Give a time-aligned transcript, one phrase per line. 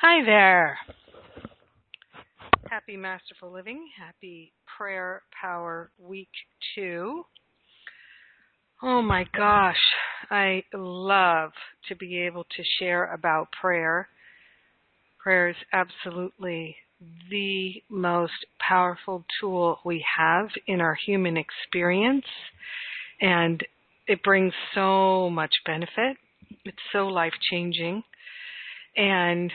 [0.00, 0.76] Hi there.
[2.68, 3.88] Happy Masterful Living.
[3.96, 6.28] Happy Prayer Power Week
[6.74, 7.22] 2.
[8.82, 9.80] Oh my gosh,
[10.30, 11.52] I love
[11.88, 14.08] to be able to share about prayer.
[15.22, 16.76] Prayer is absolutely
[17.30, 22.26] the most powerful tool we have in our human experience,
[23.20, 23.64] and
[24.08, 26.16] it brings so much benefit.
[26.64, 28.02] It's so life changing.
[28.96, 29.50] And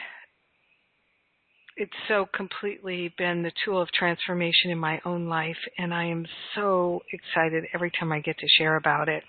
[1.79, 6.25] it's so completely been the tool of transformation in my own life, and I am
[6.55, 9.23] so excited every time I get to share about it.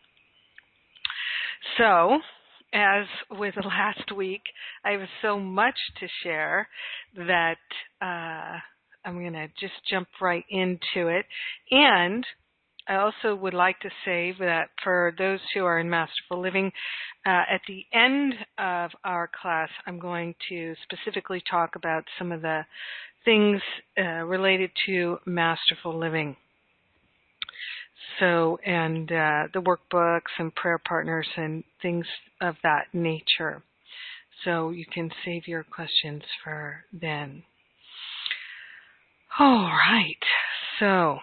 [1.79, 2.19] So,
[2.73, 4.43] as with last week,
[4.85, 6.69] I have so much to share
[7.17, 7.59] that
[8.03, 8.59] uh,
[9.05, 11.27] I'm going to just jump right into it.
[11.71, 12.25] And
[12.91, 16.73] I also would like to say that for those who are in Masterful Living,
[17.25, 22.43] uh, at the end of our class, I'm going to specifically talk about some of
[22.43, 22.63] the
[23.25, 23.63] things
[23.97, 26.35] uh, related to Masterful Living.
[28.19, 32.07] So, and uh, the workbooks and prayer partners and things
[32.41, 33.63] of that nature.
[34.45, 37.45] So you can save your questions for then.
[39.39, 40.17] All right.
[40.81, 41.21] So,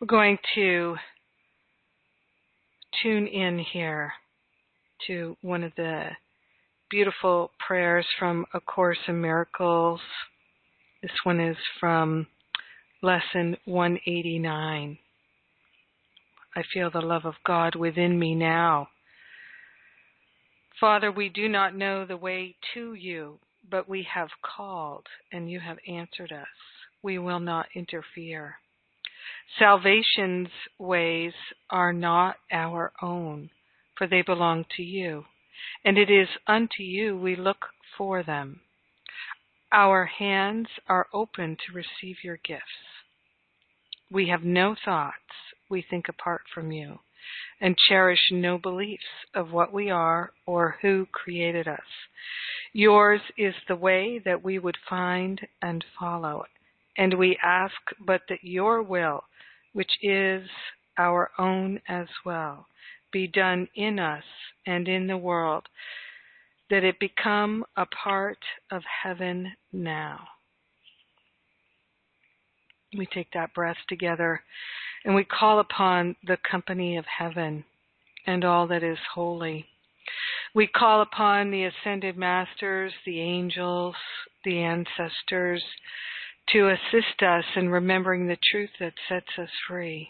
[0.00, 0.96] we're going to
[3.02, 4.12] tune in here
[5.06, 6.04] to one of the
[6.88, 10.00] beautiful prayers from A Course in Miracles.
[11.02, 12.28] This one is from
[13.02, 14.98] Lesson 189.
[16.54, 18.88] I feel the love of God within me now.
[20.80, 25.58] Father, we do not know the way to you, but we have called and you
[25.58, 26.46] have answered us.
[27.02, 28.56] We will not interfere.
[29.56, 31.32] Salvation's ways
[31.70, 33.50] are not our own,
[33.96, 35.24] for they belong to you,
[35.84, 38.60] and it is unto you we look for them.
[39.72, 42.62] Our hands are open to receive your gifts.
[44.10, 45.16] We have no thoughts
[45.68, 47.00] we think apart from you,
[47.60, 51.80] and cherish no beliefs of what we are or who created us.
[52.72, 56.44] Yours is the way that we would find and follow,
[56.96, 59.24] and we ask but that your will
[59.78, 60.42] which is
[60.98, 62.66] our own as well,
[63.12, 64.24] be done in us
[64.66, 65.68] and in the world,
[66.68, 68.38] that it become a part
[68.72, 70.18] of heaven now.
[72.96, 74.42] We take that breath together
[75.04, 77.62] and we call upon the company of heaven
[78.26, 79.64] and all that is holy.
[80.56, 83.94] We call upon the ascended masters, the angels,
[84.44, 85.62] the ancestors,
[86.52, 90.08] to assist us in remembering the truth that sets us free.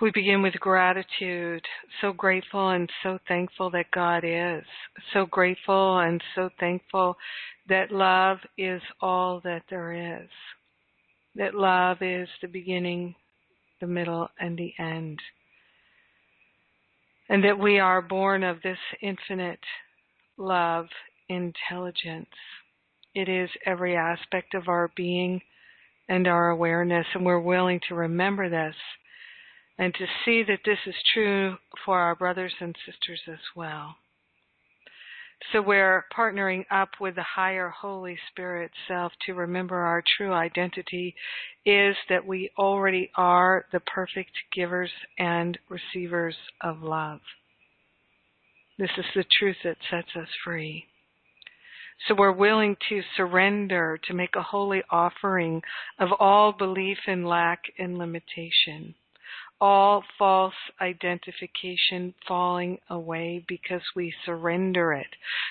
[0.00, 1.62] We begin with gratitude,
[2.00, 4.64] so grateful and so thankful that God is,
[5.12, 7.16] so grateful and so thankful
[7.68, 10.28] that love is all that there is,
[11.34, 13.14] that love is the beginning,
[13.82, 15.20] the middle, and the end,
[17.28, 19.60] and that we are born of this infinite
[20.38, 20.86] love
[21.30, 22.28] intelligence.
[23.14, 25.40] It is every aspect of our being
[26.08, 28.74] and our awareness, and we're willing to remember this
[29.78, 33.94] and to see that this is true for our brothers and sisters as well.
[35.52, 41.14] So we're partnering up with the higher Holy Spirit self to remember our true identity
[41.64, 47.20] is that we already are the perfect givers and receivers of love.
[48.78, 50.84] This is the truth that sets us free.
[52.08, 55.62] So we're willing to surrender, to make a holy offering
[55.98, 58.94] of all belief in lack and limitation,
[59.60, 65.08] all false identification falling away because we surrender it.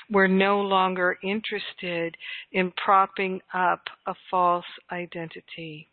[0.09, 2.17] We're no longer interested
[2.51, 5.87] in propping up a false identity.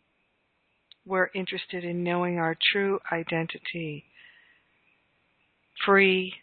[1.05, 4.05] We're interested in knowing our true identity.
[5.85, 6.33] Free,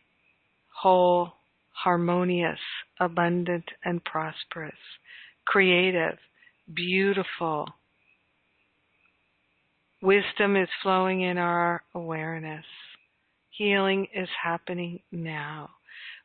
[0.80, 1.32] whole,
[1.72, 2.60] harmonious,
[3.00, 4.78] abundant, and prosperous,
[5.46, 6.18] creative,
[6.72, 7.68] beautiful.
[10.02, 12.64] Wisdom is flowing in our awareness.
[13.50, 15.70] Healing is happening now.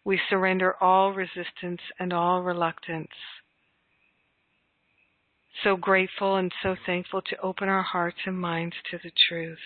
[0.04, 3.08] We surrender all resistance and all reluctance.
[5.64, 9.60] So grateful and so thankful to open our hearts and minds to the truth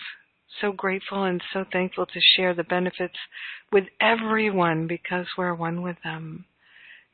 [0.60, 3.16] so grateful and so thankful to share the benefits
[3.72, 6.44] with everyone because we're one with them.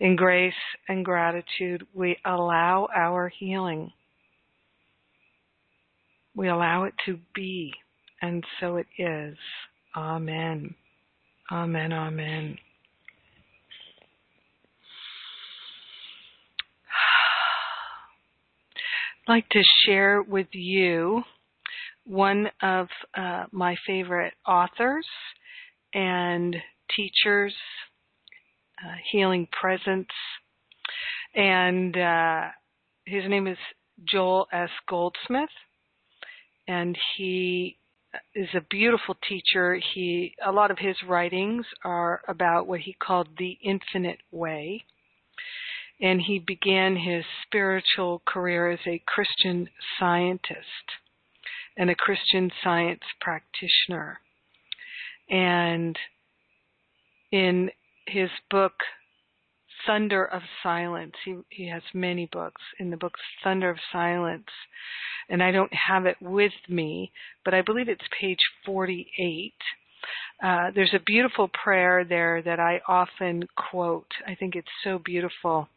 [0.00, 0.54] In grace
[0.88, 3.92] and gratitude, we allow our healing.
[6.34, 7.74] We allow it to be,
[8.22, 9.36] and so it is.
[9.94, 10.74] Amen.
[11.52, 11.92] Amen.
[11.92, 12.56] Amen.
[19.28, 21.22] I'd like to share with you
[22.06, 25.06] one of uh, my favorite authors
[25.92, 26.56] and
[26.96, 27.54] teachers,
[28.84, 30.08] uh, Healing Presence,
[31.34, 32.48] and uh,
[33.04, 33.58] his name is
[34.04, 34.70] Joel S.
[34.88, 35.50] Goldsmith,
[36.66, 37.76] and he
[38.34, 39.80] is a beautiful teacher.
[39.94, 44.84] He a lot of his writings are about what he called the infinite way.
[46.02, 49.68] And he began his spiritual career as a Christian
[49.98, 50.96] scientist
[51.76, 54.18] and a Christian science practitioner.
[55.28, 55.98] And
[57.30, 57.70] in
[58.06, 58.72] his book
[59.86, 61.14] Thunder of Silence.
[61.24, 62.62] He he has many books.
[62.78, 64.48] In the book Thunder of Silence,
[65.28, 67.12] and I don't have it with me,
[67.44, 69.54] but I believe it's page 48.
[70.42, 74.10] Uh, there's a beautiful prayer there that I often quote.
[74.26, 75.68] I think it's so beautiful.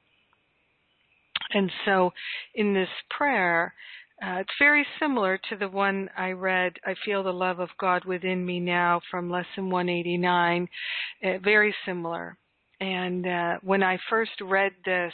[1.52, 2.14] And so,
[2.56, 3.74] in this prayer,
[4.24, 8.06] uh, it's very similar to the one I read, I Feel the Love of God
[8.06, 10.68] Within Me Now from Lesson 189.
[11.24, 12.38] Uh, very similar.
[12.80, 15.12] And uh, when I first read this,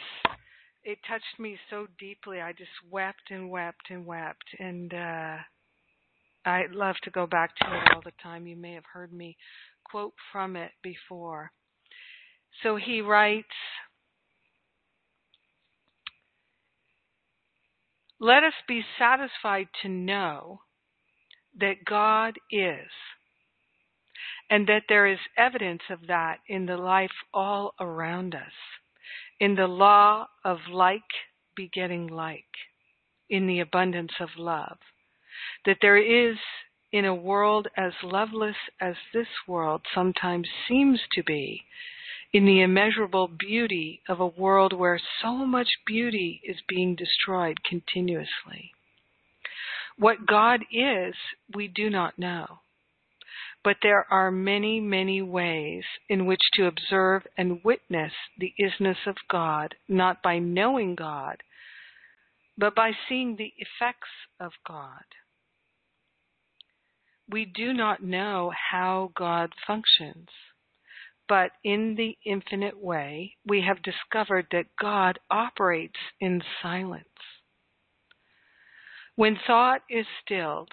[0.84, 2.40] it touched me so deeply.
[2.40, 4.44] I just wept and wept and wept.
[4.60, 5.38] And uh,
[6.46, 8.46] I love to go back to it all the time.
[8.46, 9.38] You may have heard me
[9.86, 11.52] quote from it before.
[12.62, 13.48] So he writes,
[18.20, 20.62] Let us be satisfied to know
[21.58, 22.90] that God is
[24.50, 28.52] and that there is evidence of that in the life all around us,
[29.40, 31.02] in the law of like
[31.56, 32.44] begetting like,
[33.30, 34.78] in the abundance of love,
[35.66, 36.38] that there is
[36.92, 41.64] in a world as loveless as this world sometimes seems to be,
[42.32, 48.72] in the immeasurable beauty of a world where so much beauty is being destroyed continuously.
[49.98, 51.16] What God is,
[51.54, 52.60] we do not know.
[53.64, 59.18] But there are many, many ways in which to observe and witness the isness of
[59.30, 61.44] God, not by knowing God,
[62.58, 64.10] but by seeing the effects
[64.40, 65.04] of God.
[67.30, 70.30] We do not know how God functions,
[71.30, 77.06] but in the infinite way, we have discovered that God operates in silence.
[79.16, 80.72] When thought is stilled,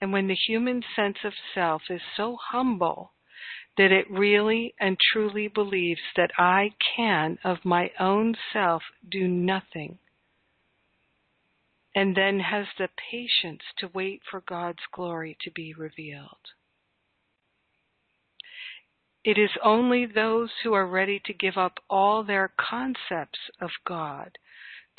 [0.00, 3.12] and when the human sense of self is so humble
[3.76, 9.98] that it really and truly believes that I can of my own self do nothing,
[11.94, 16.38] and then has the patience to wait for God's glory to be revealed.
[19.28, 24.38] It is only those who are ready to give up all their concepts of God,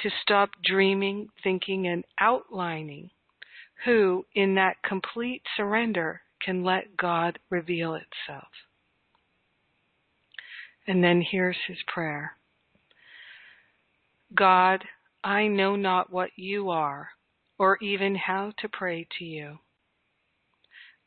[0.01, 3.09] to stop dreaming, thinking, and outlining
[3.85, 8.49] who, in that complete surrender, can let God reveal itself.
[10.85, 12.37] And then here's his prayer
[14.35, 14.85] God,
[15.23, 17.09] I know not what you are,
[17.57, 19.57] or even how to pray to you.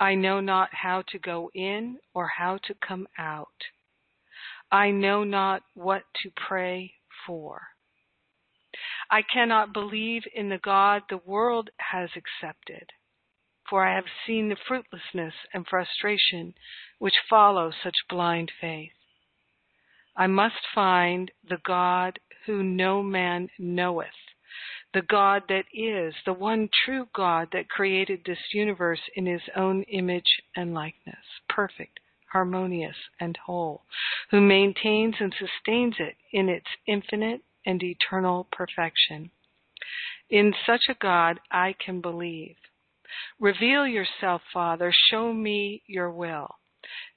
[0.02, 3.70] I know not how to go in or how to come out.
[4.68, 6.94] I know not what to pray
[7.24, 7.60] for.
[9.08, 12.90] I cannot believe in the God the world has accepted,
[13.70, 16.54] for I have seen the fruitlessness and frustration
[16.98, 18.90] which follow such blind faith.
[20.16, 24.08] I must find the God who no man knoweth,
[24.94, 29.82] the God that is, the one true God that created this universe in his own
[29.84, 32.00] image and likeness, perfect,
[32.32, 33.82] harmonious, and whole,
[34.30, 39.30] who maintains and sustains it in its infinite and eternal perfection.
[40.30, 42.56] In such a God I can believe.
[43.38, 44.92] Reveal yourself, Father.
[45.10, 46.56] Show me your will.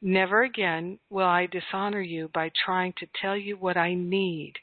[0.01, 4.53] Never again will I dishonor you by trying to tell you what I need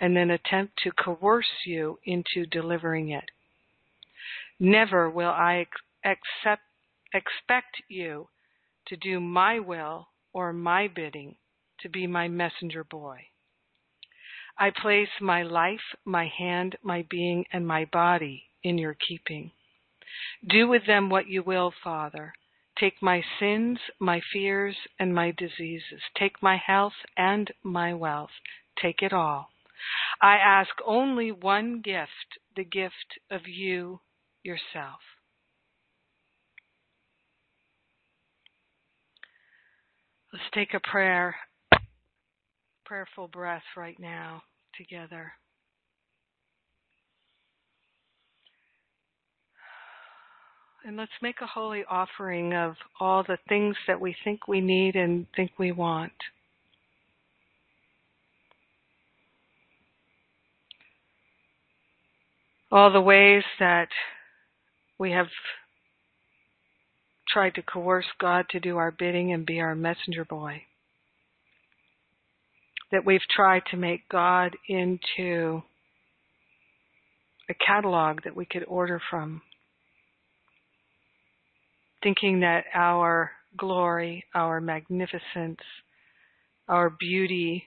[0.00, 3.24] and then attempt to coerce you into delivering it.
[4.58, 5.66] Never will I
[6.04, 6.62] accept,
[7.12, 8.28] expect you
[8.88, 11.36] to do my will or my bidding,
[11.80, 13.20] to be my messenger boy.
[14.58, 19.52] I place my life, my hand, my being, and my body in your keeping.
[20.48, 22.32] Do with them what you will, Father.
[22.78, 26.02] Take my sins, my fears, and my diseases.
[26.18, 28.30] Take my health and my wealth.
[28.80, 29.50] Take it all.
[30.20, 32.10] I ask only one gift,
[32.56, 34.00] the gift of you
[34.42, 35.00] yourself.
[40.32, 41.34] Let's take a prayer,
[42.84, 44.42] prayerful breath right now
[44.76, 45.32] together.
[50.84, 54.94] And let's make a holy offering of all the things that we think we need
[54.94, 56.12] and think we want.
[62.72, 63.88] All the ways that
[64.98, 65.28] we have
[67.28, 70.62] tried to coerce God to do our bidding and be our messenger boy.
[72.90, 75.62] That we've tried to make God into
[77.48, 79.42] a catalog that we could order from.
[82.02, 85.60] Thinking that our glory, our magnificence,
[86.68, 87.64] our beauty,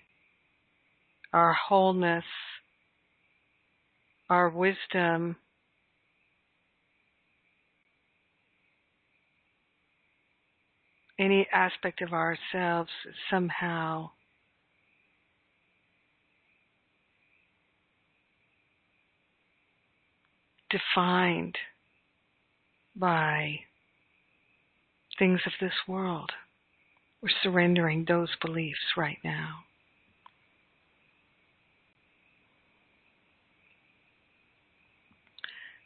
[1.33, 2.25] our wholeness,
[4.29, 5.36] our wisdom,
[11.17, 12.89] any aspect of ourselves
[13.29, 14.09] somehow
[20.69, 21.55] defined
[22.95, 23.59] by
[25.17, 26.31] things of this world.
[27.21, 29.55] We're surrendering those beliefs right now.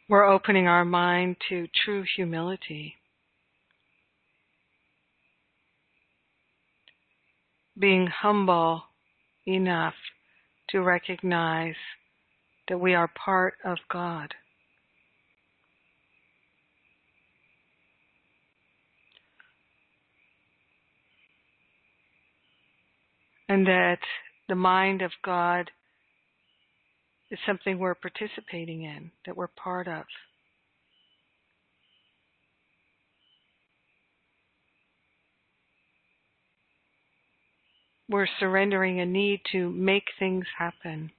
[0.10, 2.96] We're opening our mind to true humility.
[7.78, 8.84] being humble
[9.48, 9.96] enough
[10.70, 11.76] to recognize
[12.68, 14.34] that we are part of God.
[23.50, 24.00] And that
[24.48, 25.70] the mind of God
[27.34, 30.06] is something we're participating in, that we're part of.
[38.13, 41.12] we're surrendering a need to make things happen.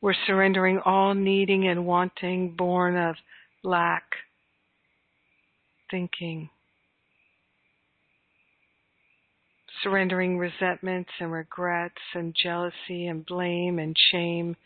[0.00, 3.16] We're surrendering all needing and wanting born of
[3.64, 4.04] lack,
[5.90, 6.50] thinking.
[9.82, 14.56] Surrendering resentments and regrets and jealousy and blame and shame,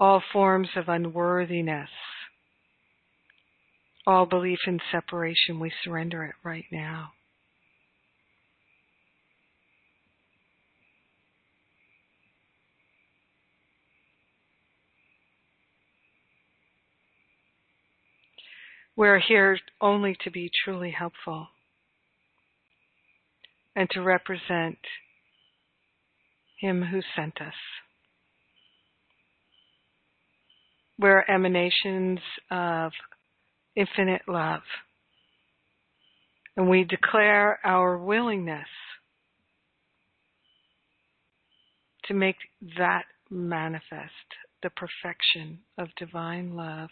[0.00, 1.90] all forms of unworthiness
[4.08, 7.12] all belief in separation, we surrender it right now.
[18.96, 21.48] We're here only to be truly helpful
[23.78, 24.76] and to represent
[26.60, 27.54] Him who sent us.
[30.98, 32.18] We're emanations
[32.50, 32.90] of
[33.76, 34.62] infinite love.
[36.56, 38.66] And we declare our willingness
[42.06, 42.36] to make
[42.78, 44.10] that manifest,
[44.60, 46.88] the perfection of divine love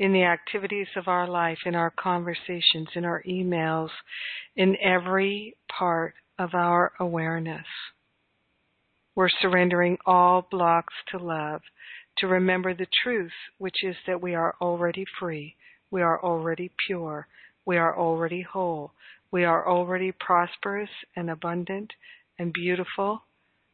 [0.00, 3.90] in the activities of our life, in our conversations, in our emails,
[4.56, 7.66] in every part of our awareness.
[9.14, 11.60] We're surrendering all blocks to love,
[12.18, 15.54] to remember the truth, which is that we are already free
[15.90, 17.26] we are already pure.
[17.66, 18.92] We are already whole.
[19.32, 21.92] We are already prosperous and abundant
[22.38, 23.24] and beautiful.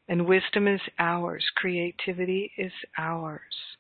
[0.09, 1.45] And wisdom is ours.
[1.57, 3.77] Creativity is ours.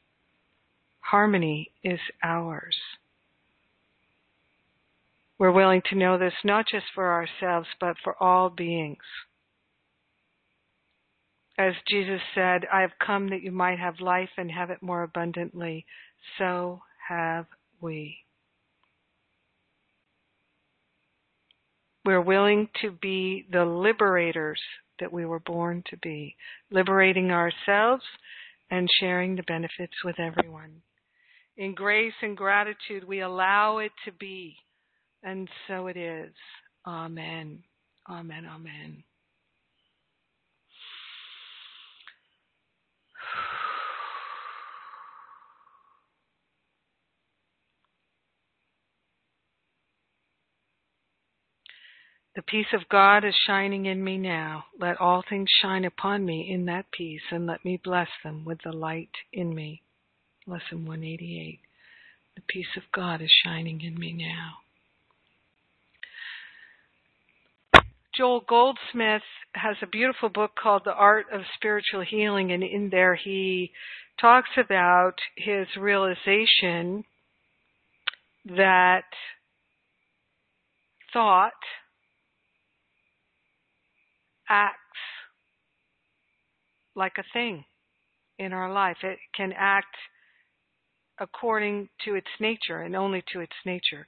[1.10, 2.76] Harmony is ours.
[5.38, 9.04] We're willing to know this not just for ourselves, but for all beings.
[11.58, 15.04] As Jesus said, I have come that you might have life and have it more
[15.04, 15.86] abundantly.
[16.38, 17.46] So have
[17.80, 18.18] we.
[22.04, 24.60] We're willing to be the liberators
[24.98, 26.36] that we were born to be,
[26.70, 28.04] liberating ourselves
[28.70, 30.82] and sharing the benefits with everyone.
[31.58, 34.56] In grace and gratitude, we allow it to be,
[35.22, 36.32] and so it is.
[36.86, 37.62] Amen.
[38.08, 38.46] Amen.
[38.46, 39.02] Amen.
[52.34, 54.64] The peace of God is shining in me now.
[54.78, 58.58] Let all things shine upon me in that peace, and let me bless them with
[58.62, 59.85] the light in me.
[60.48, 61.58] Lesson 188.
[62.36, 64.58] The peace of God is shining in me now.
[68.16, 69.22] Joel Goldsmith
[69.54, 73.72] has a beautiful book called The Art of Spiritual Healing, and in there he
[74.20, 77.04] talks about his realization
[78.46, 79.04] that
[81.12, 81.52] thought
[84.48, 84.76] acts
[86.94, 87.64] like a thing
[88.38, 88.98] in our life.
[89.02, 89.96] It can act
[91.18, 94.06] according to its nature and only to its nature.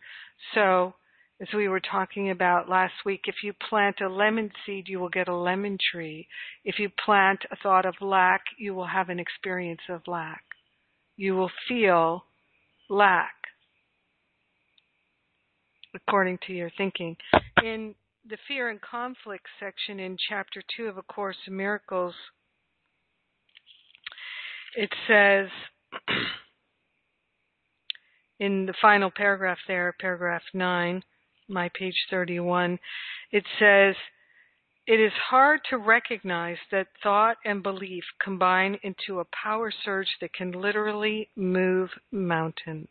[0.54, 0.94] So,
[1.40, 5.08] as we were talking about last week, if you plant a lemon seed, you will
[5.08, 6.26] get a lemon tree.
[6.64, 10.42] If you plant a thought of lack, you will have an experience of lack.
[11.16, 12.24] You will feel
[12.90, 13.34] lack
[15.94, 17.16] according to your thinking.
[17.62, 17.94] In
[18.28, 22.14] the fear and conflict section in chapter 2 of A Course in Miracles,
[24.76, 25.48] it says
[28.38, 31.02] in the final paragraph there, paragraph 9,
[31.48, 32.78] my page 31,
[33.32, 33.94] it says,
[34.86, 40.32] it is hard to recognize that thought and belief combine into a power surge that
[40.32, 42.88] can literally move mountains.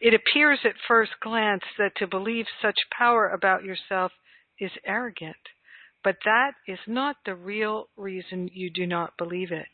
[0.00, 4.12] It appears at first glance that to believe such power about yourself
[4.60, 5.36] is arrogant,
[6.04, 9.66] but that is not the real reason you do not believe it.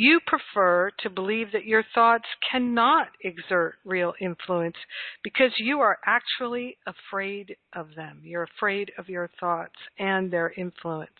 [0.00, 4.76] You prefer to believe that your thoughts cannot exert real influence
[5.24, 8.20] because you are actually afraid of them.
[8.22, 11.10] You're afraid of your thoughts and their influence.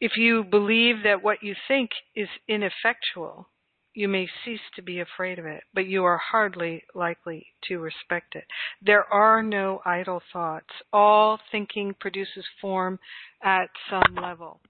[0.00, 3.48] If you believe that what you think is ineffectual,
[3.96, 8.34] you may cease to be afraid of it, but you are hardly likely to respect
[8.34, 8.44] it.
[8.84, 10.68] There are no idle thoughts.
[10.92, 12.98] All thinking produces form
[13.42, 14.60] at some level.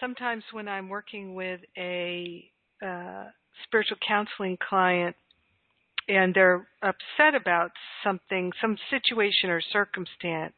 [0.00, 2.50] Sometimes when I'm working with a
[2.82, 3.24] uh,
[3.64, 5.14] spiritual counseling client
[6.08, 7.72] and they're upset about
[8.02, 10.54] something, some situation or circumstance,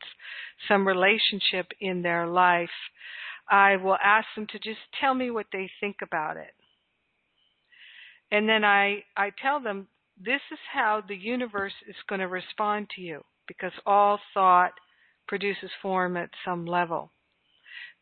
[0.68, 2.70] some relationship in their life,
[3.50, 6.52] I will ask them to just tell me what they think about it
[8.30, 9.88] and then I, I tell them
[10.22, 14.72] this is how the universe is going to respond to you because all thought
[15.26, 17.12] produces form at some level.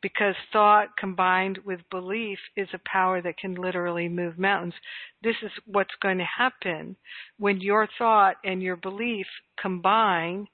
[0.02, 4.74] Because thought combined with belief is a power that can literally move mountains.
[5.22, 6.96] This is what's going to happen
[7.38, 9.26] when your thought and your belief
[9.60, 10.48] combine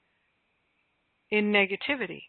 [1.29, 2.23] in negativity.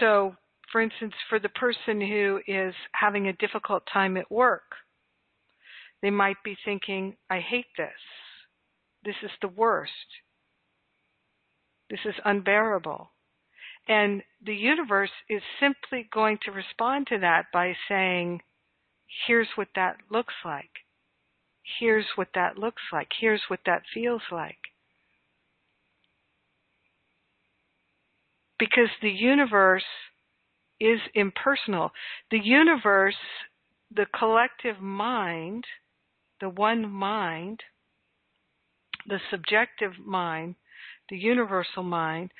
[0.00, 0.36] So,
[0.70, 4.62] for instance, for the person who is having a difficult time at work,
[6.04, 7.88] they might be thinking, I hate this.
[9.06, 9.90] This is the worst.
[11.88, 13.08] This is unbearable.
[13.88, 18.42] And the universe is simply going to respond to that by saying,
[19.26, 20.68] here's what that looks like.
[21.80, 23.08] Here's what that looks like.
[23.18, 24.58] Here's what that feels like.
[28.58, 29.84] Because the universe
[30.78, 31.92] is impersonal.
[32.30, 33.16] The universe,
[33.90, 35.64] the collective mind,
[36.40, 37.60] the one mind,
[39.06, 40.56] the subjective mind,
[41.08, 42.30] the universal mind,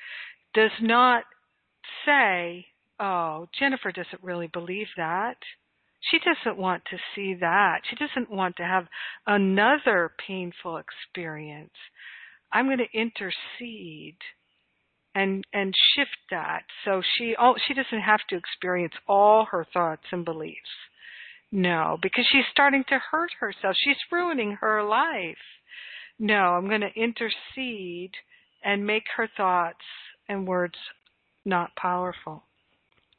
[0.53, 1.23] does not
[2.05, 2.65] say,
[2.99, 5.37] oh, Jennifer doesn't really believe that.
[6.11, 7.81] She doesn't want to see that.
[7.89, 8.85] She doesn't want to have
[9.25, 11.73] another painful experience.
[12.51, 14.17] I'm going to intercede
[15.15, 20.25] and and shift that so she she doesn't have to experience all her thoughts and
[20.25, 20.59] beliefs.
[21.55, 23.77] No, because she's starting to hurt herself.
[23.81, 25.37] She's ruining her life.
[26.19, 28.11] No, I'm going to intercede
[28.61, 29.85] and make her thoughts
[30.27, 30.75] and words
[31.45, 32.43] not powerful.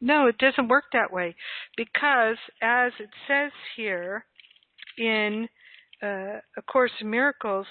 [0.02, 1.34] No, it doesn't work that way
[1.78, 4.26] because, as it says here
[4.98, 5.48] in
[6.02, 7.66] uh, A Course in Miracles,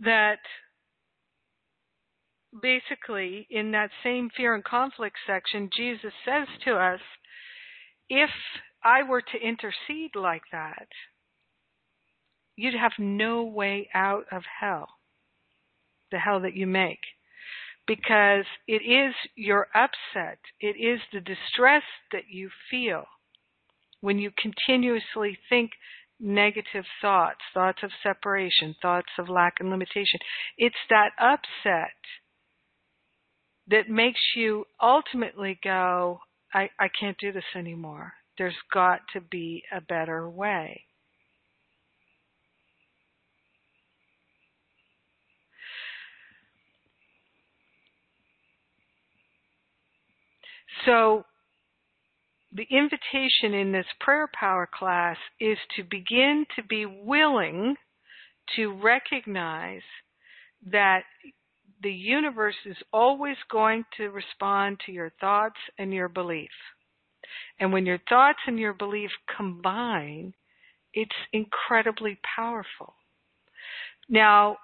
[0.00, 0.40] that
[2.60, 7.00] basically in that same fear and conflict section, Jesus says to us
[8.08, 8.30] if
[8.82, 10.88] I were to intercede like that,
[12.56, 14.88] you'd have no way out of hell,
[16.10, 17.00] the hell that you make.
[17.86, 23.04] Because it is your upset, it is the distress that you feel
[24.00, 25.70] when you continuously think
[26.20, 30.18] negative thoughts, thoughts of separation, thoughts of lack and limitation.
[30.56, 31.94] It's that upset
[33.68, 36.20] that makes you ultimately go,
[36.54, 38.12] I, I can't do this anymore.
[38.38, 40.82] There's got to be a better way.
[50.84, 51.24] So,
[52.52, 57.76] the invitation in this prayer power class is to begin to be willing
[58.56, 59.82] to recognize
[60.70, 61.02] that
[61.82, 66.50] the universe is always going to respond to your thoughts and your belief.
[67.60, 70.34] And when your thoughts and your belief combine,
[70.94, 72.94] it's incredibly powerful.
[74.08, 74.56] Now,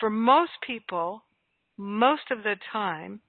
[0.00, 1.24] for most people,
[1.78, 3.20] most of the time,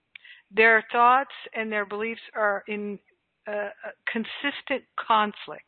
[0.52, 3.00] their thoughts and their beliefs are in
[3.48, 3.70] uh,
[4.12, 5.64] consistent conflict.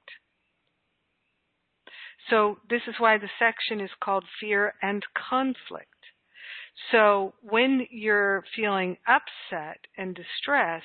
[2.30, 5.95] So this is why the section is called fear and conflict.
[6.92, 10.84] So when you're feeling upset and distress,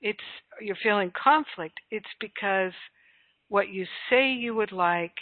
[0.00, 0.18] it's
[0.60, 1.80] you're feeling conflict.
[1.90, 2.72] It's because
[3.48, 5.14] what you say you would like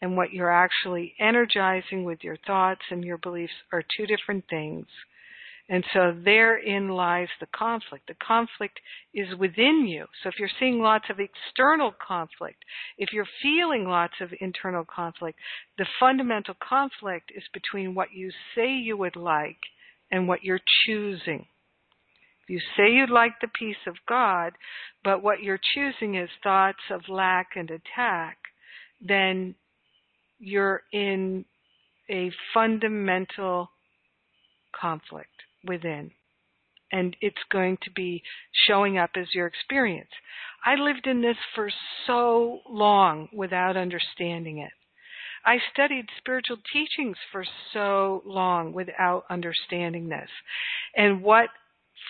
[0.00, 4.86] and what you're actually energizing with your thoughts and your beliefs are two different things.
[5.68, 8.06] And so therein lies the conflict.
[8.06, 8.78] The conflict
[9.12, 10.06] is within you.
[10.22, 12.64] So if you're seeing lots of external conflict,
[12.98, 15.38] if you're feeling lots of internal conflict,
[15.76, 19.58] the fundamental conflict is between what you say you would like
[20.12, 21.46] and what you're choosing.
[22.44, 24.52] If you say you'd like the peace of God,
[25.02, 28.38] but what you're choosing is thoughts of lack and attack,
[29.04, 29.56] then
[30.38, 31.44] you're in
[32.08, 33.70] a fundamental
[34.80, 35.35] conflict
[35.66, 36.10] within.
[36.92, 38.22] And it's going to be
[38.68, 40.10] showing up as your experience.
[40.64, 41.68] I lived in this for
[42.06, 44.72] so long without understanding it.
[45.44, 50.28] I studied spiritual teachings for so long without understanding this.
[50.96, 51.48] And what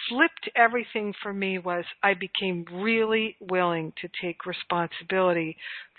[0.08, 5.56] flipped everything for me was I became really willing to take responsibility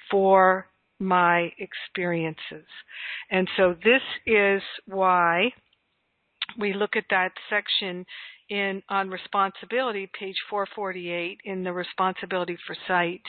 [0.09, 0.67] for
[0.99, 2.65] my experiences.
[3.29, 5.51] And so this is why
[6.57, 8.05] we look at that section
[8.49, 13.21] in on responsibility, page 448 in the responsibility for sight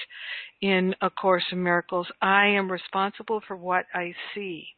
[0.60, 2.06] in A Course in Miracles.
[2.22, 4.68] I am responsible for what I see.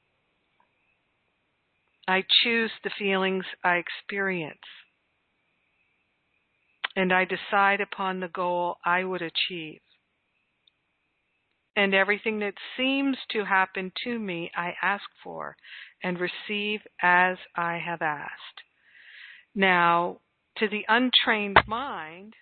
[2.09, 4.59] I choose the feelings I experience.
[6.97, 9.81] And I decide upon the goal I would achieve.
[11.77, 15.57] And everything that seems to happen to me, I ask for
[16.03, 18.61] and receive as I have asked.
[19.55, 20.19] Now,
[20.59, 22.35] to the untrained mind,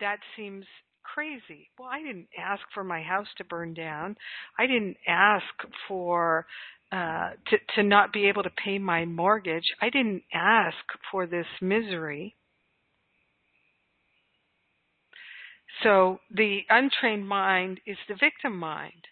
[0.00, 0.64] that seems
[1.02, 1.70] crazy.
[1.78, 4.16] Well, I didn't ask for my house to burn down.
[4.58, 5.44] I didn't ask
[5.86, 6.46] for
[6.92, 9.64] uh, to to not be able to pay my mortgage.
[9.80, 10.76] I didn't ask
[11.10, 12.36] for this misery.
[15.82, 19.06] So the untrained mind is the victim mind.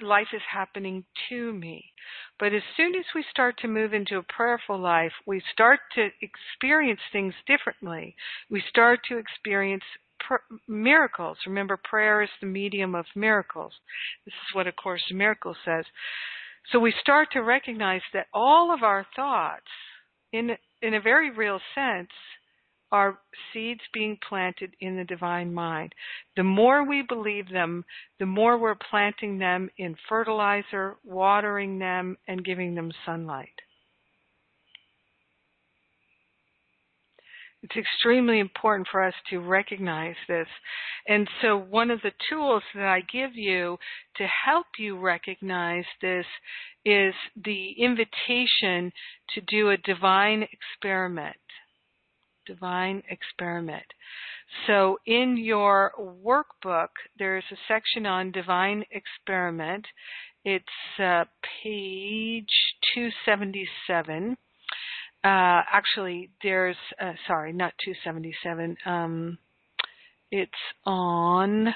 [0.00, 1.92] Life is happening to me.
[2.38, 6.08] But as soon as we start to move into a prayerful life, we start to
[6.20, 8.14] experience things differently.
[8.48, 9.82] We start to experience
[10.20, 11.38] pr- miracles.
[11.46, 13.72] Remember, prayer is the medium of miracles.
[14.24, 15.84] This is what A Course in Miracles says.
[16.70, 19.66] So we start to recognize that all of our thoughts,
[20.32, 22.10] in in a very real sense,
[22.92, 23.18] are
[23.52, 25.94] seeds being planted in the divine mind.
[26.36, 27.84] The more we believe them,
[28.20, 33.48] the more we're planting them in fertilizer, watering them, and giving them sunlight.
[37.62, 40.48] It's extremely important for us to recognize this.
[41.06, 43.78] And so, one of the tools that I give you
[44.16, 46.26] to help you recognize this
[46.84, 48.92] is the invitation
[49.34, 51.36] to do a divine experiment
[52.46, 53.84] divine experiment.
[54.66, 59.86] So in your workbook, there's a section on divine experiment.
[60.44, 60.64] It's
[60.98, 61.24] uh,
[61.62, 62.50] page
[62.94, 64.36] 277.
[65.24, 68.76] Uh, actually, there's, uh, sorry, not 277.
[68.84, 69.38] Um,
[70.30, 70.52] it's
[70.84, 71.72] on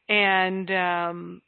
[0.07, 1.41] And um,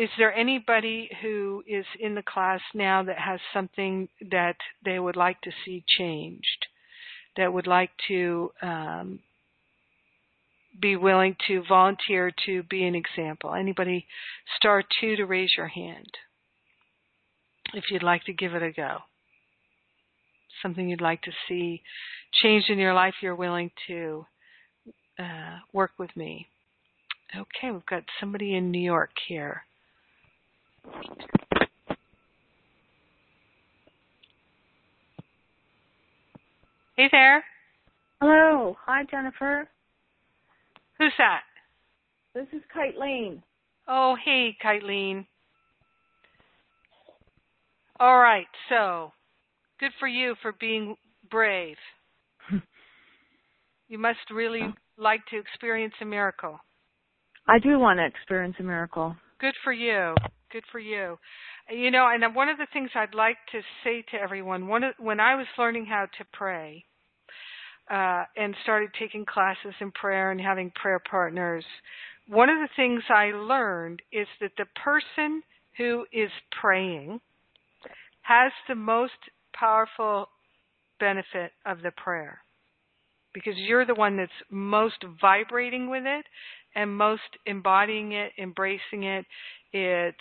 [0.00, 5.16] is there anybody who is in the class now that has something that they would
[5.16, 6.66] like to see changed?
[7.36, 9.20] That would like to um,
[10.80, 13.52] be willing to volunteer to be an example?
[13.52, 14.06] Anybody?
[14.56, 16.08] Star two to raise your hand
[17.74, 19.00] if you'd like to give it a go.
[20.62, 21.82] Something you'd like to see
[22.42, 24.24] changed in your life, you're willing to
[25.18, 26.46] uh, work with me.
[27.36, 29.64] Okay, we've got somebody in New York here.
[36.96, 37.42] Hey there.
[38.20, 38.76] Hello.
[38.84, 39.68] Hi, Jennifer.
[40.98, 41.42] Who's that?
[42.34, 43.42] This is Kiteline.
[43.88, 45.26] Oh, hey, Kiteline.
[47.98, 49.12] All right, so
[49.78, 50.96] good for you for being
[51.30, 51.76] brave.
[53.88, 56.58] you must really like to experience a miracle.
[57.48, 59.16] I do want to experience a miracle.
[59.40, 60.14] Good for you.
[60.52, 61.18] Good for you.
[61.70, 64.94] You know, and one of the things I'd like to say to everyone, one of,
[64.98, 66.84] when I was learning how to pray,
[67.90, 71.64] uh, and started taking classes in prayer and having prayer partners,
[72.28, 75.42] one of the things I learned is that the person
[75.76, 77.20] who is praying
[78.22, 79.12] has the most
[79.52, 80.28] powerful
[81.00, 82.38] benefit of the prayer
[83.34, 86.26] because you're the one that's most vibrating with it
[86.74, 89.24] and most embodying it, embracing it.
[89.72, 90.16] It's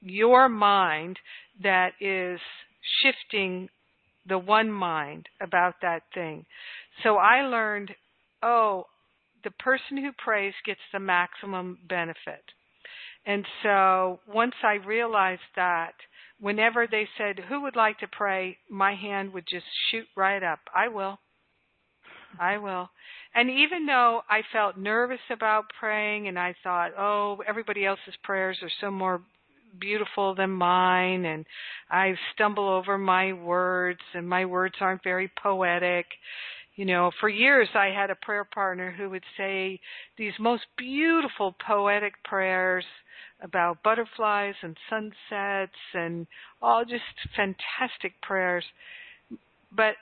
[0.00, 1.18] your mind
[1.62, 2.40] that is
[3.02, 3.68] shifting
[4.26, 6.46] the one mind about that thing.
[7.02, 7.90] So I learned,
[8.42, 8.84] oh,
[9.44, 12.44] the person who prays gets the maximum benefit.
[13.26, 15.92] And so once I realized that,
[16.40, 18.56] whenever they said, Who would like to pray?
[18.70, 20.60] my hand would just shoot right up.
[20.74, 21.18] I will.
[22.38, 22.88] I will.
[23.34, 28.58] And even though I felt nervous about praying and I thought, oh, everybody else's prayers
[28.62, 29.22] are so more
[29.78, 31.46] beautiful than mine and
[31.90, 36.06] I stumble over my words and my words aren't very poetic.
[36.74, 39.80] You know, for years I had a prayer partner who would say
[40.18, 42.84] these most beautiful poetic prayers
[43.42, 46.26] about butterflies and sunsets and
[46.60, 47.02] all just
[47.36, 48.64] fantastic prayers.
[49.74, 49.94] But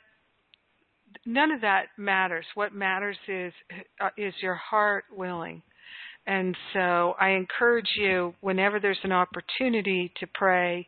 [1.26, 2.44] none of that matters.
[2.54, 3.52] What matters is
[4.00, 5.62] uh, is your heart willing.
[6.26, 10.86] And so I encourage you whenever there's an opportunity to pray,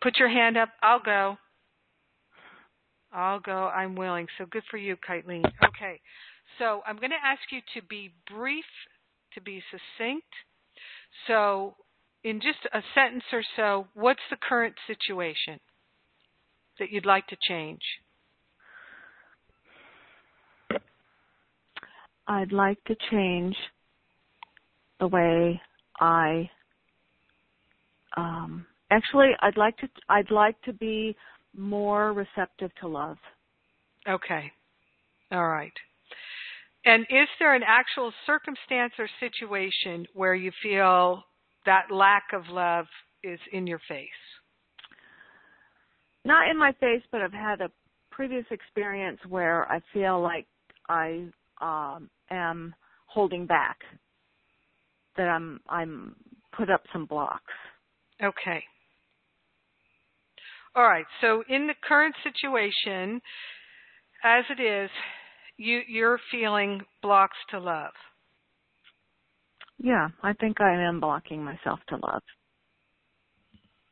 [0.00, 0.68] put your hand up.
[0.82, 1.36] I'll go.
[3.12, 3.66] I'll go.
[3.68, 4.28] I'm willing.
[4.38, 5.44] So good for you, Kiteline.
[5.44, 6.00] Okay.
[6.58, 8.64] So I'm going to ask you to be brief,
[9.34, 10.26] to be succinct.
[11.26, 11.74] So,
[12.22, 15.60] in just a sentence or so, what's the current situation
[16.78, 17.82] that you'd like to change?
[22.26, 23.56] I'd like to change
[25.00, 25.60] the way
[26.00, 26.48] I
[28.16, 31.16] um actually I'd like to I'd like to be
[31.56, 33.16] more receptive to love.
[34.08, 34.50] Okay.
[35.32, 35.72] All right.
[36.84, 41.24] And is there an actual circumstance or situation where you feel
[41.64, 42.86] that lack of love
[43.22, 44.08] is in your face?
[46.26, 47.70] Not in my face, but I've had a
[48.10, 50.46] previous experience where I feel like
[50.88, 51.26] I
[51.60, 52.74] um, am
[53.06, 53.78] holding back,
[55.16, 56.16] that I'm I'm
[56.56, 57.52] put up some blocks.
[58.22, 58.62] Okay.
[60.76, 61.06] All right.
[61.20, 63.20] So in the current situation,
[64.24, 64.90] as it is,
[65.56, 67.92] you you're feeling blocks to love.
[69.78, 72.22] Yeah, I think I am blocking myself to love.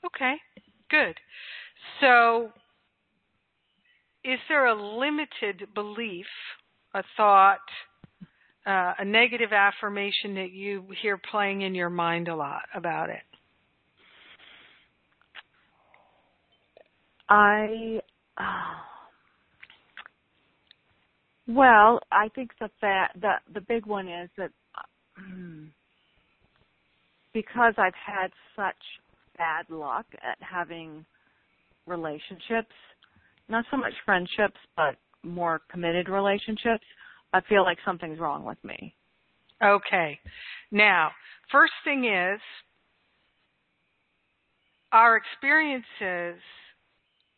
[0.04, 0.34] Okay,
[0.90, 1.14] good.
[2.00, 2.50] So,
[4.24, 6.26] is there a limited belief,
[6.94, 7.58] a thought,
[8.66, 13.22] uh, a negative affirmation that you hear playing in your mind a lot about it?
[17.28, 18.00] I.
[18.36, 18.74] Uh,
[21.48, 24.50] well, I think the fact the the big one is that
[27.32, 28.76] because I've had such
[29.38, 31.04] bad luck at having
[31.86, 32.74] relationships,
[33.48, 36.84] not so much friendships, but more committed relationships,
[37.32, 38.94] I feel like something's wrong with me.
[39.62, 40.18] Okay.
[40.70, 41.10] Now,
[41.50, 42.40] first thing is
[44.92, 46.40] our experiences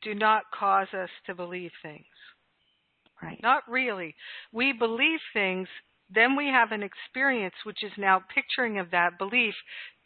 [0.02, 2.04] do not cause us to believe things.
[3.22, 3.40] Right.
[3.42, 4.14] Not really.
[4.52, 5.68] We believe things,
[6.14, 9.54] then we have an experience which is now picturing of that belief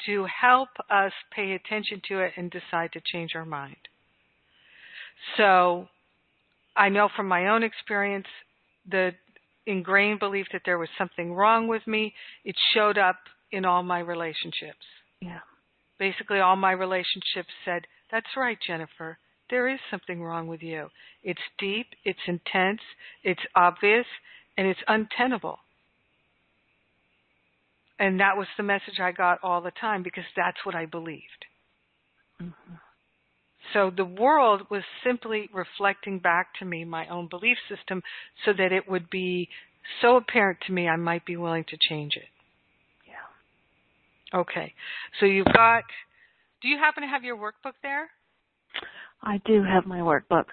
[0.06, 3.76] to help us pay attention to it and decide to change our mind.
[5.36, 5.88] So
[6.78, 8.26] I know from my own experience
[8.88, 9.10] the
[9.66, 12.14] ingrained belief that there was something wrong with me,
[12.44, 13.16] it showed up
[13.52, 14.86] in all my relationships.
[15.20, 15.40] Yeah.
[15.98, 19.18] Basically, all my relationships said, That's right, Jennifer.
[19.50, 20.88] There is something wrong with you.
[21.22, 22.80] It's deep, it's intense,
[23.24, 24.06] it's obvious,
[24.56, 25.58] and it's untenable.
[27.98, 31.44] And that was the message I got all the time because that's what I believed.
[32.40, 32.74] Mm-hmm.
[33.72, 38.02] So the world was simply reflecting back to me my own belief system
[38.44, 39.48] so that it would be
[40.00, 42.28] so apparent to me I might be willing to change it.
[43.06, 44.40] Yeah.
[44.40, 44.74] Okay.
[45.20, 45.84] So you've got,
[46.62, 48.08] do you happen to have your workbook there?
[49.22, 50.46] I do have my workbook.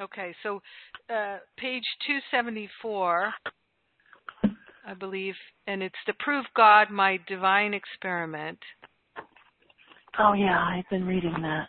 [0.00, 0.34] Okay.
[0.42, 0.60] So
[1.08, 3.32] uh, page 274,
[4.86, 5.34] I believe,
[5.66, 8.58] and it's to prove God my divine experiment.
[10.18, 11.68] Oh, yeah, I've been reading that.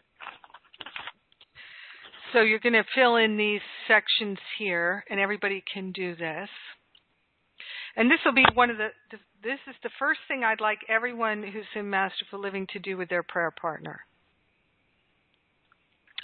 [2.34, 6.50] So you're going to fill in these sections here, and everybody can do this.
[7.96, 8.88] And this will be one of the,
[9.44, 13.10] this is the first thing I'd like everyone who's in Masterful Living to do with
[13.10, 14.02] their prayer partner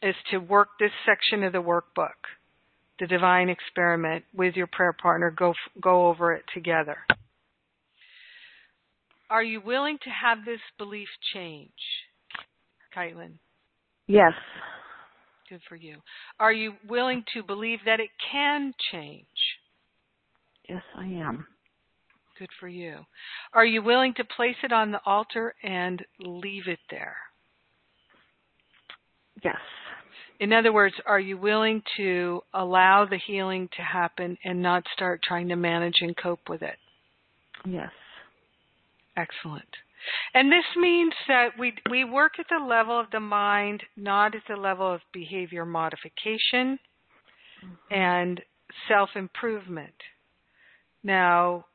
[0.01, 2.17] is to work this section of the workbook,
[2.99, 6.97] the divine experiment with your prayer partner, go go over it together.
[9.29, 11.71] Are you willing to have this belief change,
[12.95, 13.33] Kaitlyn?
[14.07, 14.33] Yes.
[15.49, 15.97] Good for you.
[16.39, 19.25] Are you willing to believe that it can change?
[20.67, 21.47] Yes, I am.
[22.37, 22.97] Good for you.
[23.53, 27.15] Are you willing to place it on the altar and leave it there?
[29.43, 29.55] Yes.
[30.39, 35.21] In other words, are you willing to allow the healing to happen and not start
[35.23, 36.77] trying to manage and cope with it?
[37.65, 37.91] Yes.
[39.15, 39.65] Excellent.
[40.33, 44.41] And this means that we we work at the level of the mind, not at
[44.47, 46.79] the level of behavior modification
[47.63, 47.93] mm-hmm.
[47.93, 48.41] and
[48.87, 49.95] self improvement.
[51.03, 51.65] Now,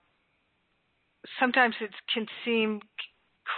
[1.38, 2.80] sometimes it can seem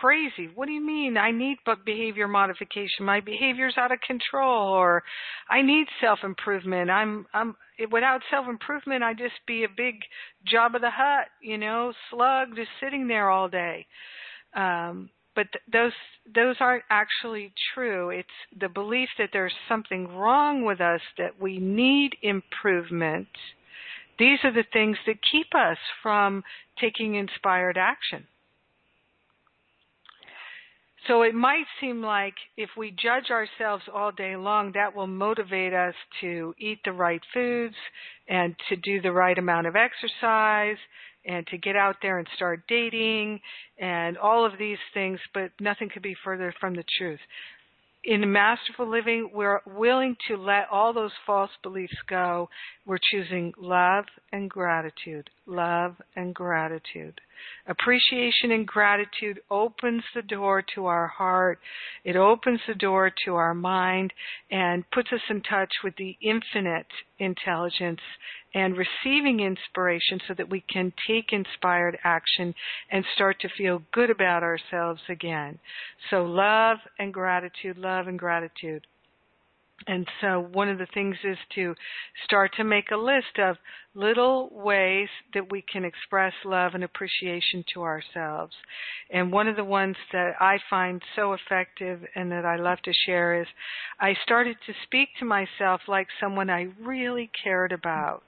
[0.01, 0.49] crazy.
[0.55, 1.17] What do you mean?
[1.17, 3.05] I need but behavior modification.
[3.05, 5.03] My behavior's out of control, or
[5.49, 6.91] I need self improvement.
[6.91, 7.55] I'm I'm
[7.91, 9.97] without self improvement, I just be a big
[10.53, 13.87] Jabba the Hutt, you know, slug just sitting there all day.
[14.55, 15.93] Um, but th- those
[16.35, 18.11] those aren't actually true.
[18.11, 23.29] It's the belief that there's something wrong with us, that we need improvement.
[24.19, 26.45] These are the things that keep us from
[26.81, 28.27] taking inspired action.
[31.07, 35.75] So it might seem like if we judge ourselves all day long, that will motivate
[35.75, 37.75] us to eat the right foods
[38.29, 40.79] and to do the right amount of exercise
[41.27, 43.41] and to get out there and start dating
[43.79, 47.21] and all of these things, but nothing could be further from the truth
[48.05, 52.49] in masterful living, we're willing to let all those false beliefs go.
[52.87, 57.21] We're choosing love and gratitude, love and gratitude.
[57.67, 61.59] Appreciation and gratitude opens the door to our heart.
[62.05, 64.13] It opens the door to our mind
[64.51, 66.87] and puts us in touch with the infinite
[67.19, 68.01] intelligence
[68.55, 72.55] and receiving inspiration so that we can take inspired action
[72.91, 75.59] and start to feel good about ourselves again.
[76.11, 78.87] So love and gratitude, love and gratitude.
[79.87, 81.75] And so one of the things is to
[82.25, 83.57] start to make a list of
[83.95, 88.55] little ways that we can express love and appreciation to ourselves.
[89.11, 92.93] And one of the ones that I find so effective and that I love to
[93.07, 93.47] share is
[94.01, 98.25] I started to speak to myself like someone I really cared about.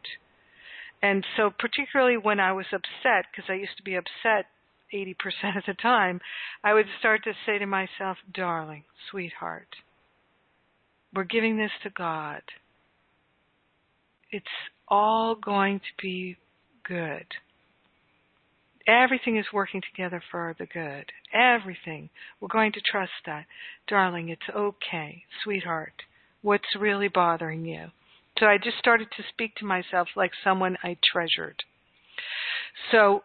[1.02, 4.46] And so particularly when I was upset, because I used to be upset
[4.94, 6.20] 80% of the time,
[6.62, 9.68] I would start to say to myself, darling, sweetheart,
[11.16, 12.42] we're giving this to God.
[14.31, 14.46] It's
[14.87, 16.37] all going to be
[16.87, 17.26] good.
[18.87, 21.07] Everything is working together for the good.
[21.33, 22.09] Everything.
[22.40, 23.46] We're going to trust that.
[23.88, 25.24] Darling, it's okay.
[25.42, 25.94] Sweetheart,
[26.42, 27.87] what's really bothering you?
[28.38, 31.64] So I just started to speak to myself like someone I treasured.
[32.92, 33.24] So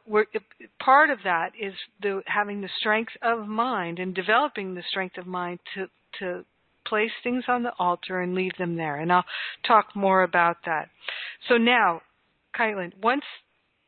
[0.80, 5.28] part of that is the, having the strength of mind and developing the strength of
[5.28, 5.88] mind to,
[6.20, 6.46] to
[6.86, 8.98] place things on the altar and leave them there.
[8.98, 9.26] And I'll
[9.66, 10.90] talk more about that.
[11.48, 12.02] So now,
[12.58, 13.24] Kaitlyn, once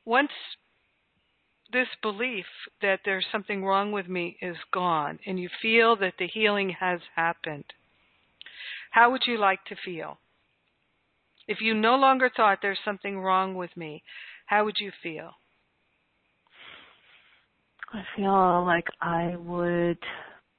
[0.06, 0.32] once
[1.72, 2.46] this belief
[2.82, 7.00] that there's something wrong with me is gone and you feel that the healing has
[7.16, 7.66] happened,
[8.92, 10.20] how would you like to feel?
[11.48, 14.04] If you no longer thought there's something wrong with me,
[14.46, 15.32] how would you feel?
[17.92, 20.00] I feel like I would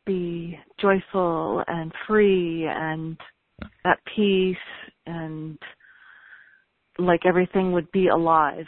[0.07, 3.17] be joyful and free and
[3.85, 4.57] at peace
[5.07, 5.59] and
[6.99, 8.67] like everything would be alive.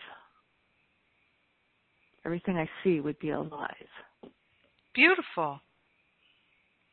[2.25, 3.71] Everything I see would be alive.
[4.95, 5.61] Beautiful.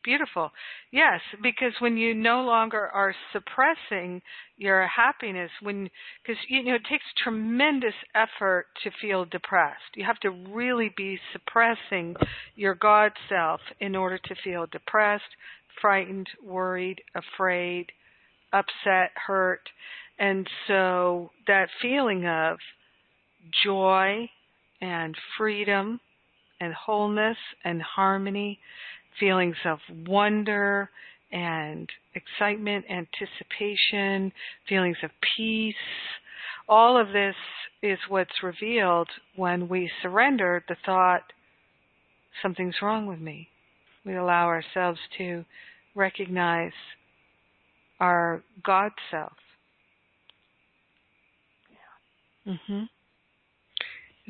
[0.03, 0.51] Beautiful.
[0.91, 4.21] Yes, because when you no longer are suppressing
[4.57, 5.89] your happiness, when
[6.21, 9.95] because you know it takes tremendous effort to feel depressed.
[9.95, 12.15] You have to really be suppressing
[12.55, 15.23] your God self in order to feel depressed,
[15.81, 17.91] frightened, worried, afraid,
[18.51, 19.69] upset, hurt.
[20.19, 22.57] And so that feeling of
[23.63, 24.29] joy
[24.81, 26.01] and freedom
[26.59, 28.59] and wholeness and harmony
[29.19, 30.89] feelings of wonder
[31.31, 34.31] and excitement, anticipation,
[34.69, 35.75] feelings of peace.
[36.69, 37.35] All of this
[37.81, 41.23] is what's revealed when we surrender the thought,
[42.41, 43.49] something's wrong with me.
[44.05, 45.43] We allow ourselves to
[45.95, 46.71] recognize
[47.99, 49.33] our God self.
[51.69, 52.53] Yeah.
[52.53, 52.89] Mhm.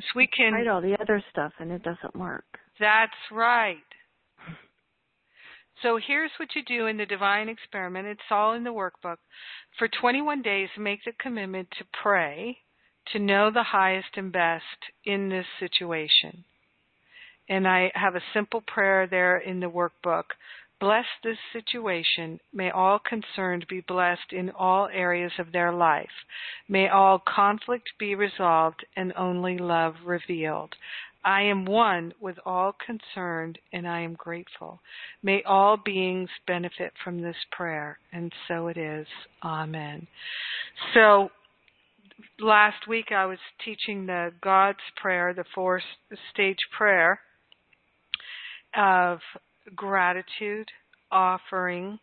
[0.00, 2.60] So we can Try all the other stuff and it doesn't work.
[2.78, 3.84] That's right.
[5.84, 8.08] So here's what you do in the divine experiment.
[8.08, 9.18] It's all in the workbook.
[9.78, 12.56] For 21 days, make the commitment to pray
[13.12, 14.64] to know the highest and best
[15.04, 16.42] in this situation.
[17.50, 20.24] And I have a simple prayer there in the workbook.
[20.84, 22.38] Bless this situation.
[22.52, 26.10] May all concerned be blessed in all areas of their life.
[26.68, 30.74] May all conflict be resolved and only love revealed.
[31.24, 34.78] I am one with all concerned and I am grateful.
[35.22, 39.06] May all beings benefit from this prayer, and so it is.
[39.42, 40.06] Amen.
[40.92, 41.30] So,
[42.38, 45.80] last week I was teaching the GODS Prayer, the four
[46.30, 47.20] stage prayer
[48.76, 49.20] of
[49.74, 50.68] gratitude,
[51.10, 51.98] offering,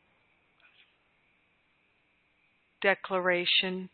[2.82, 3.90] declaration,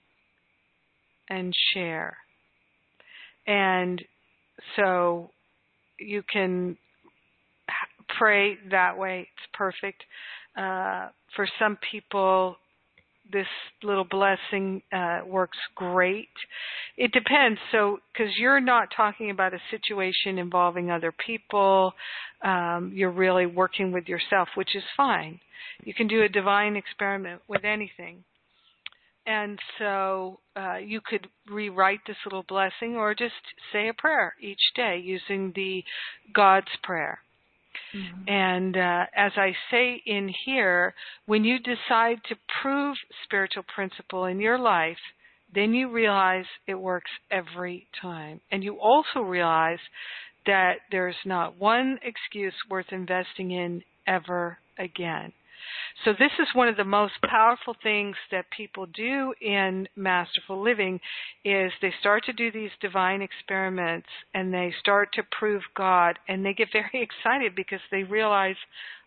[1.30, 2.18] and share.
[3.46, 4.04] And
[4.76, 5.32] so
[6.00, 6.78] you can
[8.18, 9.22] pray that way.
[9.22, 10.04] It's perfect.
[10.58, 12.58] Uh, for some people,
[13.32, 13.48] this
[13.84, 16.30] little blessing uh, works great.
[16.98, 17.60] It depends.
[17.72, 21.94] So, because you're not talking about a situation involving other people,
[22.44, 25.40] um, you're really working with yourself, which is fine.
[25.84, 28.24] You can do a divine experiment with anything.
[29.26, 33.34] And so uh, you could rewrite this little blessing or just
[33.74, 35.84] say a prayer each day using the
[36.34, 37.20] GODS Prayer.
[37.96, 38.30] Mm-hmm.
[38.30, 40.94] And uh, as I say in here,
[41.26, 44.98] when you decide to prove spiritual principle in your life,
[45.54, 48.42] then you realize it works every time.
[48.52, 49.80] And you also realize
[50.46, 55.34] that there's not one excuse worth investing in ever again.
[56.06, 61.00] So this is one of the most powerful things that people do in masterful living
[61.44, 66.46] is they start to do these divine experiments and they start to prove God and
[66.46, 68.56] they get very excited because they realize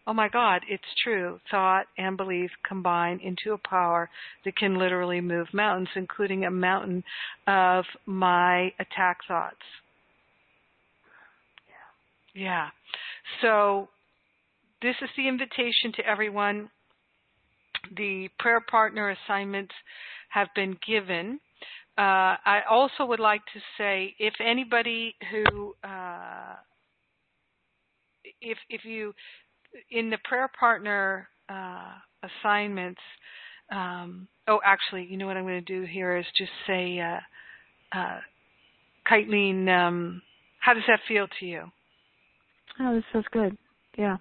[0.06, 1.38] oh my God, it's true.
[1.50, 4.08] Thought and belief combine into a power
[4.44, 7.04] that can literally move mountains, including a mountain
[7.46, 9.56] of my attack thoughts.
[12.34, 12.42] Yeah.
[12.42, 12.68] Yeah.
[13.42, 13.88] So
[14.82, 16.70] this is the invitation to everyone.
[17.96, 19.74] The prayer partner assignments
[20.30, 21.40] have been given.
[21.98, 26.54] Uh, I also would like to say if anybody who, uh,
[28.40, 29.12] if if you
[29.90, 33.00] in the prayer partner uh, assignments,
[33.70, 37.20] um, oh, actually, you know what I'm going to do here is just say, uh,
[37.96, 38.20] uh,
[39.68, 40.22] um,
[40.60, 41.64] how does that feel to you?
[42.80, 43.56] Oh, this feels good.
[43.98, 44.16] Yeah.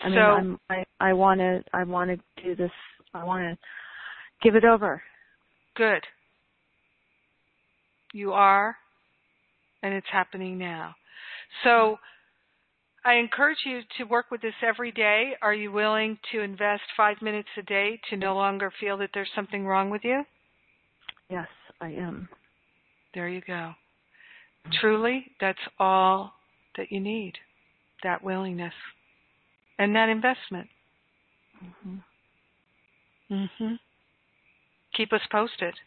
[0.00, 2.70] I so, mean, I'm, I I want to I want to do this.
[3.14, 3.58] I want to
[4.42, 5.02] give it over.
[5.76, 6.02] Good.
[8.12, 8.76] You are,
[9.82, 10.94] and it's happening now.
[11.64, 11.98] So.
[13.04, 15.32] I encourage you to work with this every day.
[15.42, 19.28] Are you willing to invest five minutes a day to no longer feel that there's
[19.34, 20.22] something wrong with you?
[21.28, 21.48] Yes,
[21.80, 22.28] I am.
[23.12, 23.72] There you go.
[24.80, 26.34] Truly, that's all
[26.76, 27.32] that you need
[28.04, 28.74] that willingness
[29.82, 30.68] and that investment.
[31.64, 32.04] Mhm.
[33.30, 33.78] Mhm.
[34.94, 35.78] Keep us posted.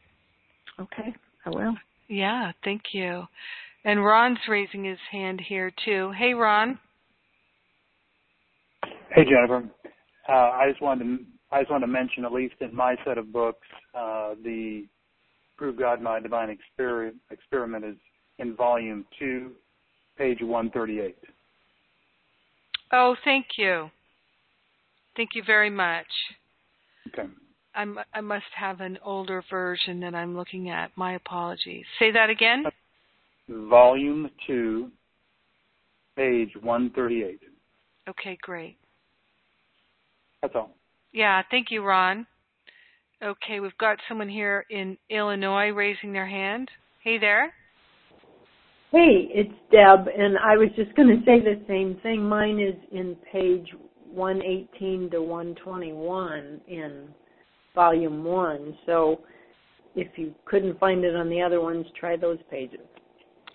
[0.80, 1.16] Okay,
[1.46, 1.78] I will.
[2.08, 3.28] Yeah, thank you.
[3.86, 6.12] And Ron's raising his hand here too.
[6.12, 6.80] Hey, Ron.
[9.12, 9.70] Hey, Jennifer.
[10.28, 13.18] Uh, I just wanted to I just wanted to mention, at least in my set
[13.18, 14.88] of books, uh, the
[15.56, 17.96] Prove God My Divine Experiment, experiment is
[18.40, 19.56] in volume two,
[20.18, 21.16] page 138.
[22.98, 23.90] Oh, thank you.
[25.18, 26.08] Thank you very much.
[27.10, 27.28] Okay.
[27.76, 30.92] I'm, I must have an older version that I'm looking at.
[30.96, 31.84] My apologies.
[32.00, 32.64] Say that again.
[33.50, 34.90] Volume 2,
[36.16, 37.40] page 138.
[38.08, 38.78] Okay, great.
[40.42, 40.74] That's all.
[41.12, 42.26] Yeah, thank you, Ron.
[43.22, 46.70] Okay, we've got someone here in Illinois raising their hand.
[47.04, 47.54] Hey there.
[48.92, 52.24] Hey, it's Deb, and I was just going to say the same thing.
[52.24, 53.68] Mine is in page
[54.10, 57.10] 118 to 121 in
[57.74, 58.78] volume 1.
[58.86, 59.22] So
[59.96, 62.80] if you couldn't find it on the other ones, try those pages.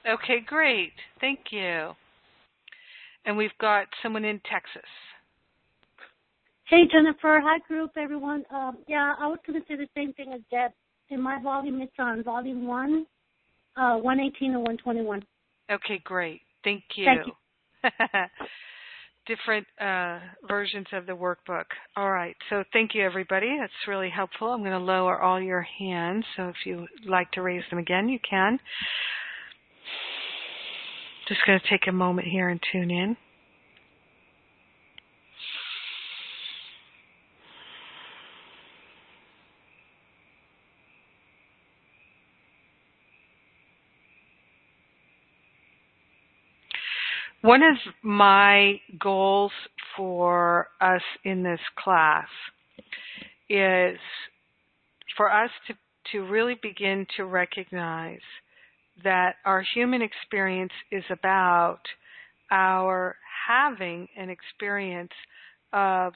[0.09, 0.93] Okay, great.
[1.21, 1.93] Thank you.
[3.25, 4.89] And we've got someone in Texas.
[6.69, 7.41] Hey, Jennifer.
[7.43, 8.45] Hi, group, everyone.
[8.53, 10.73] Um, yeah, I was going to say the same thing as Deb.
[11.09, 13.07] In my volume, it's on volume 1,
[13.77, 15.25] uh, 118 and 121.
[15.71, 16.41] Okay, great.
[16.65, 17.05] Thank you.
[17.05, 17.33] Thank you.
[19.27, 20.19] Different uh,
[20.49, 21.65] versions of the workbook.
[21.97, 22.35] All right.
[22.49, 23.57] So thank you, everybody.
[23.61, 24.49] That's really helpful.
[24.49, 26.25] I'm going to lower all your hands.
[26.37, 28.59] So if you like to raise them again, you can.
[31.29, 33.17] Just going to take a moment here and tune in.
[47.51, 49.51] One of my goals
[49.97, 52.29] for us in this class
[53.49, 53.99] is
[55.17, 55.75] for us to,
[56.13, 58.21] to really begin to recognize
[59.03, 61.81] that our human experience is about
[62.53, 63.17] our
[63.49, 65.11] having an experience
[65.73, 66.13] of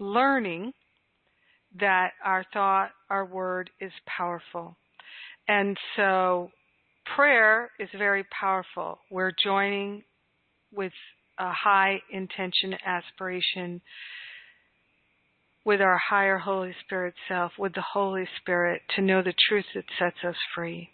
[0.00, 0.72] learning
[1.78, 4.74] that our thought, our word is powerful.
[5.48, 6.50] And so
[7.14, 9.00] prayer is very powerful.
[9.10, 10.02] We're joining
[10.76, 10.92] with
[11.38, 13.80] a high intention aspiration
[15.66, 19.84] with our higher Holy Spirit self, with the Holy Spirit to know the truth that
[19.98, 20.88] sets us free.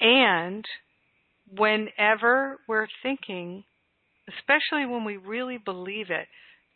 [0.00, 0.64] And
[1.54, 3.64] whenever we're thinking,
[4.26, 6.28] especially when we really believe it,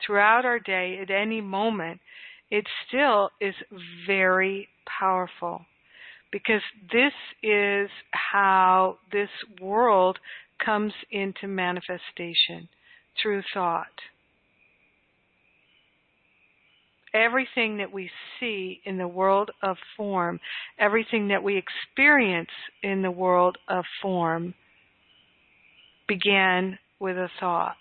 [0.05, 2.01] throughout our day, at any moment,
[2.51, 3.55] it still is
[4.07, 4.69] very
[5.01, 5.65] powerful.
[6.31, 9.31] Because this is how this
[9.63, 10.19] world
[10.65, 12.69] comes into manifestation
[13.21, 13.87] through thought.
[17.13, 18.11] Everything that we
[18.41, 20.41] see in the world of form,
[20.79, 22.51] everything that we experience
[22.83, 24.55] in the world of form,
[26.09, 27.77] began with a thought.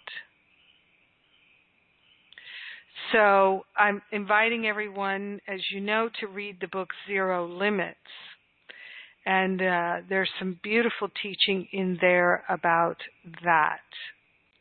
[3.12, 7.98] So I'm inviting everyone, as you know, to read the book Zero Limits
[9.26, 12.98] and uh, there's some beautiful teaching in there about
[13.44, 13.80] that.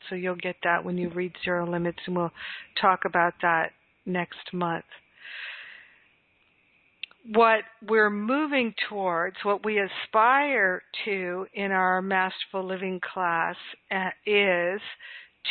[0.08, 2.32] So you'll get that when you read Zero Limits, and we'll
[2.80, 3.70] talk about that
[4.04, 4.84] next month.
[7.34, 13.54] What we're moving towards, what we aspire to in our Masterful Living class,
[13.92, 14.80] uh, is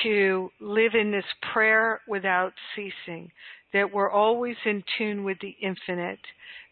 [0.04, 3.32] to live in this prayer without ceasing,
[3.74, 6.20] that we're always in tune with the infinite,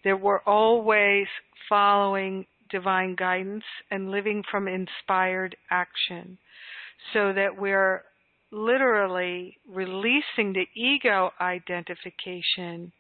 [0.04, 1.28] that we're always
[1.68, 6.38] following divine guidance and living from inspired action
[7.14, 8.04] so that we're
[8.52, 12.92] literally releasing the ego identification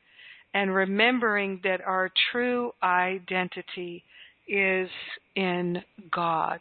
[0.54, 4.04] and remembering that our true identity
[4.48, 4.90] is
[5.36, 5.82] in
[6.12, 6.60] God,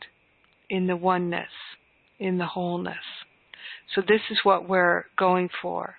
[0.69, 1.49] in the oneness,
[2.19, 2.97] in the wholeness.
[3.95, 5.95] So this is what we're going for.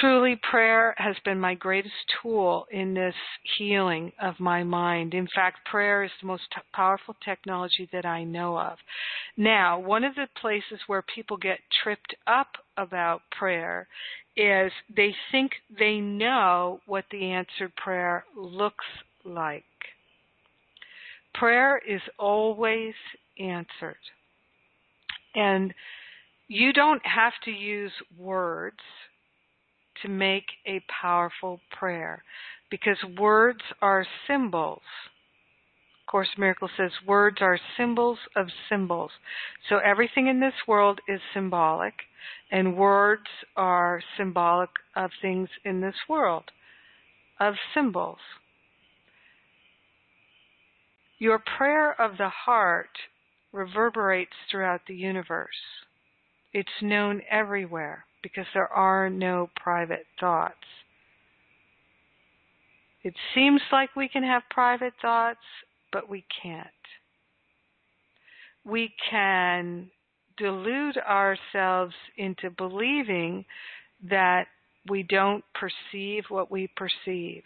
[0.00, 3.14] Truly, prayer has been my greatest tool in this
[3.56, 5.14] healing of my mind.
[5.14, 8.78] In fact, prayer is the most t- powerful technology that I know of.
[9.36, 13.86] Now, one of the places where people get tripped up about prayer
[14.36, 18.86] is they think they know what the answered prayer looks
[19.24, 19.64] like.
[21.34, 22.94] Prayer is always
[23.38, 23.96] answered.
[25.36, 25.72] And
[26.48, 28.80] you don't have to use words
[30.02, 32.22] to make a powerful prayer
[32.70, 34.82] because words are symbols.
[36.06, 39.10] Course Miracle says words are symbols of symbols.
[39.68, 41.94] So everything in this world is symbolic,
[42.52, 43.26] and words
[43.56, 46.44] are symbolic of things in this world,
[47.40, 48.18] of symbols.
[51.18, 52.90] Your prayer of the heart
[53.52, 55.48] reverberates throughout the universe.
[56.54, 60.54] It's known everywhere because there are no private thoughts.
[63.02, 65.40] It seems like we can have private thoughts,
[65.92, 66.68] but we can't.
[68.64, 69.90] We can
[70.38, 73.44] delude ourselves into believing
[74.08, 74.46] that
[74.88, 77.42] we don't perceive what we perceive.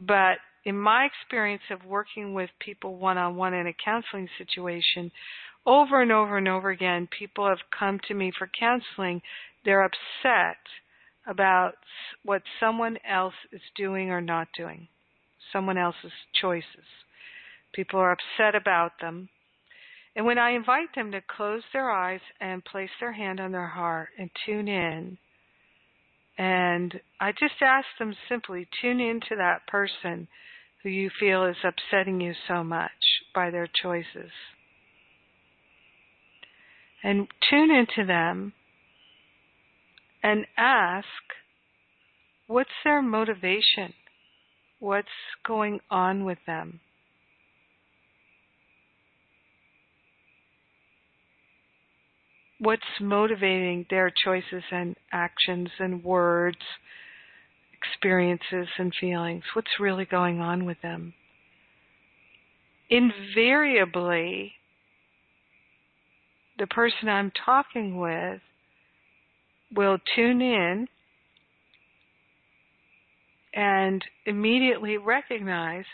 [0.00, 5.10] But in my experience of working with people one on one in a counseling situation,
[5.66, 9.20] over and over and over again, people have come to me for counseling.
[9.64, 10.58] They're upset
[11.26, 11.74] about
[12.24, 14.86] what someone else is doing or not doing,
[15.52, 16.86] someone else's choices.
[17.74, 19.28] People are upset about them.
[20.14, 23.66] And when I invite them to close their eyes and place their hand on their
[23.66, 25.18] heart and tune in,
[26.38, 30.28] and I just ask them simply tune into that person
[30.82, 32.90] who you feel is upsetting you so much
[33.34, 34.30] by their choices.
[37.06, 38.52] And tune into them
[40.24, 41.06] and ask
[42.48, 43.94] what's their motivation?
[44.80, 45.06] What's
[45.46, 46.80] going on with them?
[52.58, 56.58] What's motivating their choices and actions and words,
[57.72, 59.44] experiences and feelings?
[59.54, 61.14] What's really going on with them?
[62.90, 64.55] Invariably,
[66.58, 68.40] the person I'm talking with
[69.74, 70.88] will tune in
[73.54, 75.84] and immediately recognize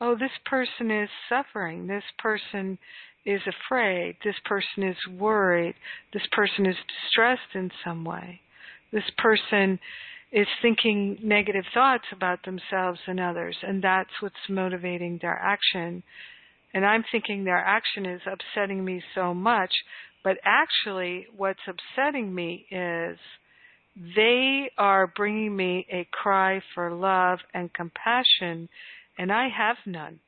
[0.00, 2.78] oh, this person is suffering, this person
[3.24, 5.74] is afraid, this person is worried,
[6.12, 8.40] this person is distressed in some way,
[8.92, 9.78] this person
[10.32, 16.02] is thinking negative thoughts about themselves and others, and that's what's motivating their action.
[16.74, 19.72] And I'm thinking their action is upsetting me so much
[20.26, 23.16] but actually, what's upsetting me is
[24.16, 28.68] they are bringing me a cry for love and compassion,
[29.16, 30.18] and I have none.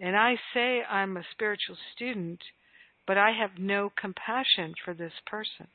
[0.00, 2.40] And I say I'm a spiritual student,
[3.06, 5.68] but I have no compassion for this person.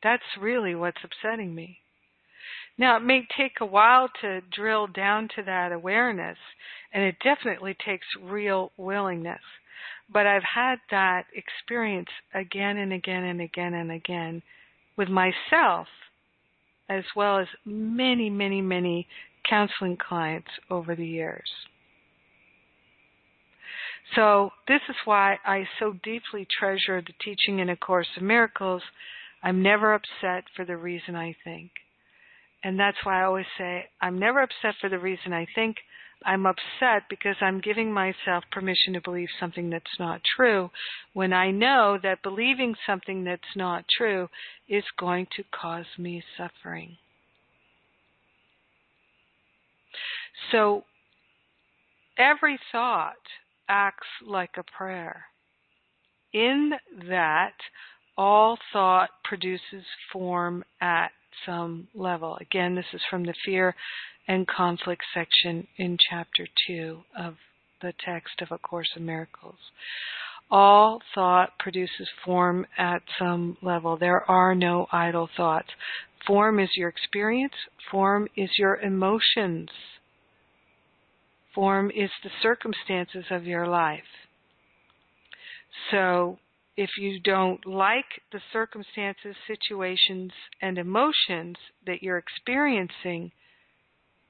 [0.00, 1.81] That's really what's upsetting me.
[2.78, 6.38] Now, it may take a while to drill down to that awareness,
[6.92, 9.42] and it definitely takes real willingness.
[10.10, 14.42] But I've had that experience again and again and again and again
[14.96, 15.86] with myself,
[16.88, 19.06] as well as many, many, many
[19.48, 21.50] counseling clients over the years.
[24.14, 28.82] So, this is why I so deeply treasure the teaching in A Course in Miracles.
[29.42, 31.70] I'm never upset for the reason I think.
[32.64, 35.76] And that's why I always say I'm never upset for the reason I think.
[36.24, 40.70] I'm upset because I'm giving myself permission to believe something that's not true
[41.14, 44.28] when I know that believing something that's not true
[44.68, 46.96] is going to cause me suffering.
[50.52, 50.84] So
[52.16, 53.16] every thought
[53.68, 55.24] acts like a prayer.
[56.32, 56.72] In
[57.08, 57.54] that,
[58.16, 61.10] all thought produces form at
[61.46, 62.38] some level.
[62.40, 63.74] Again, this is from the fear
[64.28, 67.34] and conflict section in chapter 2 of
[67.80, 69.58] the text of A Course in Miracles.
[70.50, 73.96] All thought produces form at some level.
[73.96, 75.68] There are no idle thoughts.
[76.26, 77.54] Form is your experience,
[77.90, 79.70] form is your emotions,
[81.54, 84.02] form is the circumstances of your life.
[85.90, 86.38] So
[86.76, 91.56] if you don't like the circumstances, situations, and emotions
[91.86, 93.30] that you're experiencing,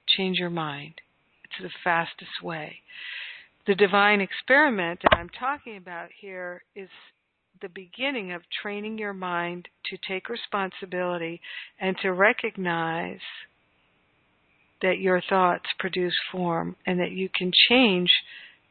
[0.08, 0.94] change your mind.
[1.44, 2.76] It's the fastest way.
[3.66, 6.88] The divine experiment that I'm talking about here is
[7.60, 11.40] the beginning of training your mind to take responsibility
[11.80, 13.20] and to recognize
[14.82, 18.10] that your thoughts produce form and that you can change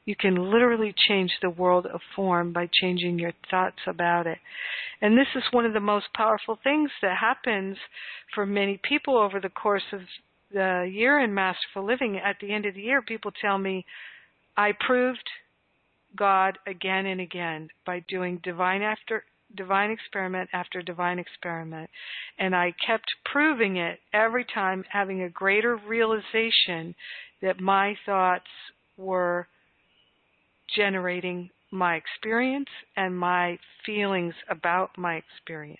[0.06, 4.40] you can literally change the world of form by changing your thoughts about it.
[5.02, 7.78] And this is one of the most powerful things that happens
[8.34, 10.02] for many people over the course of
[10.52, 12.18] the year in Masterful Living.
[12.18, 13.86] At the end of the year, people tell me,
[14.58, 15.30] I proved
[16.16, 19.24] God again and again by doing divine after
[19.56, 21.90] divine experiment after divine experiment.
[22.40, 26.96] And I kept proving it every time, having a greater realization
[27.42, 28.48] that my thoughts
[28.98, 29.48] were
[30.76, 35.80] generating my experience and my feelings about my experience.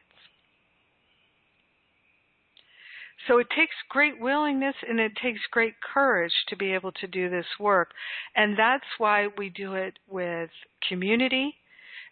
[3.28, 7.30] So it takes great willingness and it takes great courage to be able to do
[7.30, 7.90] this work.
[8.36, 10.50] And that's why we do it with
[10.90, 11.54] community.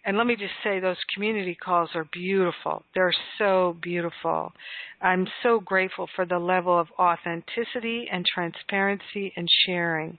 [0.05, 2.83] And let me just say, those community calls are beautiful.
[2.95, 4.53] They're so beautiful.
[5.01, 10.17] I'm so grateful for the level of authenticity and transparency and sharing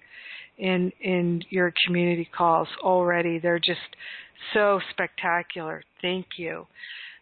[0.60, 3.38] in in your community calls already.
[3.38, 3.80] They're just
[4.54, 5.82] so spectacular.
[6.02, 6.66] Thank you.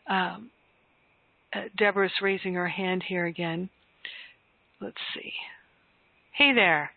[0.08, 0.50] Um,
[1.54, 3.70] uh, Deborah's raising her hand here again.
[4.80, 5.32] Let's see.
[6.32, 6.90] Hey there.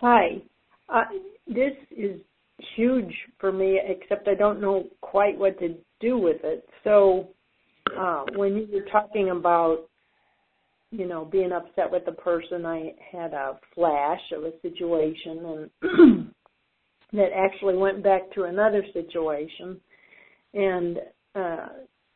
[0.00, 0.42] Hi.
[0.88, 1.04] Uh,
[1.46, 2.20] this is
[2.76, 6.68] huge for me, except I don't know quite what to do with it.
[6.84, 7.28] So,
[7.96, 9.88] uh, when you were talking about,
[10.92, 16.30] you know, being upset with the person, I had a flash of a situation and
[17.12, 19.80] that actually went back to another situation,
[20.54, 20.98] and
[21.34, 21.68] uh,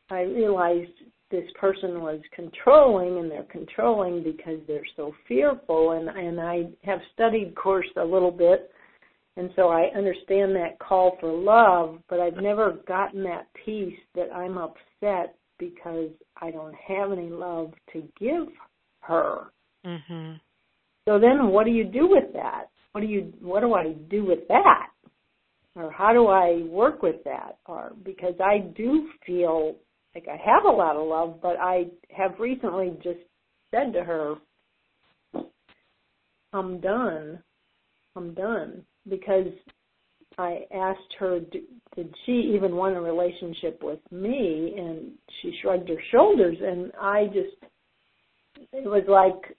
[0.09, 0.91] I realized
[1.29, 5.91] this person was controlling and they're controlling because they're so fearful.
[5.91, 8.71] And and I have studied course a little bit.
[9.35, 14.33] And so I understand that call for love but I've never gotten that piece that
[14.33, 16.09] I'm upset because
[16.41, 18.47] I don't have any love to give
[19.07, 19.51] her.
[19.85, 20.39] Mhm.
[21.05, 22.69] So then what do you do with that?
[22.91, 24.91] What do you what do I do with that?
[25.75, 27.59] Or how do I work with that?
[27.65, 29.75] Or because I do feel
[30.15, 33.19] like I have a lot of love, but I have recently just
[33.71, 34.35] said to her,
[36.53, 37.43] I'm done.
[38.15, 38.83] I'm done.
[39.07, 39.53] Because
[40.39, 41.39] I asked her,
[41.95, 44.73] did she even want a relationship with me?
[44.77, 47.55] And she shrugged her shoulders, and I just,
[48.73, 49.57] it was like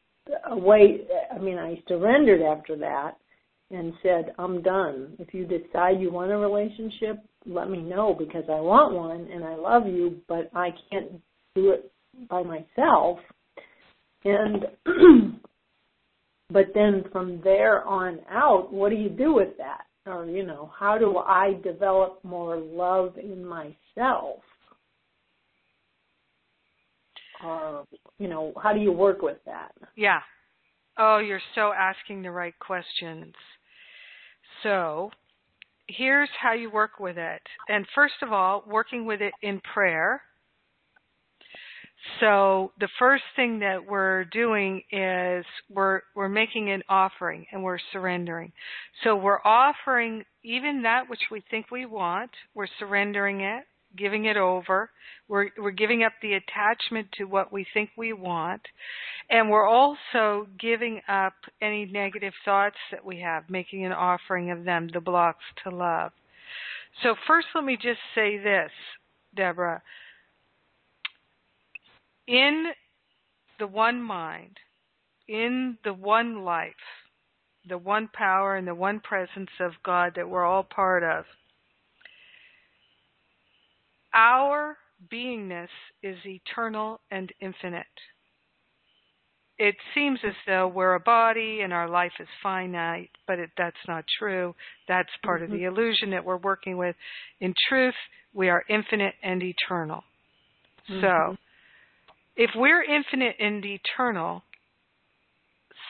[0.50, 1.00] a way,
[1.34, 3.16] I mean, I surrendered after that
[3.70, 5.14] and said, I'm done.
[5.18, 9.44] If you decide you want a relationship, let me know because I want one and
[9.44, 11.12] I love you, but I can't
[11.54, 11.90] do it
[12.28, 13.18] by myself.
[14.24, 14.66] And
[16.50, 19.82] but then from there on out, what do you do with that?
[20.06, 24.40] Or you know, how do I develop more love in myself?
[27.44, 27.84] Or
[28.18, 29.72] you know, how do you work with that?
[29.96, 30.20] Yeah.
[30.98, 33.34] Oh, you're so asking the right questions.
[34.64, 35.10] So,
[35.88, 37.42] here's how you work with it.
[37.68, 40.22] And first of all, working with it in prayer.
[42.20, 47.78] So the first thing that we're doing is we're we're making an offering and we're
[47.92, 48.52] surrendering.
[49.02, 53.64] So we're offering even that which we think we want, we're surrendering it
[53.96, 54.90] giving it over.
[55.28, 58.62] We're we're giving up the attachment to what we think we want,
[59.30, 64.64] and we're also giving up any negative thoughts that we have, making an offering of
[64.64, 66.12] them, the blocks to love.
[67.02, 68.70] So first, let me just say this,
[69.36, 69.82] Deborah.
[72.26, 72.72] In
[73.58, 74.58] the one mind,
[75.26, 76.72] in the one life,
[77.68, 81.24] the one power and the one presence of God that we're all part of
[84.18, 84.76] our
[85.12, 85.68] beingness
[86.02, 87.86] is eternal and infinite.
[89.58, 93.76] It seems as though we're a body and our life is finite, but it, that's
[93.86, 94.54] not true.
[94.88, 95.52] That's part mm-hmm.
[95.52, 96.96] of the illusion that we're working with.
[97.40, 97.94] In truth,
[98.34, 100.02] we are infinite and eternal.
[100.90, 101.00] Mm-hmm.
[101.00, 101.36] So,
[102.36, 104.42] if we're infinite and eternal,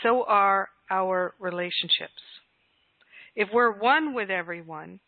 [0.02, 2.22] so are our relationships.
[3.36, 5.00] If we're one with everyone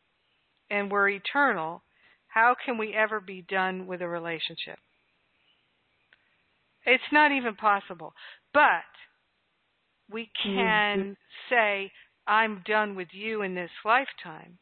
[0.71, 1.83] and we're eternal,
[2.31, 4.79] how can we ever be done with a relationship?
[6.87, 8.13] It's not even possible.
[8.55, 8.87] But
[10.11, 11.13] we can mm-hmm.
[11.49, 11.93] say,
[12.27, 14.59] I'm done with you in this lifetime.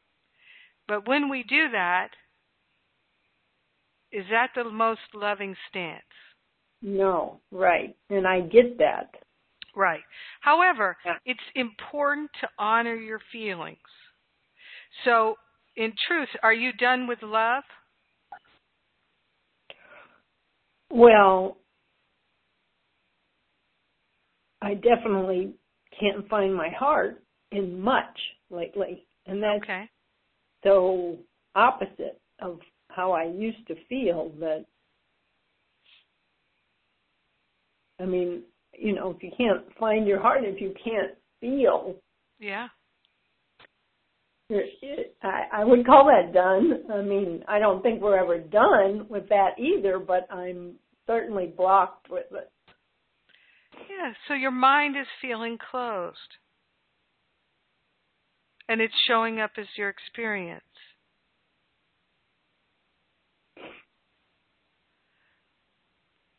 [0.87, 2.09] But when we do that,
[4.11, 6.03] is that the most loving stance?
[6.81, 7.95] No, right.
[8.09, 9.11] And I get that.
[9.77, 10.01] Right.
[10.41, 11.15] However, yeah.
[11.27, 13.79] it's important to honor your feelings.
[15.05, 15.37] So
[15.79, 17.63] in truth, are you done with love?
[20.91, 21.57] Well,
[24.61, 25.55] I definitely
[25.99, 27.23] can't find my heart
[27.53, 28.19] in much
[28.51, 29.07] lately.
[29.27, 29.91] And that's okay.
[30.65, 31.17] so
[31.55, 32.59] opposite of
[32.91, 34.65] how I used to feel that
[38.01, 41.97] I mean, you know, if you can't find your heart, if you can't feel,
[42.39, 42.69] yeah,
[44.51, 46.85] I, would call that done.
[46.93, 50.75] I mean, I don't think we're ever done with that either, but I'm
[51.07, 52.51] certainly blocked with it.
[53.91, 56.17] Yeah, so your mind is feeling closed.
[58.69, 60.63] And it's showing up as your experience.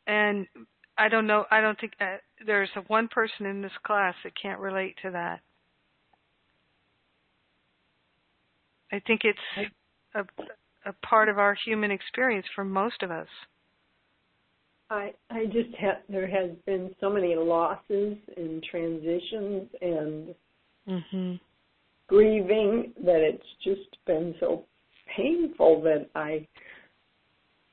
[0.05, 0.47] And
[0.97, 4.33] I don't know, I don't think uh, there's a one person in this class that
[4.39, 5.41] can't relate to that.
[8.91, 9.69] I think it's
[10.15, 10.21] a,
[10.85, 13.27] a part of our human experience for most of us.
[14.89, 20.35] I I just have there has been so many losses and transitions and
[20.87, 21.33] mm-hmm.
[22.07, 24.63] grieving that it's just been so
[25.15, 26.47] painful that I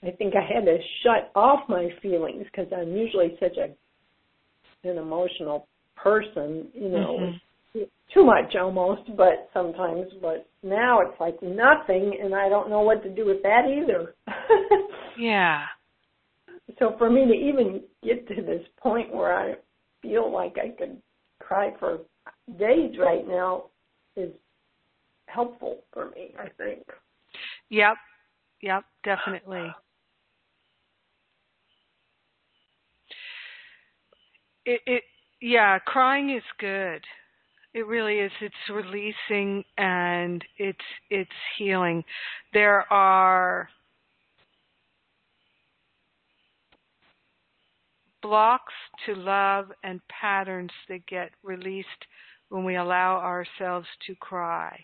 [0.02, 3.74] I think I had to shut off my feelings because I'm usually such a
[4.88, 7.82] an emotional person, you know, mm-hmm.
[8.12, 10.06] too much almost, but sometimes.
[10.20, 14.14] But now it's like nothing, and I don't know what to do with that either.
[15.18, 15.62] yeah.
[16.78, 19.54] So for me to even get to this point where I
[20.02, 21.00] feel like I could
[21.40, 22.00] cry for
[22.58, 23.66] days right now
[24.16, 24.32] is
[25.26, 26.82] helpful for me, I think.
[27.70, 27.94] Yep.
[28.62, 29.70] Yep, definitely.
[34.64, 35.02] It it
[35.40, 37.04] yeah, crying is good.
[37.76, 38.32] It really is.
[38.40, 40.78] It's releasing and it's
[41.10, 42.04] it's healing.
[42.54, 43.68] There are
[48.22, 48.72] blocks
[49.04, 51.86] to love and patterns that get released
[52.48, 54.82] when we allow ourselves to cry.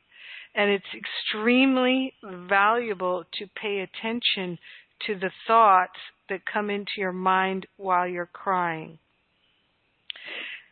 [0.54, 4.58] And it's extremely valuable to pay attention
[5.06, 8.98] to the thoughts that come into your mind while you're crying.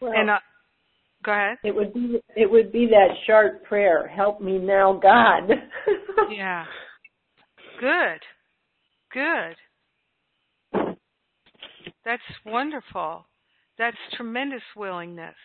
[0.03, 0.39] Well, and uh,
[1.25, 1.59] go ahead.
[1.65, 5.51] It would be it would be that sharp prayer, "Help me now, God."
[6.31, 6.65] yeah.
[7.81, 8.21] Good.
[9.13, 9.57] Good.
[12.05, 13.27] That's wonderful.
[13.79, 15.37] That's tremendous willingness.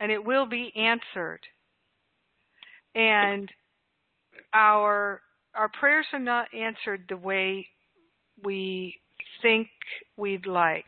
[0.00, 1.40] And it will be answered.
[2.94, 3.50] And
[4.52, 5.20] our
[5.54, 7.66] our prayers are not answered the way
[8.42, 8.94] we
[9.42, 9.68] think
[10.16, 10.84] we'd like.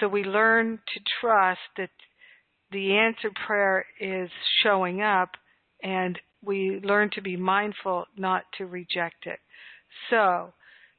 [0.00, 1.90] So we learn to trust that
[2.74, 4.28] the answered prayer is
[4.62, 5.30] showing up
[5.82, 9.38] and we learn to be mindful not to reject it.
[10.10, 10.52] So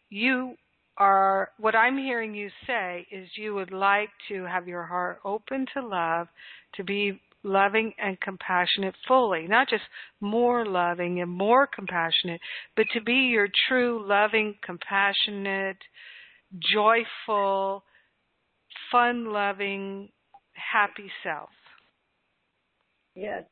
[0.09, 0.55] you
[0.97, 5.65] are, what I'm hearing you say is you would like to have your heart open
[5.73, 6.27] to love,
[6.75, 9.83] to be loving and compassionate fully, not just
[10.21, 12.39] more loving and more compassionate,
[12.77, 15.77] but to be your true loving, compassionate,
[16.73, 17.83] joyful,
[18.91, 20.09] fun loving,
[20.53, 21.49] happy self.
[23.15, 23.43] Yes.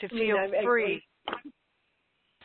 [0.00, 1.02] To feel I mean, I've free.
[1.28, 1.52] Actually,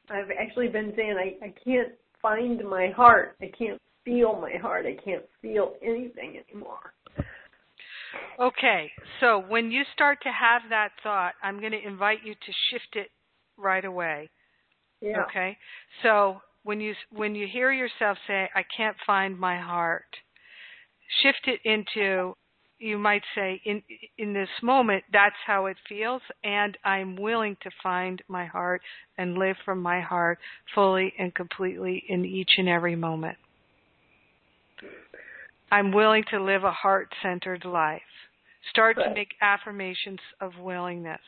[0.10, 3.36] I've actually been saying I, I can't find my heart.
[3.42, 4.86] I can't feel my heart.
[4.86, 6.94] I can't feel anything anymore.
[8.40, 12.52] Okay, so when you start to have that thought, I'm going to invite you to
[12.70, 13.08] shift it
[13.58, 14.30] right away.
[15.02, 15.24] Yeah.
[15.24, 15.58] Okay.
[16.02, 20.06] So when you when you hear yourself say, "I can't find my heart,"
[21.22, 22.36] shift it into
[22.84, 23.82] you might say in
[24.18, 28.82] in this moment that's how it feels and i'm willing to find my heart
[29.18, 30.40] and live from my heart
[30.74, 33.38] fully and completely in each and every moment.
[35.72, 38.02] I'm willing to live a heart centered life.
[38.70, 39.10] Start right.
[39.10, 41.20] to make affirmations of willingness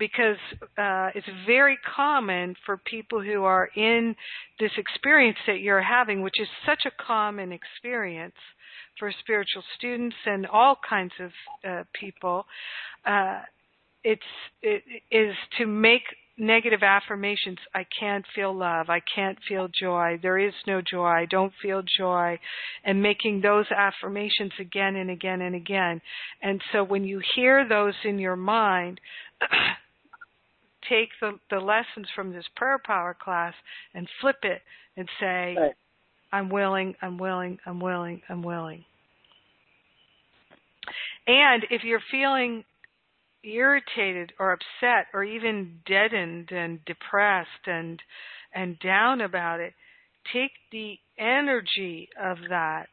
[0.00, 0.38] because
[0.76, 4.16] uh, it's very common for people who are in
[4.58, 8.34] this experience that you're having, which is such a common experience
[8.98, 11.30] for spiritual students and all kinds of
[11.68, 12.46] uh, people.
[13.06, 13.42] Uh,
[14.02, 14.22] it's
[14.62, 16.02] it is to make
[16.40, 17.58] negative affirmations.
[17.74, 18.88] I can't feel love.
[18.88, 20.18] I can't feel joy.
[20.22, 21.06] There is no joy.
[21.06, 22.38] I don't feel joy.
[22.82, 26.00] And making those affirmations again and again and again.
[26.42, 29.00] And so when you hear those in your mind,
[30.90, 33.54] take the, the lessons from this prayer power class
[33.94, 34.60] and flip it
[34.96, 35.74] and say, right.
[36.32, 38.84] I'm willing, I'm willing, I'm willing, I'm willing.
[41.26, 42.64] And if you're feeling
[43.42, 48.00] irritated or upset or even deadened and depressed and
[48.52, 49.72] and down about it,
[50.32, 52.88] take the energy of that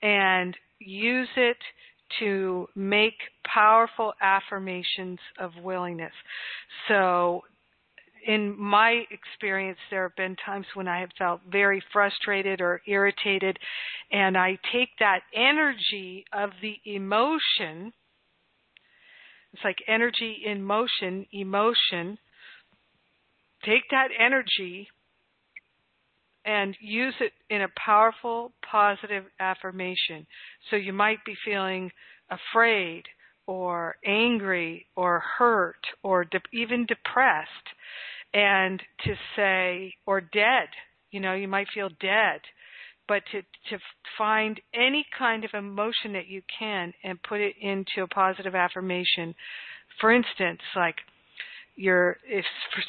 [0.00, 1.56] and use it
[2.18, 6.12] to make powerful affirmations of willingness.
[6.88, 7.42] So
[8.26, 13.58] in my experience, there have been times when I have felt very frustrated or irritated,
[14.10, 17.92] and I take that energy of the emotion.
[19.52, 22.18] It's like energy in motion, emotion.
[23.64, 24.88] Take that energy
[26.44, 30.26] and use it in a powerful, positive affirmation.
[30.70, 31.90] So you might be feeling
[32.30, 33.04] afraid
[33.46, 37.48] or angry or hurt or de- even depressed
[38.34, 40.68] and to say or dead.
[41.10, 42.40] You know you might feel dead.
[43.08, 43.78] But to to
[44.16, 49.34] find any kind of emotion that you can and put it into a positive affirmation.
[50.00, 50.96] For instance like
[51.74, 52.44] you're if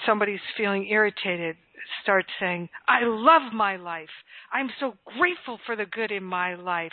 [0.05, 1.57] somebody's feeling irritated
[2.01, 4.09] start saying i love my life.
[4.51, 6.91] I'm so grateful for the good in my life.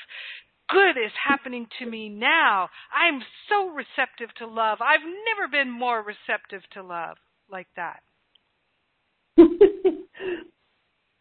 [0.68, 2.68] Good is happening to me now.
[2.94, 4.78] I'm so receptive to love.
[4.80, 7.16] I've never been more receptive to love
[7.50, 8.00] like that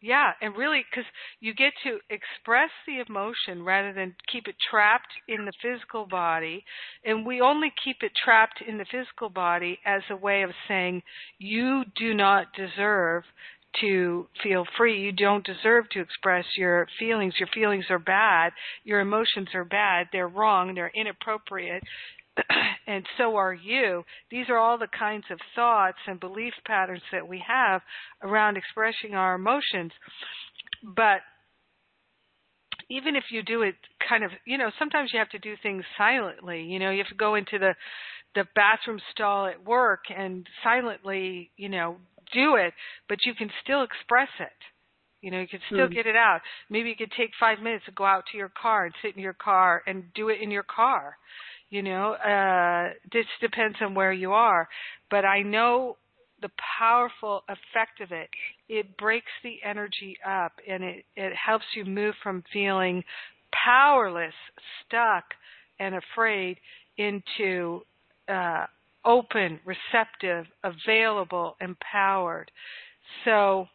[0.01, 1.09] yeah, and really, because
[1.41, 6.63] you get to express the emotion rather than keep it trapped in the physical body.
[7.03, 11.03] And we only keep it trapped in the physical body as a way of saying,
[11.37, 13.23] you do not deserve
[13.81, 15.01] to feel free.
[15.01, 17.35] You don't deserve to express your feelings.
[17.37, 18.53] Your feelings are bad.
[18.83, 20.07] Your emotions are bad.
[20.11, 20.73] They're wrong.
[20.75, 21.83] They're inappropriate.
[22.87, 24.03] and so are you.
[24.31, 27.81] These are all the kinds of thoughts and belief patterns that we have
[28.23, 29.91] around expressing our emotions.
[30.83, 31.21] But
[32.89, 33.75] even if you do it
[34.07, 36.63] kind of, you know, sometimes you have to do things silently.
[36.63, 37.75] You know, you have to go into the
[38.35, 41.97] the bathroom stall at work and silently, you know,
[42.31, 42.73] do it,
[43.07, 44.51] but you can still express it.
[45.21, 46.41] You know, you can still mm get it out.
[46.69, 49.21] Maybe you could take five minutes to go out to your car and sit in
[49.21, 51.17] your car and do it in your car.
[51.69, 54.67] You know, uh, this depends on where you are.
[55.11, 55.97] But I know
[56.41, 56.49] the
[56.79, 58.29] powerful effect of it.
[58.67, 63.03] It breaks the energy up and it, it helps you move from feeling
[63.65, 64.33] powerless,
[64.85, 65.25] stuck,
[65.79, 66.57] and afraid
[66.97, 67.81] into
[68.27, 68.65] uh,
[69.05, 72.51] open, receptive, available, empowered.
[73.25, 73.67] So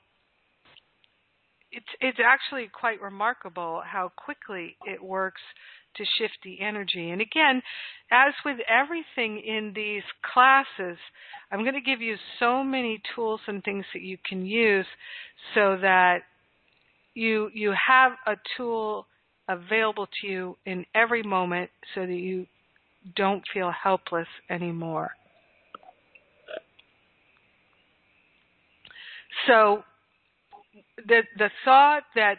[1.73, 5.41] it's it's actually quite remarkable how quickly it works
[5.97, 7.11] to shift the energy.
[7.11, 7.63] And again,
[8.11, 10.99] as with everything in these classes,
[11.51, 14.87] I'm going to give you so many tools and things that you can use
[15.55, 16.21] so that
[17.15, 19.07] you you have a tool
[19.49, 22.47] available to you in every moment so that you
[23.15, 25.11] don't feel helpless anymore.
[29.47, 29.85] So
[31.07, 32.39] the the thought that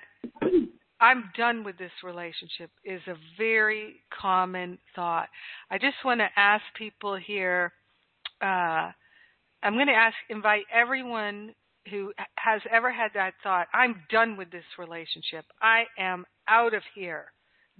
[0.99, 5.27] I'm done with this relationship is a very common thought.
[5.69, 7.73] I just want to ask people here.
[8.41, 8.91] Uh,
[9.63, 11.53] I'm going to ask, invite everyone
[11.89, 13.67] who has ever had that thought.
[13.73, 15.45] I'm done with this relationship.
[15.61, 17.25] I am out of here.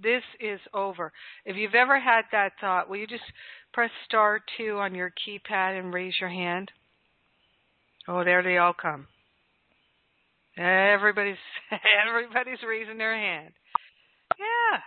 [0.00, 1.12] This is over.
[1.44, 3.24] If you've ever had that thought, will you just
[3.72, 6.70] press star two on your keypad and raise your hand?
[8.06, 9.06] Oh, there they all come.
[10.58, 11.36] Everybody's
[12.08, 13.52] everybody's raising their hand.
[14.38, 14.78] Yeah,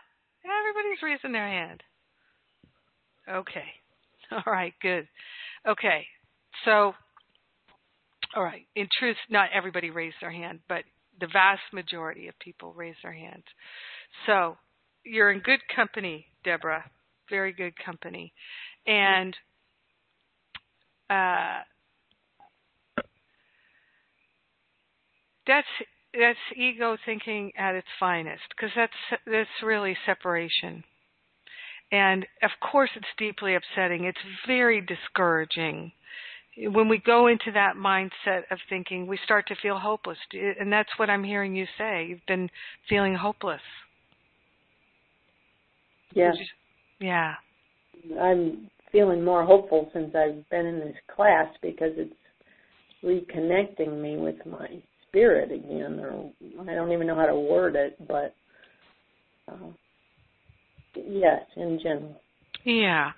[0.46, 1.84] everybody's raising their hand.
[3.30, 3.66] Okay.
[4.32, 5.08] All right, good.
[5.68, 6.06] Okay.
[6.66, 6.94] So
[8.36, 10.84] all right, in truth not everybody raised their hand, but
[11.20, 13.44] the vast majority of people raised their hands.
[14.26, 14.58] So,
[15.04, 16.84] you're in good company, Deborah.
[17.30, 18.34] Very good company.
[18.86, 19.36] And
[21.10, 21.62] uh
[25.50, 25.68] that's
[26.14, 30.84] that's ego thinking at its finest because that's that's really separation.
[31.92, 34.06] And of course it's deeply upsetting.
[34.06, 35.92] It's very discouraging.
[36.58, 40.18] When we go into that mindset of thinking we start to feel hopeless.
[40.60, 42.06] And that's what i'm hearing you say.
[42.08, 42.50] You've been
[42.88, 43.62] feeling hopeless.
[46.14, 46.32] Yeah.
[47.00, 47.34] Yeah.
[48.20, 52.14] I'm feeling more hopeful since i've been in this class because it's
[53.04, 54.68] reconnecting me with my
[55.10, 56.32] spirit again, or
[56.62, 58.36] I don't even know how to word it, but
[59.52, 59.72] uh,
[60.96, 62.22] yes, in general.
[62.66, 63.12] Yeah.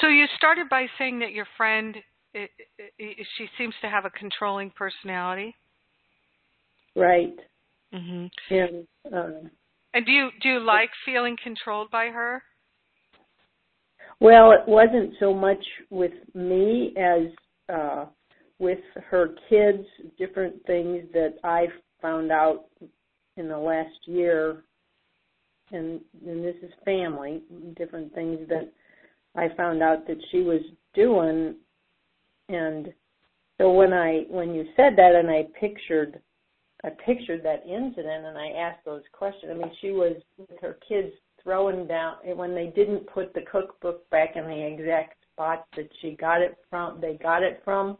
[0.00, 1.96] So you started by saying that your friend,
[2.34, 2.50] it,
[2.98, 5.54] it, she seems to have a controlling personality.
[6.94, 7.36] Right.
[7.92, 8.30] Mhm.
[8.50, 9.50] And um,
[9.94, 12.42] and do you do you like feeling controlled by her?
[14.20, 17.22] Well, it wasn't so much with me as
[17.72, 18.06] uh
[18.58, 18.78] with
[19.10, 19.84] her kids,
[20.18, 21.66] different things that I
[22.00, 22.66] found out
[23.36, 24.64] in the last year,
[25.72, 27.42] and, and this is family,
[27.76, 28.72] different things that
[29.34, 30.62] I found out that she was
[30.94, 31.56] doing,
[32.48, 32.92] and
[33.58, 36.20] so when I when you said that, and I pictured
[36.84, 39.52] I pictured that incident, and I asked those questions.
[39.54, 44.08] I mean, she was with her kids throwing down when they didn't put the cookbook
[44.10, 47.00] back in the exact spot that she got it from.
[47.00, 47.98] They got it from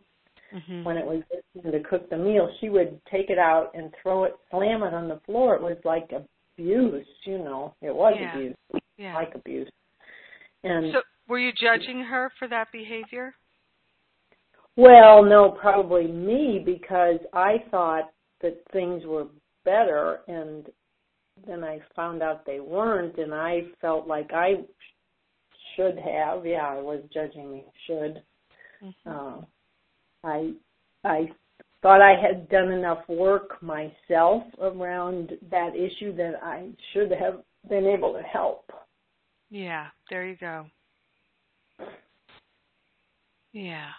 [0.55, 0.85] mm-hmm.
[0.85, 1.23] when it was
[1.63, 5.09] to cook the meal, she would take it out and throw it, slam it on
[5.09, 5.57] the floor.
[5.57, 7.75] It was like abuse, you know.
[7.83, 8.35] It was yeah.
[8.35, 8.57] abuse,
[8.97, 9.15] yeah.
[9.15, 9.71] like abuse.
[10.63, 13.35] And so, were you judging her for that behavior?
[14.77, 18.11] Well, no, probably me because I thought
[18.43, 19.27] that things were
[19.65, 20.67] better, and
[21.47, 24.57] then I found out they weren't, and I felt like I
[25.75, 26.45] should have.
[26.45, 27.65] Yeah, I was judging me.
[27.87, 28.23] Should.
[28.83, 29.11] Mm-hmm.
[29.11, 29.45] Uh,
[30.27, 30.53] I
[31.05, 31.29] I
[31.83, 37.87] thought I had done enough work myself around that issue that I should have been
[37.87, 38.71] able to help.
[39.51, 40.67] Yeah, there you go.
[43.53, 43.91] Yeah.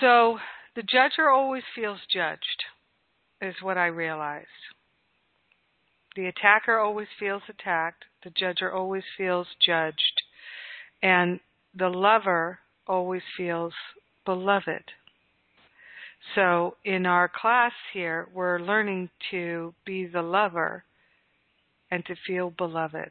[0.00, 0.38] So
[0.74, 2.64] the judger always feels judged,
[3.40, 4.46] is what I realized.
[6.16, 10.22] The attacker always feels attacked, the judger always feels judged,
[11.02, 11.38] and
[11.74, 12.58] the lover
[12.88, 13.72] always feels
[14.24, 14.84] beloved.
[16.34, 20.84] So in our class here, we're learning to be the lover
[21.90, 23.10] and to feel beloved.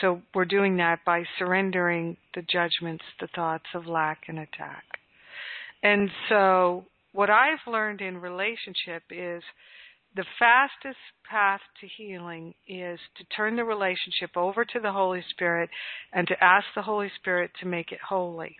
[0.00, 4.84] So we're doing that by surrendering the judgments, the thoughts of lack and attack.
[5.82, 9.42] And so what I've learned in relationship is
[10.14, 10.98] the fastest
[11.28, 15.70] path to healing is to turn the relationship over to the Holy Spirit
[16.12, 18.56] and to ask the Holy Spirit to make it holy.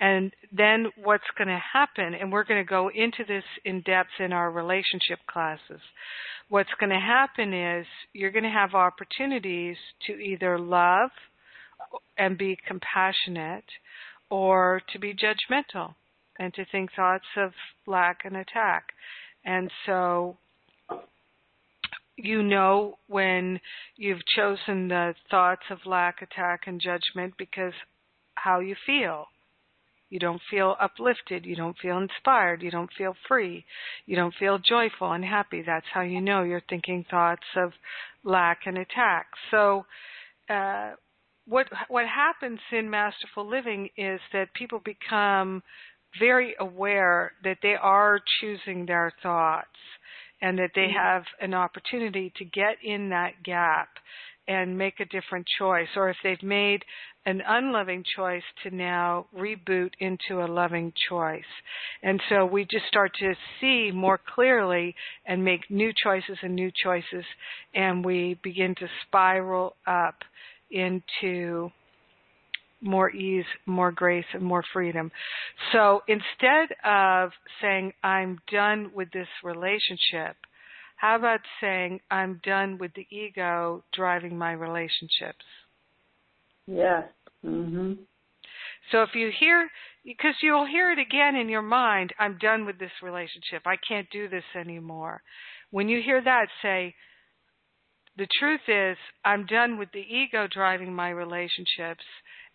[0.00, 4.18] And then what's going to happen, and we're going to go into this in depth
[4.18, 5.80] in our relationship classes.
[6.48, 9.76] What's going to happen is you're going to have opportunities
[10.06, 11.10] to either love
[12.16, 13.64] and be compassionate
[14.30, 15.94] or to be judgmental
[16.38, 17.52] and to think thoughts of
[17.86, 18.84] lack and attack.
[19.44, 20.38] And so
[22.24, 23.60] you know when
[23.96, 27.72] you've chosen the thoughts of lack, attack, and judgment because
[28.34, 29.26] how you feel.
[30.08, 31.46] You don't feel uplifted.
[31.46, 32.62] You don't feel inspired.
[32.62, 33.64] You don't feel free.
[34.06, 35.62] You don't feel joyful and happy.
[35.64, 37.72] That's how you know you're thinking thoughts of
[38.24, 39.28] lack and attack.
[39.52, 39.86] So,
[40.48, 40.92] uh,
[41.46, 45.62] what what happens in masterful living is that people become
[46.18, 49.68] very aware that they are choosing their thoughts
[50.42, 50.96] and that they mm-hmm.
[50.96, 53.88] have an opportunity to get in that gap
[54.48, 56.82] and make a different choice, or if they've made
[57.26, 61.42] an unloving choice to now reboot into a loving choice.
[62.02, 64.94] And so we just start to see more clearly
[65.26, 67.24] and make new choices and new choices,
[67.74, 70.16] and we begin to spiral up
[70.70, 71.70] into
[72.80, 75.10] more ease, more grace, and more freedom.
[75.72, 80.36] So instead of saying, I'm done with this relationship,
[80.96, 85.44] how about saying, I'm done with the ego driving my relationships?
[86.66, 87.08] Yes.
[87.44, 87.98] Mhm.
[88.90, 89.70] So if you hear,
[90.04, 93.66] because you'll hear it again in your mind, I'm done with this relationship.
[93.66, 95.22] I can't do this anymore.
[95.70, 96.94] When you hear that, say,
[98.16, 102.04] the truth is, I'm done with the ego driving my relationships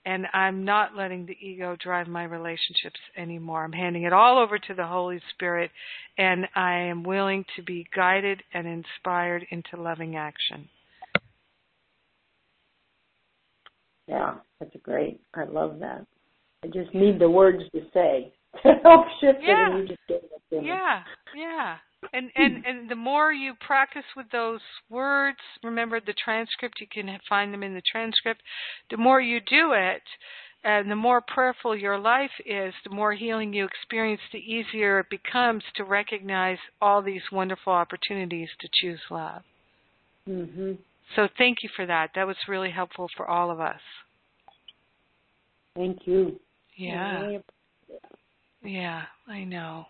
[0.05, 3.63] and I'm not letting the ego drive my relationships anymore.
[3.63, 5.71] I'm handing it all over to the Holy Spirit,
[6.17, 10.69] and I am willing to be guided and inspired into loving action.
[14.07, 15.19] Yeah, that's great.
[15.33, 16.05] I love that.
[16.63, 18.33] I just need the words to say
[18.63, 19.67] to help shift yeah.
[19.67, 20.67] it, and you just gave it to me.
[20.67, 21.01] Yeah,
[21.35, 21.77] yeah
[22.13, 27.17] and and and the more you practice with those words remember the transcript you can
[27.27, 28.41] find them in the transcript
[28.91, 30.01] the more you do it
[30.63, 35.09] and the more prayerful your life is the more healing you experience the easier it
[35.09, 39.41] becomes to recognize all these wonderful opportunities to choose love.
[40.25, 40.73] Hmm
[41.15, 42.09] so thank you for that.
[42.15, 43.79] That was really helpful for all of us.
[45.75, 46.39] Thank you.
[46.75, 47.37] Yeah.
[48.63, 49.85] Yeah i know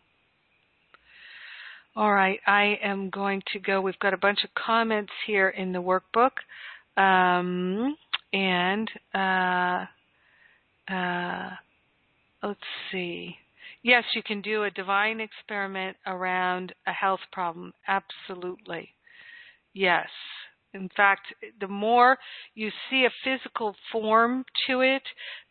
[1.95, 3.79] all right, I am going to go.
[3.79, 6.31] We've got a bunch of comments here in the workbook.
[7.01, 7.95] Um,
[8.33, 9.85] and uh,
[10.93, 11.49] uh,
[12.43, 12.59] let's
[12.91, 13.37] see.
[13.81, 17.73] Yes, you can do a divine experiment around a health problem.
[17.87, 18.89] Absolutely.
[19.73, 20.07] Yes.
[20.73, 22.17] In fact, the more
[22.55, 25.03] you see a physical form to it,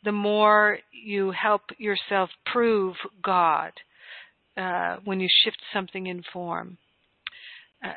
[0.05, 3.73] the more you help yourself prove God
[4.57, 6.79] uh, when you shift something in form.
[7.85, 7.93] Uh,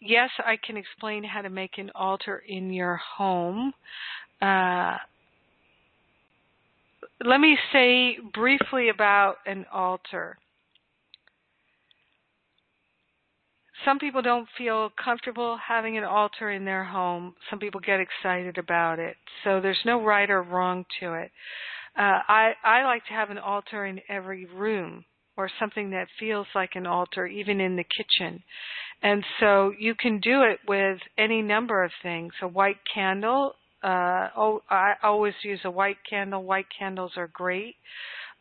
[0.00, 3.72] yes, I can explain how to make an altar in your home.
[4.40, 4.96] Uh,
[7.24, 10.36] let me say briefly about an altar.
[13.84, 17.34] Some people don't feel comfortable having an altar in their home.
[17.50, 19.16] Some people get excited about it.
[19.42, 21.32] So there's no right or wrong to it.
[21.98, 25.04] Uh, I, I like to have an altar in every room
[25.36, 28.42] or something that feels like an altar, even in the kitchen.
[29.02, 32.32] And so you can do it with any number of things.
[32.42, 36.44] A white candle, uh, oh, I always use a white candle.
[36.44, 37.74] White candles are great.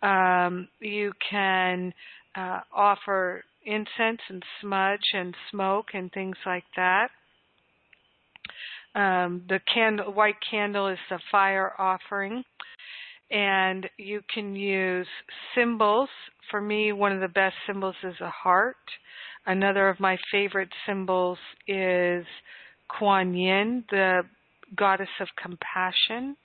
[0.04, 1.94] Um, you can
[2.36, 7.10] uh, offer incense and smudge and smoke and things like that.
[8.94, 12.44] Um, the candle, white candle is the fire offering
[13.32, 15.08] and you can use
[15.56, 16.10] symbols.
[16.50, 18.76] For me, one of the best symbols is a heart.
[19.46, 21.38] Another of my favorite symbols
[21.68, 22.26] is
[22.88, 24.24] Kuan Yin, the
[24.76, 26.36] goddess of compassion.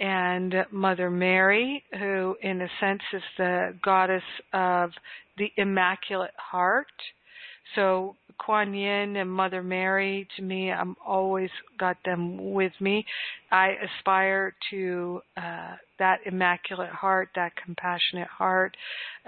[0.00, 4.22] and Mother Mary, who in a sense is the goddess
[4.52, 4.90] of
[5.36, 6.86] the Immaculate Heart.
[7.74, 13.04] So Kuan Yin and Mother Mary, to me, I'm always got them with me.
[13.50, 18.76] I aspire to uh, that immaculate heart, that compassionate heart.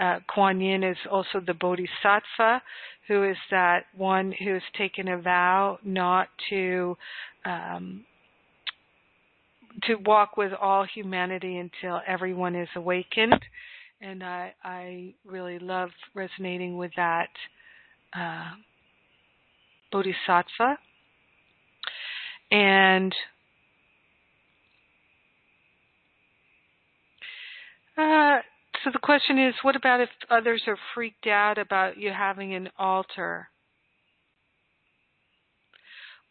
[0.00, 2.62] Uh, Kuan Yin is also the Bodhisattva,
[3.08, 6.96] who is that one who has taken a vow not to
[7.44, 8.04] um,
[9.84, 13.40] to walk with all humanity until everyone is awakened.
[14.00, 17.28] And I, I really love resonating with that
[18.16, 18.52] uh,
[19.90, 20.78] bodhisattva.
[22.50, 23.14] And
[27.96, 28.38] uh,
[28.84, 32.68] so the question is what about if others are freaked out about you having an
[32.78, 33.48] altar?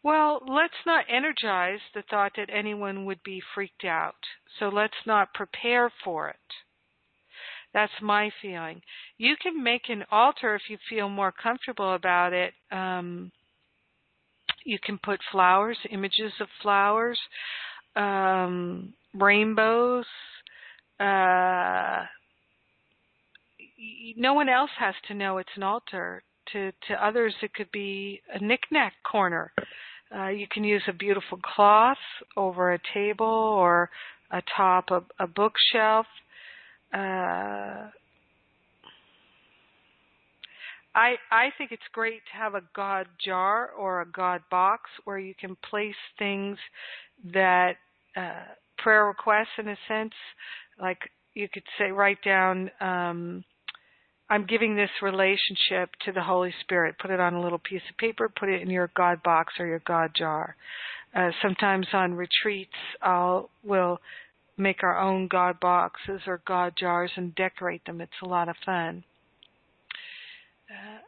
[0.04, 4.16] Well, let's not energize the thought that anyone would be freaked out.
[4.58, 6.36] So let's not prepare for it.
[7.74, 8.82] That's my feeling.
[9.16, 12.52] You can make an altar if you feel more comfortable about it.
[12.70, 13.32] Um,
[14.64, 17.18] you can put flowers, images of flowers,
[17.96, 20.06] um, rainbows.
[21.00, 22.04] Uh,
[24.16, 26.22] no one else has to know it's an altar.
[26.52, 29.52] To to others, it could be a knickknack corner.
[30.14, 31.96] Uh, you can use a beautiful cloth
[32.36, 33.88] over a table or
[34.30, 36.06] atop a, a bookshelf.
[36.92, 37.88] Uh,
[40.94, 45.18] I I think it's great to have a God jar or a God box where
[45.18, 46.58] you can place things
[47.32, 47.76] that
[48.16, 48.44] uh,
[48.78, 50.12] prayer requests in a sense,
[50.80, 50.98] like
[51.34, 53.44] you could say write down um,
[54.32, 56.96] I'm giving this relationship to the Holy Spirit.
[56.98, 59.66] Put it on a little piece of paper, put it in your God box or
[59.66, 60.56] your God jar.
[61.14, 63.98] Uh, sometimes on retreats, I'll will
[64.56, 68.00] make our own God boxes or God jars and decorate them.
[68.00, 69.04] It's a lot of fun.
[70.70, 70.98] Uh,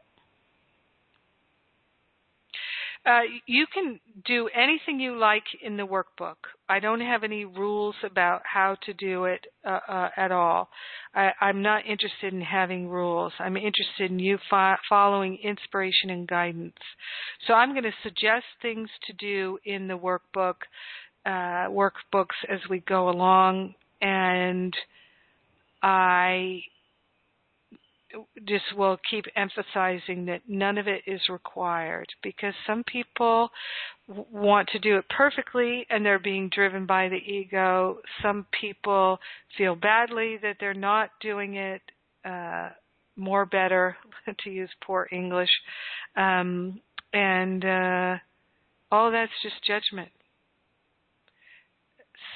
[3.06, 6.36] uh, you can do anything you like in the workbook.
[6.70, 10.70] I don't have any rules about how to do it uh, uh, at all.
[11.14, 13.34] I, am not interested in having rules.
[13.38, 16.78] I'm interested in you fo- following inspiration and guidance.
[17.46, 20.56] So I'm going to suggest things to do in the workbook,
[21.26, 24.74] uh, workbooks as we go along, and
[25.82, 26.62] I
[28.46, 33.50] just will keep emphasizing that none of it is required because some people
[34.08, 37.98] want to do it perfectly and they're being driven by the ego.
[38.22, 39.18] Some people
[39.56, 41.82] feel badly that they're not doing it
[42.24, 42.70] uh,
[43.16, 43.96] more better,
[44.44, 45.50] to use poor English.
[46.16, 46.80] Um,
[47.12, 48.16] and uh,
[48.90, 50.10] all that's just judgment.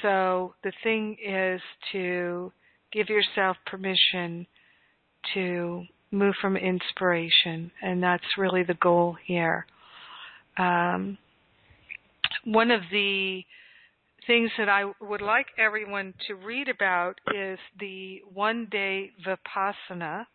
[0.03, 1.61] So the thing is
[1.93, 2.53] to
[2.93, 4.47] give yourself permission
[5.35, 9.67] to move from inspiration, and that's really the goal here.
[10.57, 11.19] Um,
[12.45, 13.43] one of the
[14.27, 20.27] things that I would like everyone to read about is the one day Vipassana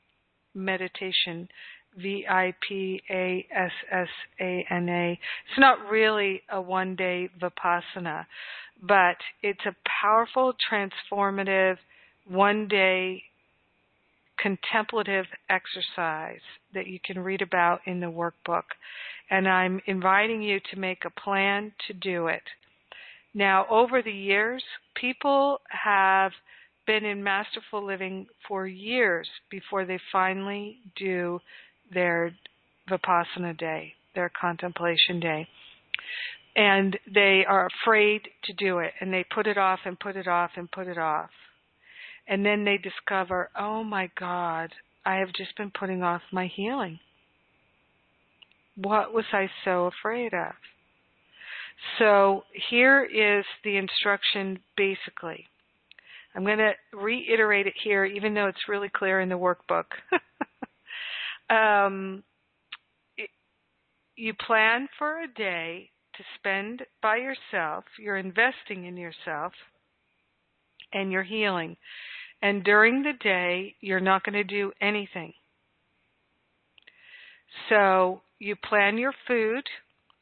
[0.54, 1.48] meditation,
[1.98, 4.08] V I P A S S
[4.42, 5.12] A N A.
[5.12, 8.26] It's not really a one day Vipassana,
[8.82, 11.78] but it's a powerful, transformative,
[12.28, 13.24] one day
[14.38, 16.42] contemplative exercise
[16.74, 18.64] that you can read about in the workbook.
[19.30, 22.42] And I'm inviting you to make a plan to do it.
[23.34, 24.64] Now, over the years,
[24.96, 26.34] people have
[26.86, 31.40] been in masterful living for years before they finally do
[31.94, 32.32] their
[32.90, 35.48] Vipassana day, their contemplation day.
[36.56, 40.28] And they are afraid to do it, and they put it off and put it
[40.28, 41.32] off and put it off.
[42.28, 44.72] And then they discover, oh my God,
[45.06, 47.00] I have just been putting off my healing.
[48.76, 50.54] What was I so afraid of?
[52.00, 55.48] So here is the instruction basically.
[56.36, 59.86] I'm going to reiterate it here, even though it's really clear in the workbook.
[61.56, 62.24] um,
[64.16, 67.86] you plan for a day to spend by yourself.
[68.00, 69.54] You're investing in yourself
[70.94, 71.78] and your healing.
[72.42, 75.34] And during the day, you're not going to do anything.
[77.70, 79.64] So you plan your food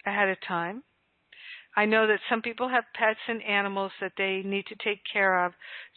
[0.06, 0.84] ahead of time.
[1.76, 5.46] I know that some people have pets and animals that they need to take care
[5.46, 5.54] of.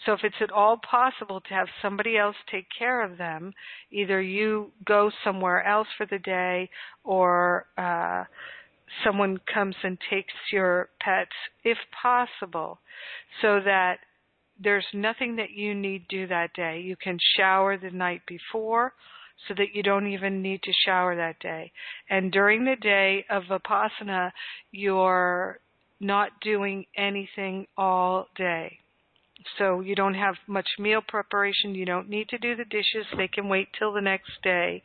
[0.06, 3.52] So if it's at all possible to have somebody else take care of them,
[3.90, 6.70] either you go somewhere else for the day
[7.02, 8.24] or uh,
[9.02, 11.32] someone comes and takes your pets,
[11.64, 12.78] if possible,
[13.40, 13.98] so that
[14.62, 16.80] there's nothing that you need do that day.
[16.80, 18.92] You can shower the night before
[19.48, 21.72] so that you don't even need to shower that day.
[22.08, 24.30] And during the day of Vipassana,
[24.70, 25.58] you're
[26.00, 28.78] not doing anything all day.
[29.58, 31.74] So you don't have much meal preparation.
[31.74, 33.06] You don't need to do the dishes.
[33.16, 34.82] They can wait till the next day.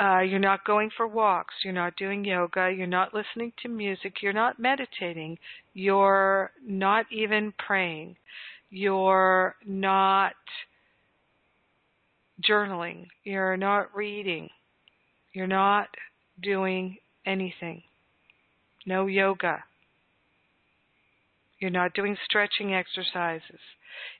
[0.00, 1.54] Uh, you're not going for walks.
[1.62, 2.72] You're not doing yoga.
[2.76, 4.14] You're not listening to music.
[4.22, 5.38] You're not meditating.
[5.72, 8.16] You're not even praying.
[8.70, 10.34] You're not
[12.42, 13.06] journaling.
[13.22, 14.50] You're not reading.
[15.32, 15.88] You're not
[16.42, 17.82] doing anything.
[18.86, 19.62] No yoga.
[21.58, 23.60] You're not doing stretching exercises.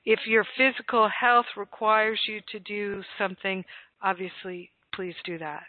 [0.04, 3.64] If your physical health requires you to do something,
[4.02, 5.66] obviously, please do that.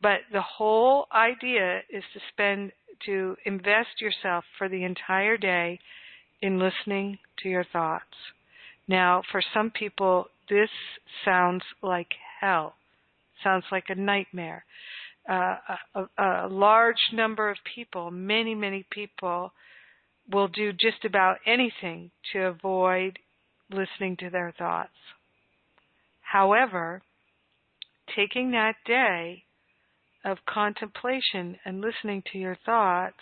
[0.00, 2.72] But the whole idea is to spend,
[3.06, 5.80] to invest yourself for the entire day
[6.42, 8.04] in listening to your thoughts.
[8.86, 10.68] Now, for some people, this
[11.24, 12.08] sounds like
[12.40, 12.74] hell,
[13.42, 14.64] sounds like a nightmare.
[15.26, 15.56] Uh,
[15.94, 19.52] a, a, large number of people, many, many people,
[20.30, 23.18] will do just about anything to avoid
[23.70, 24.92] listening to their thoughts.
[26.22, 27.02] However,
[28.16, 29.44] taking that day
[30.24, 33.16] of contemplation and listening to your thoughts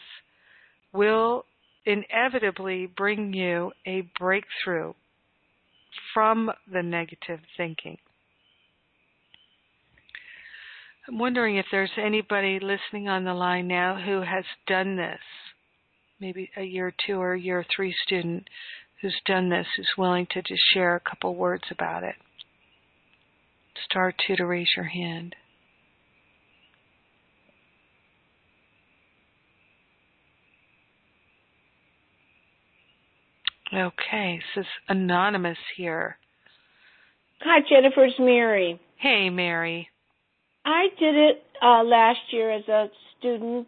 [0.93, 1.45] will
[1.85, 4.93] inevitably bring you a breakthrough
[6.15, 7.99] from the negative thinking.
[11.09, 15.21] I'm wondering if there's anybody listening on the line now who has done this,
[16.23, 18.49] maybe a year two or a year three student
[19.01, 22.15] who's done this, who's willing to just share a couple words about it.
[23.91, 25.35] Star two to raise your hand.
[33.75, 36.19] Okay, this is anonymous here.
[37.41, 38.05] Hi, Jennifer.
[38.05, 38.79] It's Mary.
[38.97, 39.89] Hey, Mary.
[40.65, 42.87] I did it uh, last year as a
[43.19, 43.67] student,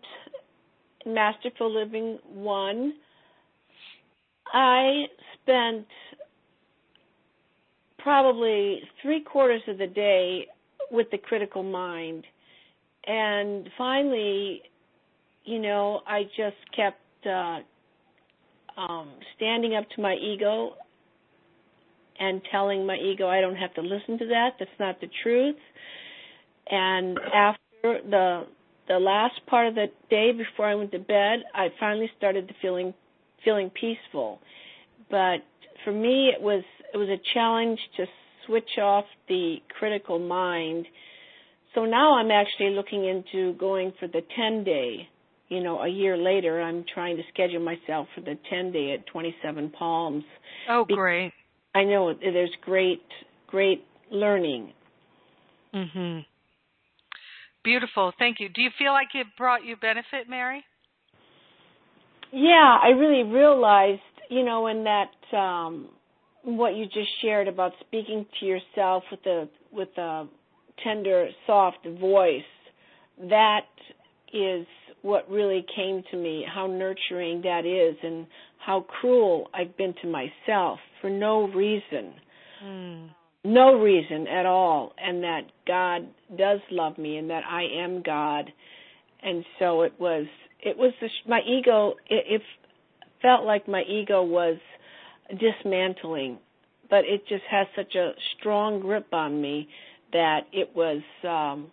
[1.06, 2.94] Masterful Living One.
[4.52, 5.04] I
[5.42, 5.86] spent
[7.98, 10.46] probably three quarters of the day
[10.90, 12.24] with the critical mind.
[13.06, 14.62] And finally,
[15.44, 17.60] you know, I just kept uh,
[18.80, 20.74] um, standing up to my ego
[22.18, 24.50] and telling my ego I don't have to listen to that.
[24.58, 25.56] That's not the truth.
[26.70, 28.46] And after the
[28.88, 32.54] the last part of the day before I went to bed, I finally started to
[32.60, 32.94] feeling
[33.44, 34.40] feeling peaceful.
[35.10, 35.38] But
[35.84, 38.06] for me, it was it was a challenge to
[38.46, 40.86] switch off the critical mind.
[41.74, 45.08] So now I'm actually looking into going for the 10 day
[45.48, 49.06] you know, a year later, I'm trying to schedule myself for the 10 day at
[49.06, 50.24] 27 Palms.
[50.68, 51.32] Oh, great.
[51.74, 53.02] I know there's great,
[53.46, 54.72] great learning.
[55.72, 56.24] Mhm.
[57.64, 58.12] Beautiful.
[58.18, 58.48] Thank you.
[58.48, 60.64] Do you feel like it brought you benefit, Mary?
[62.30, 65.88] Yeah, I really realized, you know, in that um
[66.42, 70.26] what you just shared about speaking to yourself with a with a
[70.82, 72.42] tender, soft voice,
[73.30, 73.66] that
[74.32, 74.66] is
[75.02, 78.26] what really came to me, how nurturing that is, and
[78.58, 82.14] how cruel I've been to myself for no reason.
[82.64, 83.10] Mm.
[83.44, 88.50] No reason at all, and that God does love me, and that I am God,
[89.22, 90.26] and so it was.
[90.60, 91.94] It was the, my ego.
[92.08, 92.42] It, it
[93.20, 94.56] felt like my ego was
[95.38, 96.38] dismantling,
[96.88, 99.68] but it just has such a strong grip on me
[100.12, 101.02] that it was.
[101.22, 101.70] um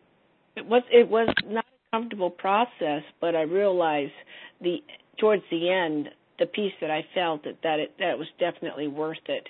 [0.58, 0.84] it was.
[0.92, 4.12] It was not a comfortable process, but I realized
[4.60, 4.78] the
[5.20, 9.24] towards the end, the peace that I felt that that it that was definitely worth
[9.30, 9.48] it.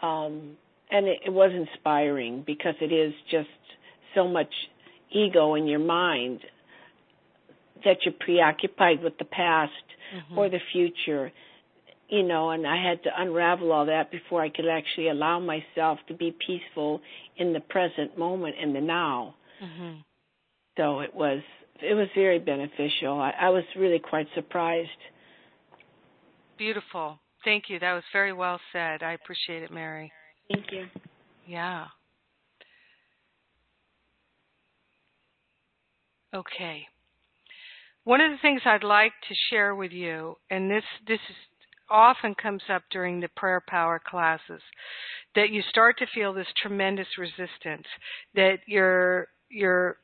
[0.00, 0.58] Um,
[0.90, 3.48] and it, it was inspiring because it is just
[4.14, 4.52] so much
[5.10, 6.40] ego in your mind
[7.84, 9.72] that you're preoccupied with the past
[10.14, 10.38] mm-hmm.
[10.38, 11.32] or the future
[12.08, 15.98] you know and i had to unravel all that before i could actually allow myself
[16.08, 17.00] to be peaceful
[17.36, 19.98] in the present moment in the now mm-hmm.
[20.76, 21.40] so it was
[21.80, 23.20] it was very beneficial.
[23.20, 24.88] I, I was really quite surprised.
[26.56, 27.20] Beautiful.
[27.44, 27.78] Thank you.
[27.78, 29.02] That was very well said.
[29.02, 30.12] I appreciate it, Mary.
[30.52, 30.86] Thank you.
[31.46, 31.86] Yeah.
[36.34, 36.86] Okay.
[38.04, 41.36] One of the things I'd like to share with you, and this this is,
[41.90, 44.62] often comes up during the prayer power classes,
[45.34, 47.86] that you start to feel this tremendous resistance,
[48.34, 49.96] that your your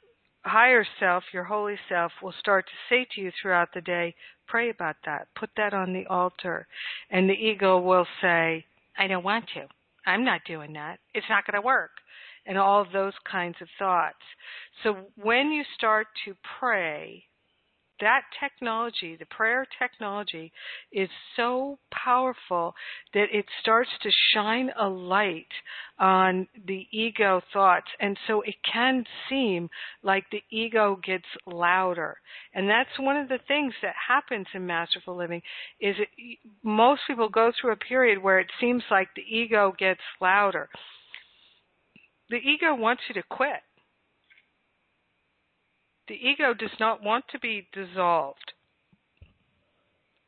[0.45, 4.15] higher self, your holy self, will start to say to you throughout the day,
[4.47, 6.67] pray about that, put that on the altar.
[7.11, 8.67] And the ego will say,
[8.99, 9.67] I don't want to.
[10.07, 10.99] I'm not doing that.
[11.15, 11.91] It's not going to work.
[12.47, 14.17] And all those kinds of thoughts.
[14.83, 17.25] So when you start to pray,
[18.01, 20.53] that technology, the prayer technology,
[20.93, 22.75] is so powerful
[23.13, 25.53] that it starts to shine a light
[25.99, 27.87] on the ego thoughts.
[28.01, 29.69] And so it can seem
[30.03, 32.17] like the ego gets louder.
[32.53, 35.43] And that's one of the things that happens in masterful living
[35.81, 40.01] is it, most people go through a period where it seems like the ego gets
[40.21, 40.69] louder.
[42.31, 43.63] The ego wants you to quit
[46.09, 48.53] the ego does not want to be dissolved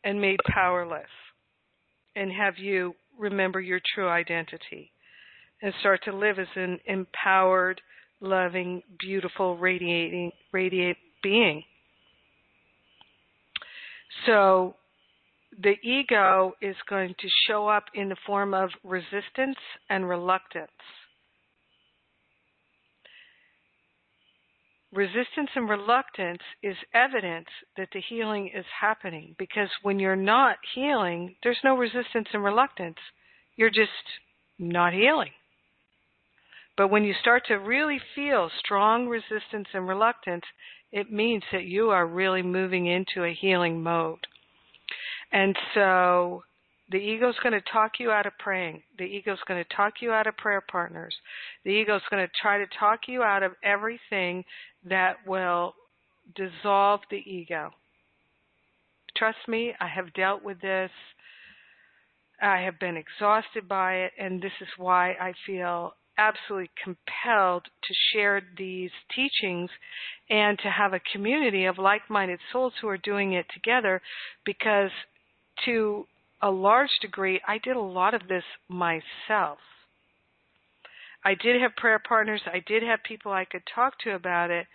[0.04, 1.08] and made powerless
[2.14, 4.90] and have you remember your true identity
[5.62, 7.80] and start to live as an empowered,
[8.20, 11.62] loving, beautiful, radiating, radiate being.
[14.26, 14.74] So
[15.62, 19.56] the ego is going to show up in the form of resistance
[19.88, 20.70] and reluctance.
[24.92, 31.36] Resistance and reluctance is evidence that the healing is happening because when you're not healing,
[31.42, 32.98] there's no resistance and reluctance.
[33.56, 33.90] You're just
[34.58, 35.32] not healing.
[36.76, 40.44] But when you start to really feel strong resistance and reluctance,
[40.92, 44.26] it means that you are really moving into a healing mode.
[45.32, 46.44] And so
[46.90, 48.82] the ego's going to talk you out of praying.
[48.98, 51.14] The ego's going to talk you out of prayer partners.
[51.64, 54.44] The ego's going to try to talk you out of everything
[54.88, 55.74] that will
[56.34, 57.70] dissolve the ego.
[59.16, 60.90] Trust me, I have dealt with this.
[62.40, 67.94] I have been exhausted by it, and this is why I feel absolutely compelled to
[68.12, 69.70] share these teachings
[70.30, 74.00] and to have a community of like minded souls who are doing it together
[74.44, 74.90] because
[75.64, 76.06] to
[76.42, 79.58] a large degree, I did a lot of this myself.
[81.24, 84.66] I did have prayer partners, I did have people I could talk to about it,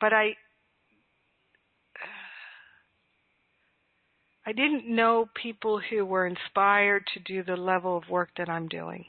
[0.00, 0.36] but I
[4.46, 8.68] I didn't know people who were inspired to do the level of work that I'm
[8.68, 9.06] doing.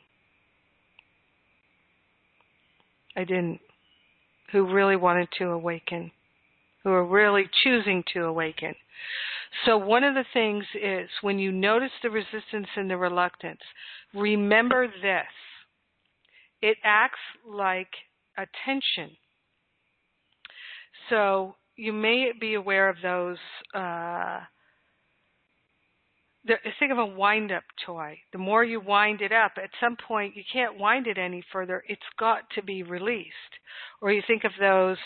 [3.17, 3.59] I didn't.
[4.51, 6.11] Who really wanted to awaken,
[6.83, 8.75] who are really choosing to awaken.
[9.65, 13.61] So, one of the things is when you notice the resistance and the reluctance,
[14.13, 15.25] remember this
[16.61, 17.89] it acts like
[18.37, 19.15] a tension.
[21.09, 23.37] So, you may be aware of those.
[23.73, 24.41] Uh,
[26.79, 28.19] think of a wind up toy.
[28.31, 31.83] The more you wind it up, at some point you can't wind it any further.
[31.87, 33.31] It's got to be released.
[34.01, 34.97] Or you think of those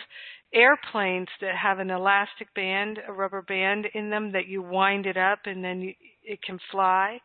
[0.54, 5.18] airplanes that have an elastic band, a rubber band in them that you wind it
[5.18, 5.94] up and then you,
[6.24, 7.20] it can fly.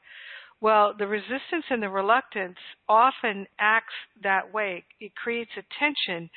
[0.61, 2.57] Well, the resistance and the reluctance
[2.89, 4.85] often acts that way.
[5.01, 6.31] It creates a tension.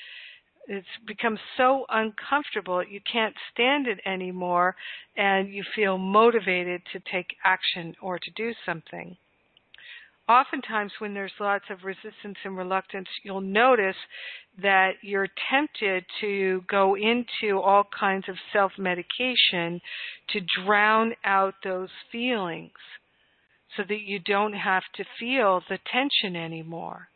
[0.67, 4.75] It's become so uncomfortable you can't stand it anymore
[5.15, 9.15] and you feel motivated to take action or to do something
[10.27, 13.95] oftentimes when there's lots of resistance and reluctance, you'll notice
[14.61, 19.79] that you're tempted to go into all kinds of self medication
[20.29, 22.71] to drown out those feelings
[23.75, 27.07] so that you don't have to feel the tension anymore.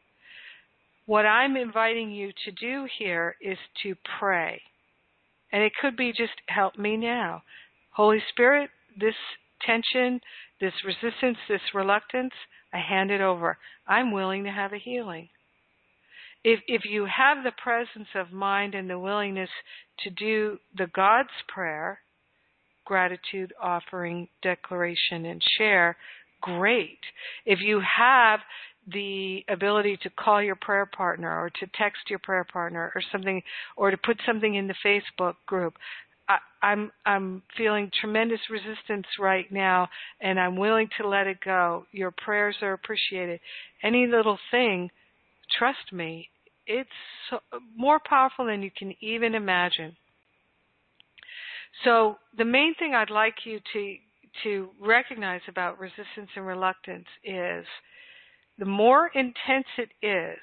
[1.06, 4.62] What I'm inviting you to do here is to pray.
[5.52, 7.44] And it could be just help me now.
[7.92, 9.16] Holy Spirit, this
[9.66, 10.22] tension,
[10.62, 12.34] this resistance, this reluctance,
[12.74, 13.58] I hand it over.
[13.88, 15.28] I'm willing to have a healing.
[16.44, 19.50] If if you have the presence of mind and the willingness
[20.00, 22.00] to do the GODS prayer,
[22.86, 25.98] gratitude, offering, declaration, and share,
[26.42, 27.00] great.
[27.46, 28.40] If you have
[28.92, 33.44] the ability to call your prayer partner or to text your prayer partner or something
[33.78, 35.76] or to put something in the Facebook group,
[36.28, 36.38] I,
[36.72, 39.90] am I'm feeling tremendous resistance right now,
[40.22, 41.86] and I'm willing to let it go.
[41.92, 43.40] Your prayers are appreciated.
[43.84, 44.90] Any little thing,
[45.58, 46.30] trust me,
[46.66, 46.90] it's
[47.30, 47.40] so,
[47.76, 49.96] more powerful than you can even imagine.
[51.84, 53.96] So the main thing I'd like you to
[54.44, 57.66] to recognize about resistance and reluctance is
[58.58, 60.40] the more intense it is,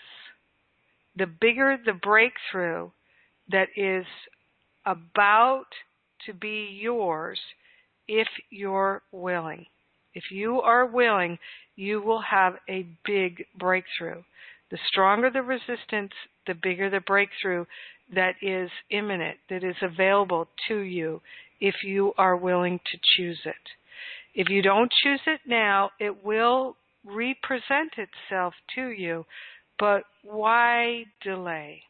[1.17, 2.91] the bigger the breakthrough
[3.51, 4.05] that is
[4.89, 5.67] about
[6.27, 7.39] to be yours
[8.09, 9.67] if you're willing.
[10.15, 11.39] If you are willing,
[11.77, 14.23] you will have a big breakthrough.
[14.71, 16.13] The stronger the resistance,
[16.47, 17.67] the bigger the breakthrough
[18.15, 21.21] that is imminent, that is available to you
[21.61, 23.55] if you are willing to choose it.
[24.35, 29.27] If you don't choose it now, it will represent itself to you.
[29.79, 31.83] But why delay?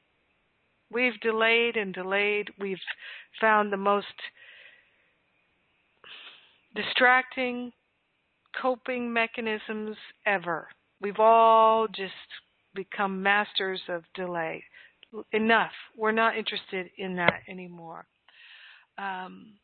[0.90, 2.51] We've delayed and delayed.
[2.59, 2.81] We've
[3.40, 4.06] found the most
[6.74, 7.73] distracting
[8.60, 9.97] coping mechanisms
[10.27, 10.69] ever.
[11.01, 12.12] We've all just
[12.74, 14.65] become masters of delay.
[15.32, 15.73] Enough.
[15.97, 18.06] We're not interested in that anymore.
[18.98, 19.55] Um,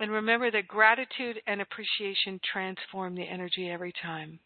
[0.00, 4.38] And remember that gratitude and appreciation transform the energy every time.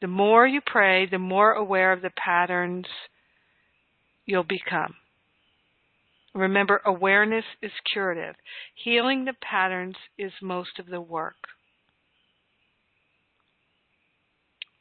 [0.00, 2.86] The more you pray, the more aware of the patterns
[4.26, 4.94] you'll become.
[6.34, 8.36] Remember, awareness is curative.
[8.84, 11.36] Healing the patterns is most of the work.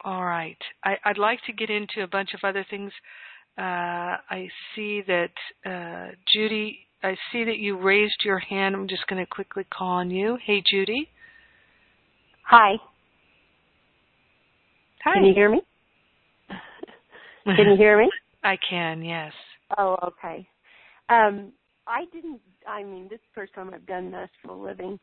[0.04, 0.58] All right.
[0.84, 2.92] I, would like to get into a bunch of other things.
[3.58, 5.32] Uh, I see that
[5.66, 8.76] uh, Judy I see that you raised your hand.
[8.76, 10.38] I'm just going to quickly call on you.
[10.44, 11.10] Hey, Judy.
[12.44, 12.74] Hi.
[15.04, 15.14] Hi.
[15.14, 15.62] Can you hear me?
[17.46, 18.10] can you hear me?
[18.44, 19.32] I can, yes.
[19.78, 20.48] Oh, okay.
[21.10, 21.52] Um,
[21.86, 25.00] I didn't, I mean, this is the first time I've done this for a living,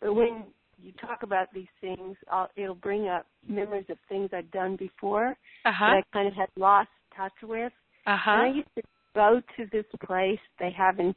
[0.00, 0.44] but when
[0.80, 5.36] you talk about these things, I'll, it'll bring up memories of things I've done before
[5.64, 5.86] uh-huh.
[5.86, 7.72] that I kind of had lost touch with.
[8.06, 8.30] Uh-huh.
[8.30, 8.82] And I used to
[9.14, 11.14] go to this place they have in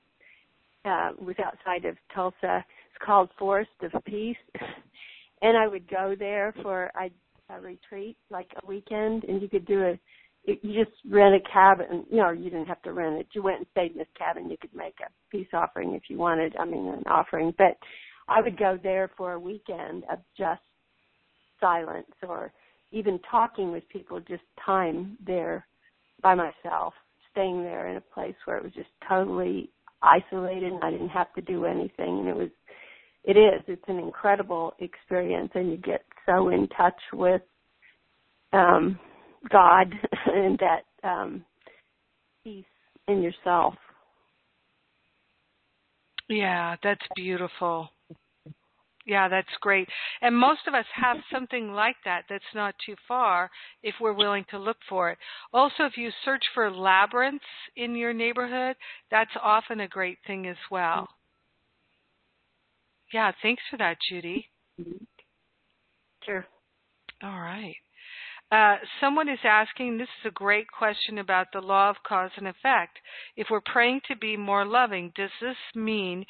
[0.85, 2.63] uh, was outside of Tulsa.
[2.65, 4.37] It's called Forest of Peace,
[5.41, 7.09] and I would go there for a,
[7.53, 9.99] a retreat, like a weekend, and you could do a.
[10.43, 12.03] You just rent a cabin.
[12.09, 13.27] You know, you didn't have to rent it.
[13.33, 14.49] You went and stayed in this cabin.
[14.49, 16.55] You could make a peace offering if you wanted.
[16.59, 17.53] I mean, an offering.
[17.59, 17.77] But
[18.27, 20.61] I would go there for a weekend of just
[21.59, 22.51] silence, or
[22.91, 25.67] even talking with people, just time there
[26.23, 26.95] by myself,
[27.31, 29.69] staying there in a place where it was just totally
[30.01, 32.49] isolated and I didn't have to do anything and it was
[33.23, 37.41] it is it's an incredible experience and you get so in touch with
[38.53, 38.99] um
[39.49, 39.93] God
[40.25, 41.45] and that um
[42.43, 42.65] peace
[43.07, 43.75] in yourself.
[46.29, 47.89] Yeah, that's beautiful.
[49.05, 49.87] Yeah, that's great.
[50.21, 53.49] And most of us have something like that that's not too far
[53.81, 55.17] if we're willing to look for it.
[55.53, 57.43] Also, if you search for labyrinths
[57.75, 58.75] in your neighborhood,
[59.09, 61.03] that's often a great thing as well.
[61.03, 61.13] Mm-hmm.
[63.13, 64.47] Yeah, thanks for that, Judy.
[64.79, 65.03] Mm-hmm.
[66.23, 66.45] Sure.
[67.23, 67.75] All right.
[68.51, 72.47] Uh, someone is asking, this is a great question about the law of cause and
[72.47, 72.99] effect.
[73.37, 76.25] If we're praying to be more loving, does this mean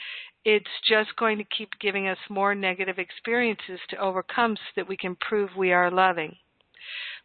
[0.46, 4.98] it's just going to keep giving us more negative experiences to overcome so that we
[4.98, 6.36] can prove we are loving?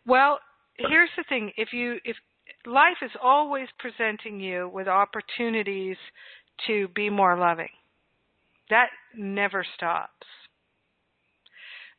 [0.06, 0.38] Well,
[0.78, 1.52] here's the thing.
[1.58, 2.16] If you, if
[2.64, 5.98] life is always presenting you with opportunities
[6.68, 7.68] to be more loving,
[8.70, 10.26] that never stops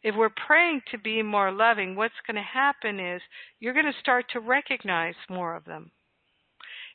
[0.08, 3.22] if we're praying to be more loving, what's going to happen is
[3.60, 5.92] you're going to start to recognize more of them.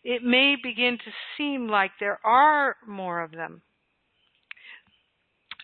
[0.02, 3.60] It may begin to seem like there are more of them.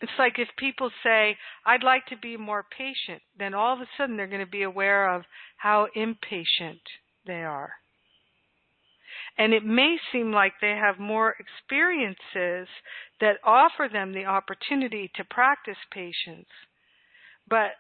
[0.03, 3.89] It's like if people say, I'd like to be more patient, then all of a
[3.97, 5.23] sudden they're going to be aware of
[5.57, 6.83] how impatient
[7.27, 7.73] they are.
[9.39, 12.69] And it may seem like they have more experiences
[13.23, 16.49] that offer them the opportunity to practice patience
[17.49, 17.73] but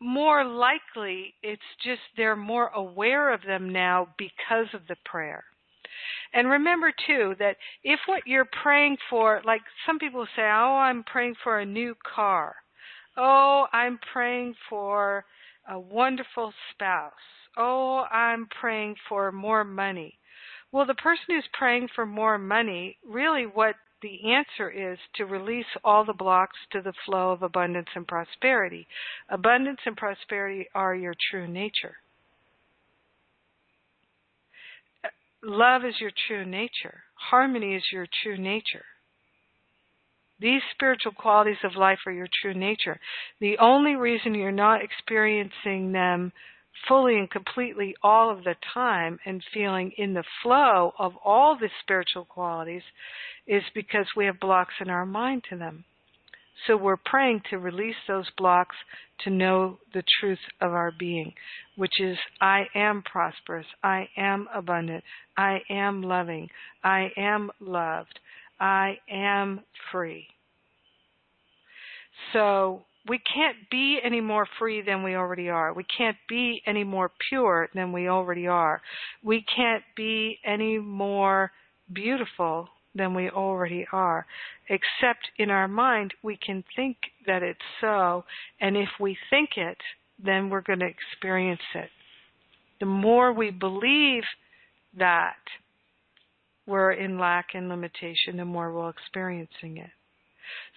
[0.00, 5.44] more likely it's just they're more aware of them now because of the prayer.
[6.34, 11.04] And remember too that if what you're praying for, like some people say, oh, I'm
[11.04, 12.54] praying for a new car.
[13.16, 15.24] Oh, I'm praying for
[15.68, 17.12] a wonderful spouse.
[17.56, 20.18] Oh, I'm praying for more money.
[20.72, 25.66] Well, the person who's praying for more money, really what the answer is to release
[25.82, 28.86] all the blocks to the flow of abundance and prosperity.
[29.28, 31.96] Abundance and prosperity are your true nature.
[35.42, 37.02] Love is your true nature.
[37.14, 38.84] Harmony is your true nature.
[40.38, 43.00] These spiritual qualities of life are your true nature.
[43.40, 46.32] The only reason you're not experiencing them
[46.88, 51.70] fully and completely all of the time and feeling in the flow of all the
[51.82, 52.82] spiritual qualities
[53.46, 55.84] is because we have blocks in our mind to them.
[56.66, 58.76] So we're praying to release those blocks
[59.24, 61.32] to know the truth of our being,
[61.76, 65.04] which is I am prosperous, I am abundant,
[65.36, 66.48] I am loving,
[66.82, 68.18] I am loved,
[68.58, 69.60] I am
[69.92, 70.28] free.
[72.32, 75.72] So we can't be any more free than we already are.
[75.72, 78.80] We can't be any more pure than we already are.
[79.22, 81.52] We can't be any more
[81.92, 84.26] beautiful than we already are.
[84.68, 86.96] Except in our mind, we can think
[87.26, 88.24] that it's so,
[88.60, 89.78] and if we think it,
[90.24, 91.90] then we're going to experience it.
[92.80, 94.24] The more we believe
[94.98, 95.36] that
[96.66, 99.90] we're in lack and limitation, the more we're experiencing it.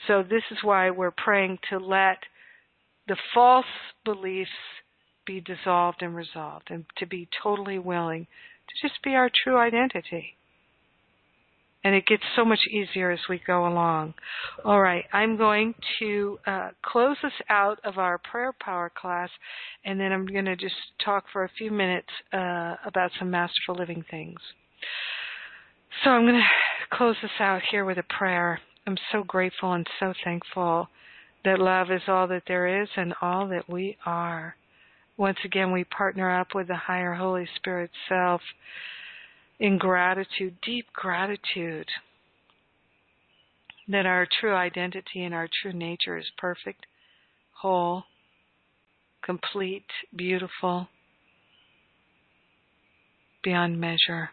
[0.07, 2.17] So this is why we're praying to let
[3.07, 3.65] the false
[4.05, 4.49] beliefs
[5.25, 8.27] be dissolved and resolved and to be totally willing
[8.67, 10.35] to just be our true identity.
[11.83, 14.13] And it gets so much easier as we go along.
[14.65, 19.29] All right, I'm going to uh, close us out of our prayer power class,
[19.85, 23.75] and then I'm going to just talk for a few minutes uh, about some masterful
[23.75, 24.39] living things.
[26.03, 28.59] So I'm going to close this out here with a prayer.
[28.89, 30.89] I'm so grateful and so thankful
[31.45, 34.55] that love is all that there is and all that we are.
[35.15, 38.41] Once again, we partner up with the higher Holy Spirit self
[39.59, 41.85] in gratitude, deep gratitude
[43.89, 46.87] that our true identity and our true nature is perfect,
[47.61, 48.05] whole,
[49.23, 49.85] complete,
[50.15, 50.87] beautiful,
[53.43, 54.31] beyond measure.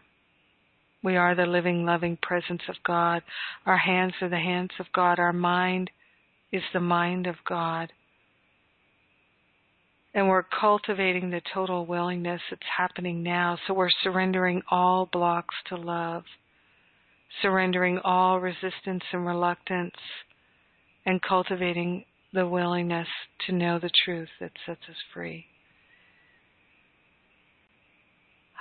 [1.03, 3.21] We are the living, loving presence of God.
[3.65, 5.19] Our hands are the hands of God.
[5.19, 5.89] Our mind
[6.51, 7.91] is the mind of God.
[10.13, 13.57] And we're cultivating the total willingness that's happening now.
[13.67, 16.23] So we're surrendering all blocks to love,
[17.41, 19.95] surrendering all resistance and reluctance,
[21.05, 23.07] and cultivating the willingness
[23.45, 25.45] to know the truth that sets us free.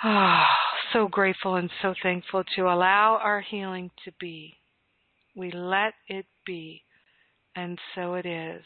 [0.05, 0.45] Ah,
[0.93, 4.55] so grateful and so thankful to allow our healing to be.
[5.35, 6.83] We let it be,
[7.55, 8.63] and so it is.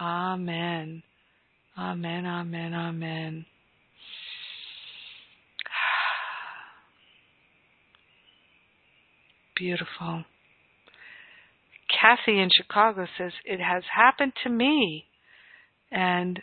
[0.00, 1.02] Amen.
[1.78, 3.46] Amen, amen, amen.
[9.56, 10.24] Beautiful.
[11.88, 15.06] Kathy in Chicago says, It has happened to me.
[15.90, 16.42] And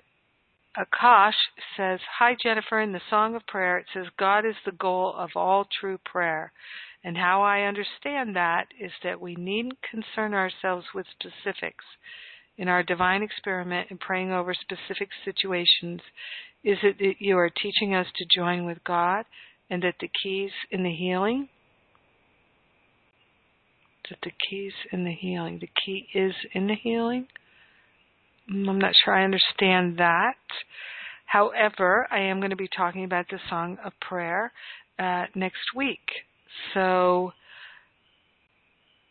[0.77, 1.33] Akash
[1.77, 2.79] says, Hi, Jennifer.
[2.81, 6.51] In the Song of Prayer, it says, God is the goal of all true prayer.
[7.03, 11.85] And how I understand that is that we needn't concern ourselves with specifics.
[12.57, 16.01] In our divine experiment in praying over specific situations,
[16.63, 19.25] is it that you are teaching us to join with God
[19.69, 21.49] and that the keys in the healing?
[24.09, 27.27] That the keys in the healing, the key is in the healing?
[28.51, 30.35] Mm, I'm not sure I understand that.
[31.25, 34.51] However, I am going to be talking about the Song of Prayer
[34.99, 35.99] uh, next week.
[36.73, 37.31] So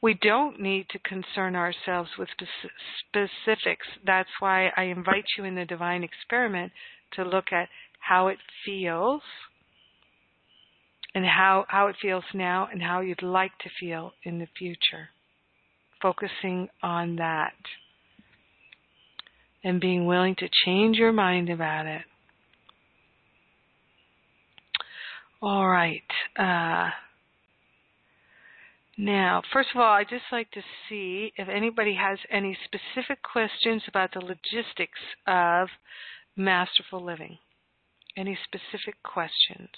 [0.02, 2.28] we don't need to concern ourselves with
[3.08, 3.86] specifics.
[4.04, 6.72] That's why I invite you in the divine experiment
[7.14, 7.68] to look at
[8.00, 9.22] how it feels
[11.14, 15.08] and how, how it feels now and how you'd like to feel in the future.
[16.00, 17.54] Focusing on that
[19.64, 22.02] and being willing to change your mind about it.
[25.40, 26.02] All right.
[26.38, 26.90] Uh,
[28.96, 33.82] now, first of all, I'd just like to see if anybody has any specific questions
[33.88, 35.68] about the logistics of
[36.36, 37.38] masterful living.
[38.16, 39.70] Any specific questions?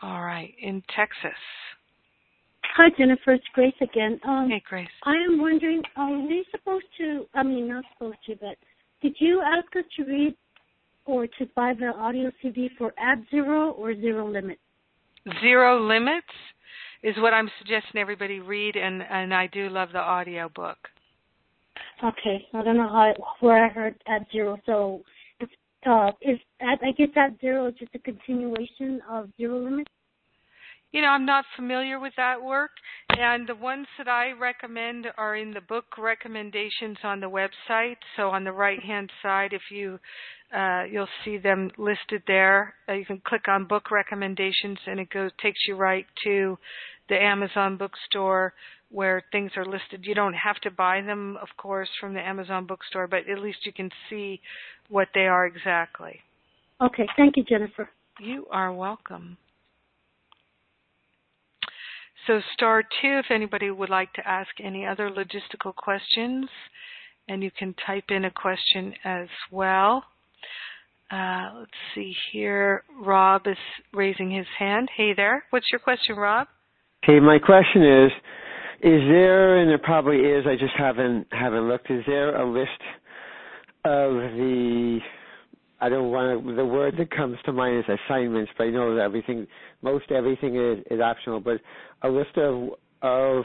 [0.00, 1.38] All right, in Texas.
[2.74, 3.32] Hi, Jennifer.
[3.32, 4.18] It's Grace again.
[4.26, 4.88] Um, hey, Grace.
[5.04, 8.56] I am wondering, are we supposed to, I mean, not supposed to, but
[9.02, 10.34] did you ask us to read
[11.04, 14.60] or to buy the audio CD for At Zero or Zero Limits?
[15.42, 16.26] Zero Limits
[17.02, 20.78] is what I'm suggesting everybody read, and, and I do love the audio book.
[22.02, 22.46] Okay.
[22.54, 25.02] I don't know how where I heard At Zero, so
[25.40, 25.52] it's,
[25.84, 29.90] uh, is I guess At Zero is just a continuation of Zero Limits?
[30.92, 32.70] You know, I'm not familiar with that work,
[33.10, 37.96] and the ones that I recommend are in the book recommendations on the website.
[38.16, 39.98] So on the right hand side, if you
[40.54, 42.74] uh, you'll see them listed there.
[42.86, 46.58] Uh, you can click on book recommendations, and it goes takes you right to
[47.08, 48.52] the Amazon bookstore
[48.90, 50.04] where things are listed.
[50.04, 53.64] You don't have to buy them, of course, from the Amazon bookstore, but at least
[53.64, 54.40] you can see
[54.90, 56.20] what they are exactly.
[56.80, 57.88] Okay, thank you, Jennifer.
[58.20, 59.38] You are welcome.
[62.26, 66.48] So star two if anybody would like to ask any other logistical questions,
[67.28, 70.04] and you can type in a question as well.
[71.10, 72.84] Uh, let's see here.
[73.00, 73.56] Rob is
[73.92, 74.88] raising his hand.
[74.96, 75.44] Hey there.
[75.50, 76.46] What's your question, Rob?
[77.02, 78.12] Hey, my question is,
[78.82, 81.90] is there, and there probably is, I just haven't haven't looked.
[81.90, 82.70] Is there a list
[83.84, 84.98] of the
[85.82, 88.94] I don't want to, the word that comes to mind is assignments, but I know
[88.94, 89.48] that everything,
[89.82, 91.40] most everything is, is optional.
[91.40, 91.56] But
[92.02, 92.68] a list of
[93.02, 93.44] of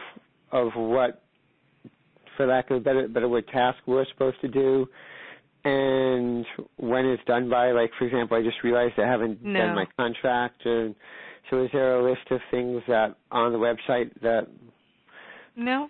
[0.52, 1.24] of what,
[2.38, 4.86] for lack of a better better word, task we're supposed to do,
[5.66, 6.46] and
[6.78, 7.72] when it's done by.
[7.72, 9.60] Like for example, I just realized I haven't no.
[9.60, 10.94] done my contract, and
[11.50, 14.48] so is there a list of things that on the website that?
[15.56, 15.90] No,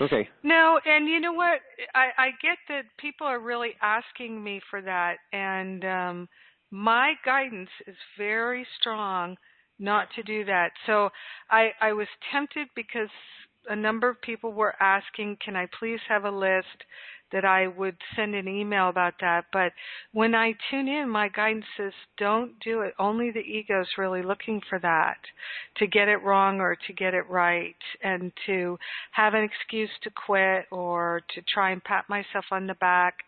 [0.00, 0.28] Okay.
[0.42, 1.60] No, and you know what?
[1.94, 6.28] I, I get that people are really asking me for that, and um,
[6.70, 9.36] my guidance is very strong
[9.78, 10.70] not to do that.
[10.86, 11.10] So
[11.50, 13.08] I, I was tempted because
[13.68, 16.84] a number of people were asking, can I please have a list?
[17.32, 19.46] that I would send an email about that.
[19.52, 19.72] But
[20.12, 22.94] when I tune in, my guidance says don't do it.
[22.98, 25.18] Only the ego is really looking for that
[25.76, 28.78] to get it wrong or to get it right and to
[29.12, 33.18] have an excuse to quit or to try and pat myself on the back.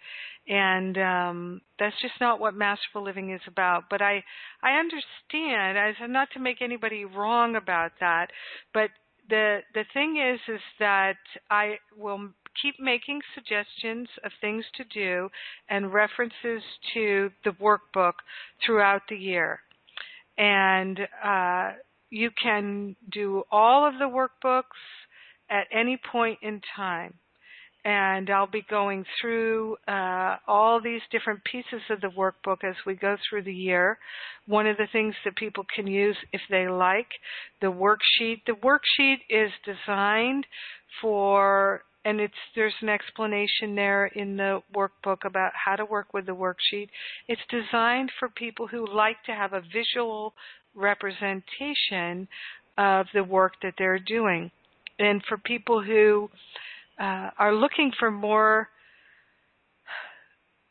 [0.49, 3.85] And um that's just not what masterful living is about.
[3.89, 4.25] But I
[4.63, 8.29] I understand as not to make anybody wrong about that,
[8.75, 8.91] but
[9.33, 11.17] the the thing is is that
[11.51, 12.29] I will
[12.61, 15.31] keep making suggestions of things to do
[15.71, 18.13] and references to the workbook
[18.65, 19.61] throughout the year.
[20.37, 21.73] And uh,
[22.11, 24.65] you can do all of the workbooks
[25.49, 27.15] at any point in time.
[27.85, 32.95] And I'll be going through uh, all these different pieces of the workbook as we
[32.95, 33.99] go through the year.
[34.47, 37.09] One of the things that people can use if they like
[37.61, 38.43] the worksheet.
[38.47, 40.47] The worksheet is designed
[41.01, 46.27] for and it's there's an explanation there in the workbook about how to work with
[46.27, 46.89] the worksheet.
[47.29, 50.35] It's designed for people who like to have a visual
[50.75, 52.29] representation
[52.79, 54.51] of the work that they're doing,
[54.99, 56.31] and for people who
[57.01, 58.69] uh, are looking for more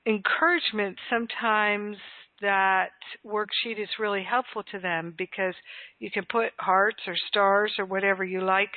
[0.05, 0.97] encouragement.
[1.09, 1.97] Sometimes
[2.41, 2.89] that
[3.25, 5.53] worksheet is really helpful to them because
[5.99, 8.71] you can put hearts or stars or whatever you like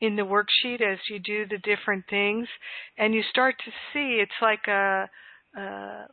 [0.00, 2.46] in the worksheet as you do the different things
[2.98, 5.08] and you start to see it's like a,
[5.56, 6.04] a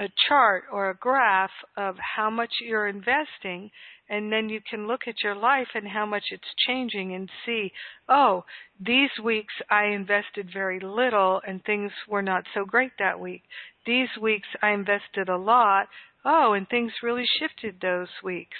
[0.00, 3.70] a chart or a graph of how much you're investing
[4.08, 7.70] and then you can look at your life and how much it's changing and see
[8.08, 8.42] oh
[8.84, 13.42] these weeks i invested very little and things were not so great that week.
[13.86, 15.86] These weeks i invested a lot.
[16.24, 18.56] Oh and things really shifted those weeks.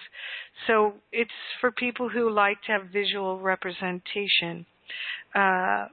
[0.66, 1.30] So it's
[1.60, 4.66] for people who like to have visual representation.
[5.34, 5.86] Uh,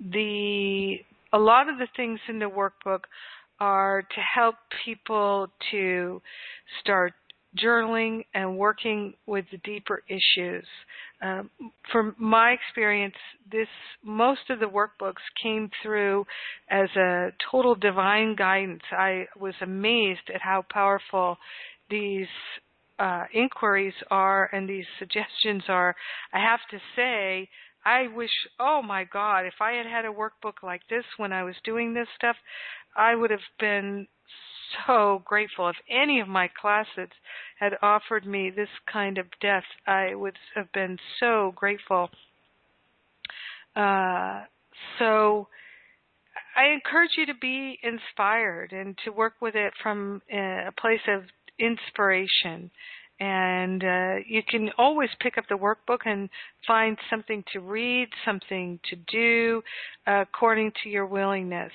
[0.00, 0.96] the
[1.32, 3.00] a lot of the things in the workbook
[3.62, 6.20] are to help people to
[6.80, 7.12] start
[7.56, 10.66] journaling and working with the deeper issues.
[11.22, 11.48] Um,
[11.92, 13.14] from my experience,
[13.52, 13.68] this
[14.02, 16.26] most of the workbooks came through
[16.70, 18.82] as a total divine guidance.
[18.90, 21.36] I was amazed at how powerful
[21.88, 22.26] these
[22.98, 25.94] uh, inquiries are and these suggestions are.
[26.32, 27.48] I have to say,
[27.84, 28.30] I wish,
[28.60, 31.94] oh my God, if I had had a workbook like this when I was doing
[31.94, 32.36] this stuff,
[32.96, 34.06] I would have been
[34.86, 35.68] so grateful.
[35.68, 37.10] If any of my classes
[37.58, 42.10] had offered me this kind of death, I would have been so grateful.
[43.74, 44.42] Uh,
[44.98, 45.48] so
[46.56, 51.24] I encourage you to be inspired and to work with it from a place of
[51.58, 52.70] inspiration
[53.22, 56.28] and uh, you can always pick up the workbook and
[56.66, 59.62] find something to read, something to do
[60.08, 61.70] uh, according to your willingness.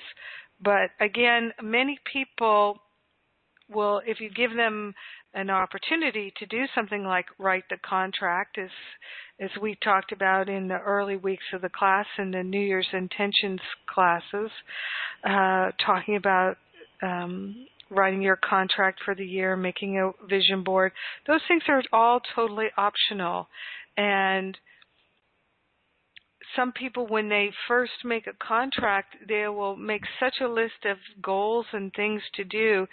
[0.62, 2.78] But again, many people
[3.72, 4.94] will, if you give them
[5.34, 8.70] an opportunity to do something like write the contract, as
[9.40, 12.88] as we talked about in the early weeks of the class in the New Year's
[12.92, 14.50] intentions classes,
[15.22, 16.56] uh, talking about
[17.02, 20.90] um, writing your contract for the year, making a vision board.
[21.26, 23.46] Those things are all totally optional.
[23.96, 24.56] And
[26.56, 30.96] some people, when they first make a contract, they will make such a list of
[31.22, 32.86] goals and things to do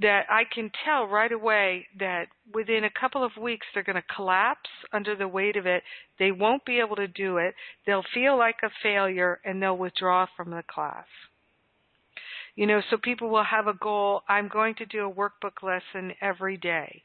[0.00, 4.14] that I can tell right away that within a couple of weeks they're going to
[4.14, 5.82] collapse under the weight of it.
[6.18, 7.54] They won't be able to do it.
[7.86, 11.06] They'll feel like a failure and they'll withdraw from the class.
[12.60, 14.20] You know, so people will have a goal.
[14.28, 17.02] I'm going to do a workbook lesson every day.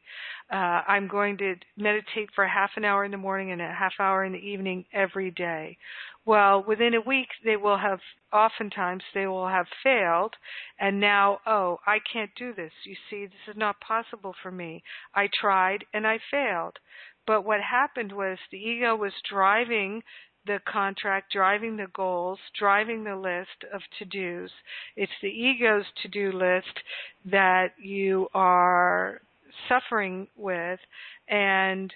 [0.52, 3.94] Uh, I'm going to meditate for half an hour in the morning and a half
[3.98, 5.77] hour in the evening every day.
[6.26, 8.02] Well, within a week, they will have,
[8.34, 10.34] oftentimes, they will have failed,
[10.77, 12.73] and now, oh, I can't do this.
[12.84, 14.84] You see, this is not possible for me.
[15.14, 16.80] I tried and I failed.
[17.26, 20.03] But what happened was the ego was driving
[20.46, 24.50] the contract, driving the goals, driving the list of to-dos.
[24.96, 26.80] It's the ego's to-do list
[27.26, 29.22] that you are
[29.68, 30.80] suffering with
[31.28, 31.94] and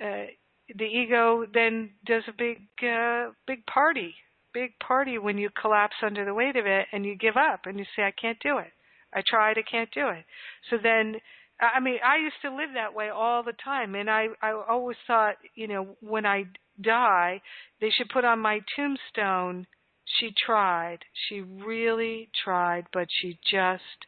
[0.00, 0.26] uh,
[0.76, 4.14] the ego then does a big uh, big party
[4.52, 7.78] big party when you collapse under the weight of it and you give up and
[7.78, 8.72] you say i can't do it
[9.12, 10.24] i tried i can't do it
[10.70, 11.16] so then
[11.60, 14.96] i mean i used to live that way all the time and i i always
[15.06, 16.44] thought you know when i
[16.80, 17.40] die
[17.80, 19.66] they should put on my tombstone
[20.04, 20.98] she tried
[21.28, 24.06] she really tried but she just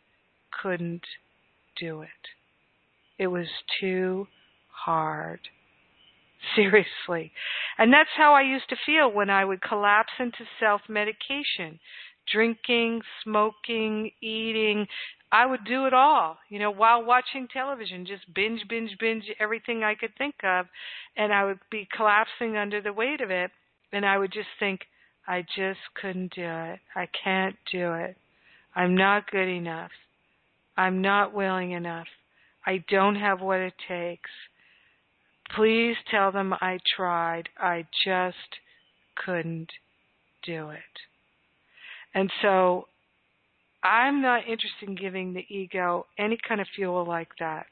[0.62, 1.04] couldn't
[1.78, 2.08] do it
[3.18, 3.48] it was
[3.80, 4.26] too
[4.68, 5.40] hard
[6.54, 7.32] Seriously.
[7.78, 11.78] And that's how I used to feel when I would collapse into self medication.
[12.32, 14.86] Drinking, smoking, eating.
[15.32, 19.82] I would do it all, you know, while watching television, just binge, binge, binge everything
[19.82, 20.66] I could think of.
[21.16, 23.50] And I would be collapsing under the weight of it.
[23.92, 24.80] And I would just think,
[25.26, 26.78] I just couldn't do it.
[26.94, 28.16] I can't do it.
[28.74, 29.90] I'm not good enough.
[30.76, 32.06] I'm not willing enough.
[32.64, 34.30] I don't have what it takes.
[35.54, 37.48] Please tell them I tried.
[37.58, 38.36] I just
[39.24, 39.70] couldn't
[40.44, 40.80] do it.
[42.14, 42.88] And so
[43.86, 47.66] I'm not interested in giving the ego any kind of fuel like that.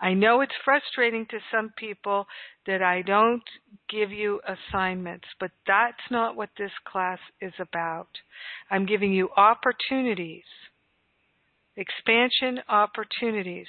[0.00, 2.26] I know it's frustrating to some people
[2.66, 3.42] that I don't
[3.88, 8.08] give you assignments, but that's not what this class is about.
[8.70, 10.44] I'm giving you opportunities,
[11.76, 13.66] expansion opportunities.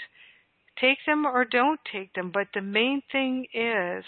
[0.81, 4.03] Take them or don't take them, but the main thing is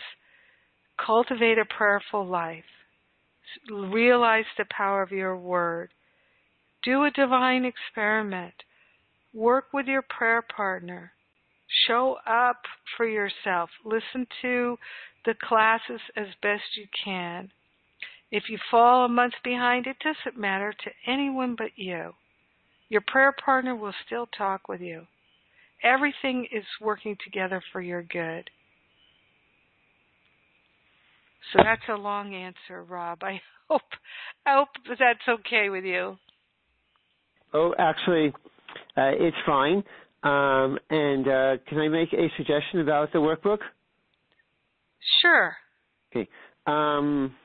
[1.06, 2.66] cultivate a prayerful life.
[3.72, 5.90] Realize the power of your word.
[6.88, 8.54] Do a divine experiment.
[9.34, 11.12] Work with your prayer partner.
[11.86, 12.62] Show up
[12.96, 13.70] for yourself.
[13.84, 14.78] Listen to
[15.26, 17.52] the classes as best you can.
[18.32, 22.14] If you fall a month behind, it doesn't matter to anyone but you.
[22.88, 25.08] Your prayer partner will still talk with you.
[25.84, 28.50] Everything is working together for your good.
[31.52, 33.26] So that's a long answer, Rob.
[33.26, 33.82] I hope
[34.46, 36.18] I hope that's okay with you.
[37.58, 38.34] Oh, actually,
[38.98, 39.84] uh, it's fine.
[40.24, 43.60] Um, and uh, can I make a suggestion about the workbook?
[45.22, 45.56] Sure.
[46.12, 46.30] Okay.
[46.66, 47.36] Um,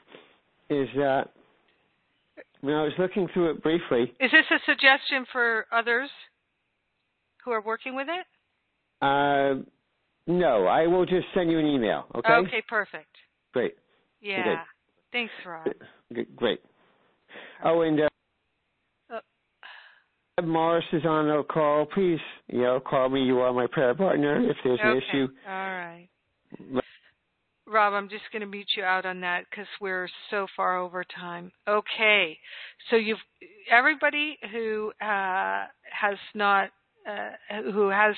[0.71, 1.31] is that
[2.61, 4.15] when I was looking through it briefly?
[4.21, 6.11] Is this a suggestion for others?
[7.45, 8.27] who are working with it?
[9.05, 9.63] Uh,
[10.27, 12.07] no, I will just send you an email.
[12.15, 12.33] Okay.
[12.33, 13.09] Okay, perfect.
[13.53, 13.75] Great.
[14.21, 14.63] Yeah.
[15.11, 15.73] Thanks, Rob.
[16.37, 16.61] Great.
[17.65, 18.09] Oh, and uh, uh,
[20.41, 21.85] Morris is on a call.
[21.87, 22.19] Please,
[22.49, 23.23] you know, call me.
[23.23, 24.89] You are my prayer partner if there's okay.
[24.89, 25.29] an issue.
[25.47, 26.09] All right.
[27.67, 31.05] Rob, I'm just going to mute you out on that because we're so far over
[31.05, 31.53] time.
[31.69, 32.39] Okay,
[32.91, 33.19] so you've
[33.71, 36.71] everybody who uh, has not
[37.09, 38.15] uh, who has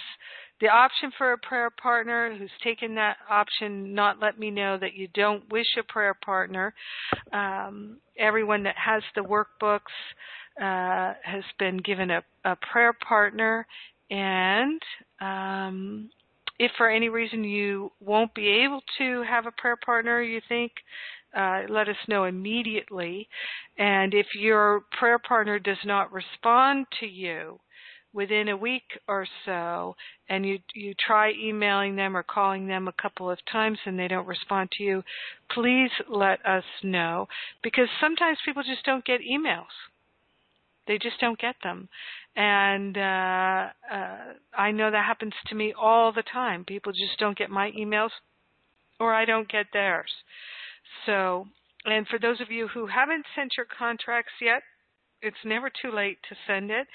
[0.60, 4.94] the option for a prayer partner, who's taken that option, not let me know that
[4.94, 6.72] you don't wish a prayer partner.
[7.32, 9.80] Um, everyone that has the workbooks
[10.60, 13.66] uh, has been given a, a prayer partner,
[14.10, 14.80] and
[15.20, 16.10] um,
[16.58, 20.72] if for any reason you won't be able to have a prayer partner, you think
[21.36, 23.28] uh, let us know immediately.
[23.78, 27.58] And if your prayer partner does not respond to you,
[28.14, 29.94] within a week or so
[30.28, 34.08] and you you try emailing them or calling them a couple of times and they
[34.08, 35.02] don't respond to you,
[35.50, 37.26] please let us know
[37.62, 39.74] because sometimes people just don't get emails.
[40.86, 41.88] They just don't get them.
[42.36, 44.18] And uh, uh,
[44.56, 46.64] I know that happens to me all the time.
[46.64, 48.10] People just don't get my emails
[49.00, 50.10] or I don't get theirs.
[51.06, 51.46] So,
[51.84, 54.62] and for those of you who haven't sent your contracts yet,
[55.22, 56.86] it's never too late to send it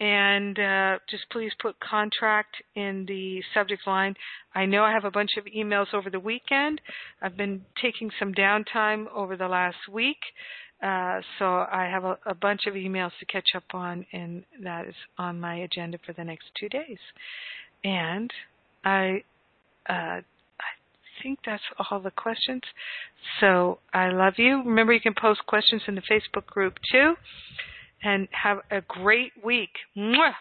[0.00, 4.14] and uh, just please put contract in the subject line.
[4.54, 6.80] I know I have a bunch of emails over the weekend.
[7.22, 10.18] I've been taking some downtime over the last week,
[10.82, 14.86] uh, so I have a, a, bunch of emails to catch up on, and that
[14.86, 16.98] is on my agenda for the next two days.
[17.84, 18.30] And
[18.84, 19.22] I,
[19.88, 20.72] uh, I
[21.22, 22.62] think that's all the questions.
[23.40, 24.62] So I love you.
[24.64, 27.14] Remember, you can post questions in the Facebook group too
[28.02, 29.70] and have a great week.
[29.96, 30.34] Mwah!